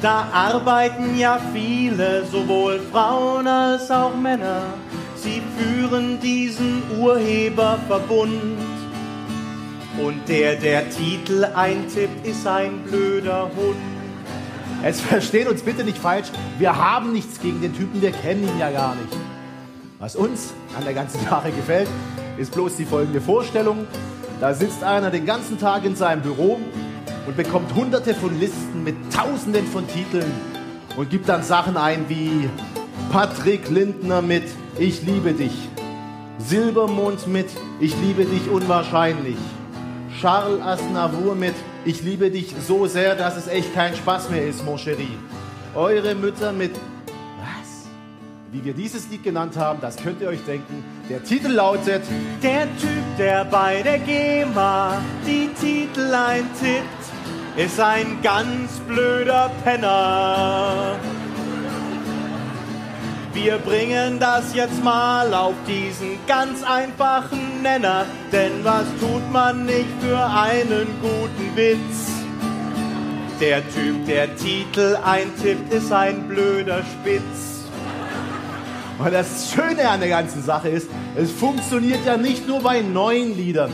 Da 0.01 0.29
arbeiten 0.33 1.19
ja 1.19 1.39
viele, 1.53 2.25
sowohl 2.25 2.81
Frauen 2.91 3.47
als 3.47 3.91
auch 3.91 4.15
Männer. 4.15 4.63
Sie 5.17 5.43
führen 5.59 6.19
diesen 6.21 6.83
Urheberverbund. 6.99 8.59
Und 9.99 10.29
der, 10.29 10.57
der 10.57 10.89
Titel 10.89 11.45
eintippt, 11.45 12.27
ist 12.27 12.47
ein 12.47 12.83
blöder 12.85 13.51
Hund. 13.55 13.77
Jetzt 14.83 15.03
versteht 15.03 15.47
uns 15.47 15.61
bitte 15.61 15.85
nicht 15.85 15.99
falsch, 15.99 16.29
wir 16.59 16.75
haben 16.75 17.13
nichts 17.13 17.39
gegen 17.39 17.61
den 17.61 17.77
Typen, 17.77 18.01
wir 18.01 18.13
kennen 18.13 18.45
ihn 18.45 18.59
ja 18.59 18.71
gar 18.71 18.95
nicht. 18.95 19.15
Was 19.99 20.17
uns 20.17 20.55
an 20.75 20.85
der 20.85 20.95
ganzen 20.95 21.21
Sache 21.27 21.51
gefällt, 21.51 21.89
ist 22.41 22.55
bloß 22.55 22.77
die 22.77 22.87
folgende 22.87 23.21
Vorstellung. 23.21 23.87
Da 24.41 24.55
sitzt 24.55 24.83
einer 24.83 25.11
den 25.11 25.27
ganzen 25.27 25.59
Tag 25.59 25.85
in 25.85 25.95
seinem 25.95 26.23
Büro 26.23 26.59
und 27.27 27.37
bekommt 27.37 27.75
hunderte 27.75 28.15
von 28.15 28.41
Listen 28.41 28.83
mit 28.83 28.97
tausenden 29.13 29.67
von 29.67 29.87
Titeln 29.87 30.33
und 30.97 31.11
gibt 31.11 31.29
dann 31.29 31.43
Sachen 31.43 31.77
ein 31.77 32.07
wie 32.09 32.49
Patrick 33.13 33.69
Lindner 33.69 34.23
mit 34.23 34.45
Ich 34.79 35.03
liebe 35.03 35.35
dich, 35.35 35.69
Silbermond 36.39 37.27
mit 37.27 37.51
Ich 37.79 37.95
liebe 38.01 38.25
dich 38.25 38.49
unwahrscheinlich, 38.51 39.37
Charles 40.19 40.63
Aznavour 40.63 41.35
mit 41.35 41.55
Ich 41.85 42.03
liebe 42.03 42.31
dich 42.31 42.55
so 42.67 42.87
sehr, 42.87 43.17
dass 43.17 43.37
es 43.37 43.49
echt 43.49 43.75
kein 43.75 43.95
Spaß 43.95 44.31
mehr 44.31 44.47
ist, 44.47 44.65
mon 44.65 44.79
chéri. 44.79 45.09
Eure 45.75 46.15
Mütter 46.15 46.53
mit? 46.53 46.73
Wie 48.53 48.65
wir 48.65 48.73
dieses 48.73 49.09
Lied 49.09 49.23
genannt 49.23 49.57
haben, 49.57 49.81
das 49.81 49.97
könnt 49.97 50.21
ihr 50.21 50.29
euch 50.29 50.45
denken. 50.45 50.83
Der 51.09 51.23
Titel 51.23 51.53
lautet 51.53 52.03
Der 52.43 52.63
Typ, 52.79 53.17
der 53.17 53.45
bei 53.45 53.81
der 53.83 54.01
GEMA 54.01 55.01
die 55.25 55.51
Titel 55.55 56.13
eintippt, 56.13 56.85
ist 57.57 57.79
ein 57.79 58.19
ganz 58.23 58.81
blöder 58.89 59.53
Penner. 59.63 60.97
Wir 63.33 63.59
bringen 63.59 64.19
das 64.19 64.53
jetzt 64.53 64.83
mal 64.83 65.33
auf 65.33 65.55
diesen 65.69 66.19
ganz 66.27 66.65
einfachen 66.65 67.63
Nenner, 67.63 68.05
denn 68.33 68.65
was 68.65 68.87
tut 68.99 69.31
man 69.31 69.65
nicht 69.65 69.87
für 70.01 70.19
einen 70.19 70.89
guten 71.01 71.55
Witz? 71.57 72.11
Der 73.41 73.63
Typ, 73.71 74.07
der 74.07 74.35
Titel 74.35 74.99
eintippt, 75.05 75.73
ist 75.73 75.93
ein 75.93 76.27
blöder 76.27 76.83
Spitz. 76.83 77.60
Und 79.01 79.15
das 79.15 79.51
Schöne 79.51 79.89
an 79.89 80.01
der 80.01 80.11
ganzen 80.11 80.43
Sache 80.43 80.69
ist, 80.69 80.87
es 81.17 81.31
funktioniert 81.31 82.01
ja 82.05 82.19
nicht 82.19 82.47
nur 82.47 82.61
bei 82.61 82.83
neuen 82.83 83.35
Liedern. 83.35 83.73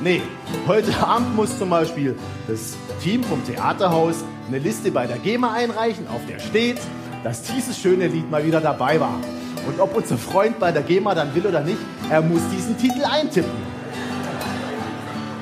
Nee, 0.00 0.22
heute 0.68 0.96
Abend 1.04 1.34
muss 1.34 1.58
zum 1.58 1.70
Beispiel 1.70 2.14
das 2.46 2.76
Team 3.02 3.24
vom 3.24 3.44
Theaterhaus 3.44 4.22
eine 4.46 4.60
Liste 4.60 4.92
bei 4.92 5.08
der 5.08 5.18
GEMA 5.18 5.52
einreichen, 5.52 6.06
auf 6.06 6.20
der 6.28 6.38
steht, 6.38 6.78
dass 7.24 7.42
dieses 7.42 7.76
schöne 7.76 8.06
Lied 8.06 8.30
mal 8.30 8.46
wieder 8.46 8.60
dabei 8.60 9.00
war. 9.00 9.18
Und 9.66 9.80
ob 9.80 9.96
unser 9.96 10.16
Freund 10.16 10.60
bei 10.60 10.70
der 10.70 10.82
GEMA 10.82 11.12
dann 11.12 11.34
will 11.34 11.44
oder 11.44 11.60
nicht, 11.60 11.78
er 12.08 12.22
muss 12.22 12.42
diesen 12.54 12.78
Titel 12.78 13.04
eintippen. 13.04 13.50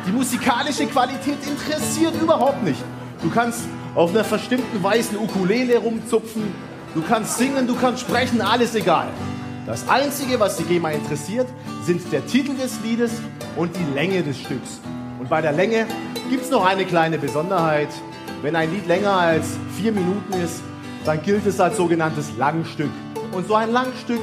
Die 0.06 0.12
musikalische 0.12 0.86
Qualität 0.86 1.46
interessiert 1.46 2.14
überhaupt 2.22 2.62
nicht. 2.62 2.82
Du 3.22 3.28
kannst 3.28 3.60
auf 3.94 4.12
einer 4.12 4.24
verstimmten 4.24 4.82
weißen 4.82 5.18
Ukulele 5.18 5.76
rumzupfen, 5.76 6.54
du 6.96 7.02
kannst 7.02 7.36
singen, 7.36 7.66
du 7.66 7.76
kannst 7.76 8.00
sprechen, 8.00 8.40
alles 8.40 8.74
egal. 8.74 9.08
Das 9.66 9.86
Einzige, 9.88 10.40
was 10.40 10.56
die 10.56 10.64
GEMA 10.64 10.90
interessiert, 10.90 11.46
sind 11.84 12.10
der 12.10 12.26
Titel 12.26 12.56
des 12.56 12.80
Liedes 12.82 13.12
und 13.54 13.76
die 13.76 13.94
Länge 13.94 14.22
des 14.22 14.40
Stücks. 14.40 14.80
Und 15.20 15.28
bei 15.28 15.42
der 15.42 15.52
Länge 15.52 15.86
gibt 16.30 16.44
es 16.44 16.50
noch 16.50 16.64
eine 16.64 16.86
kleine 16.86 17.18
Besonderheit. 17.18 17.88
Wenn 18.40 18.56
ein 18.56 18.72
Lied 18.72 18.86
länger 18.86 19.12
als 19.12 19.58
vier 19.76 19.92
Minuten 19.92 20.32
ist, 20.42 20.62
dann 21.04 21.22
gilt 21.22 21.46
es 21.46 21.60
als 21.60 21.76
sogenanntes 21.76 22.30
Langstück. 22.38 22.90
Und 23.32 23.46
so 23.46 23.54
ein 23.54 23.72
Langstück 23.72 24.20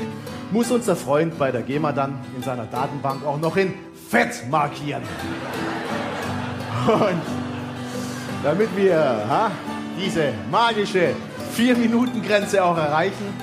muss 0.52 0.72
unser 0.72 0.96
Freund 0.96 1.38
bei 1.38 1.52
der 1.52 1.62
GEMA 1.62 1.92
dann 1.92 2.20
in 2.36 2.42
seiner 2.42 2.66
Datenbank 2.66 3.24
auch 3.24 3.40
noch 3.40 3.56
in 3.56 3.74
Fett 4.10 4.50
markieren. 4.50 5.04
Und 6.88 7.22
damit 8.44 8.70
wir 8.76 8.98
ha, 8.98 9.52
diese 10.00 10.34
magische 10.50 11.14
vier 11.54 11.76
Minuten 11.76 12.24
Grenze 12.24 12.64
auch 12.64 12.78
erreichen, 12.78 13.34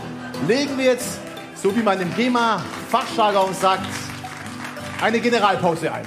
legen 0.49 0.77
wir 0.77 0.87
jetzt, 0.87 1.20
so 1.55 1.74
wie 1.77 1.82
man 1.82 2.01
im 2.01 2.12
GEMA-Fachjargon 2.16 3.55
sagt, 3.55 3.87
eine 5.01 5.20
Generalpause 5.20 5.93
ein. 5.93 6.07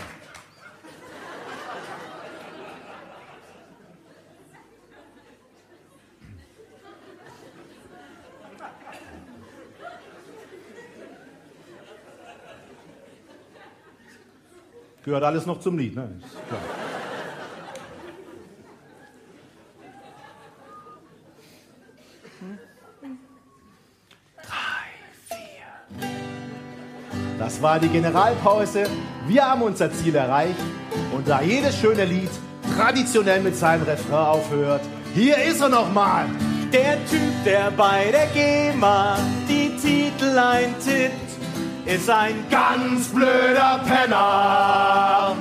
Gehört 15.05 15.23
alles 15.23 15.45
noch 15.45 15.59
zum 15.59 15.77
Lied, 15.77 15.95
ne? 15.95 16.09
Ist 16.23 16.47
klar. 16.47 16.92
Das 27.43 27.61
war 27.61 27.77
die 27.77 27.89
Generalpause. 27.89 28.85
Wir 29.27 29.43
haben 29.43 29.63
unser 29.63 29.91
Ziel 29.91 30.15
erreicht. 30.15 30.55
Und 31.13 31.27
da 31.27 31.41
jedes 31.41 31.77
schöne 31.77 32.05
Lied 32.05 32.29
traditionell 32.77 33.41
mit 33.41 33.57
seinem 33.57 33.83
Refrain 33.83 34.27
aufhört, 34.27 34.79
hier 35.13 35.35
ist 35.43 35.59
er 35.59 35.67
nochmal. 35.67 36.27
Der 36.71 36.93
Typ, 37.05 37.43
der 37.43 37.69
bei 37.71 38.11
der 38.13 38.27
GEMA 38.27 39.17
die 39.49 39.75
Titel 39.75 40.37
eintippt, 40.37 41.31
ist 41.85 42.09
ein 42.09 42.45
ganz 42.49 43.09
blöder 43.09 43.81
Penner. 43.85 45.35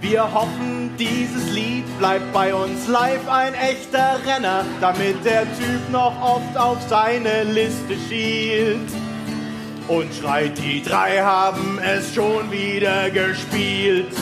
Wir 0.00 0.22
hoffen, 0.22 0.90
dieses 0.98 1.52
Lied 1.52 1.84
bleibt 1.98 2.32
bei 2.32 2.54
uns 2.54 2.88
live 2.88 3.28
ein 3.28 3.52
echter 3.52 4.18
Renner, 4.26 4.64
damit 4.80 5.22
der 5.22 5.42
Typ 5.42 5.90
noch 5.90 6.14
oft 6.22 6.56
auf 6.56 6.78
seine 6.88 7.44
Liste 7.44 7.94
schielt 8.08 8.88
und 9.88 10.14
schreit, 10.14 10.58
die 10.58 10.82
drei 10.82 11.18
haben 11.22 11.78
es 11.78 12.14
schon 12.14 12.50
wieder 12.50 13.10
gespielt. 13.10 14.12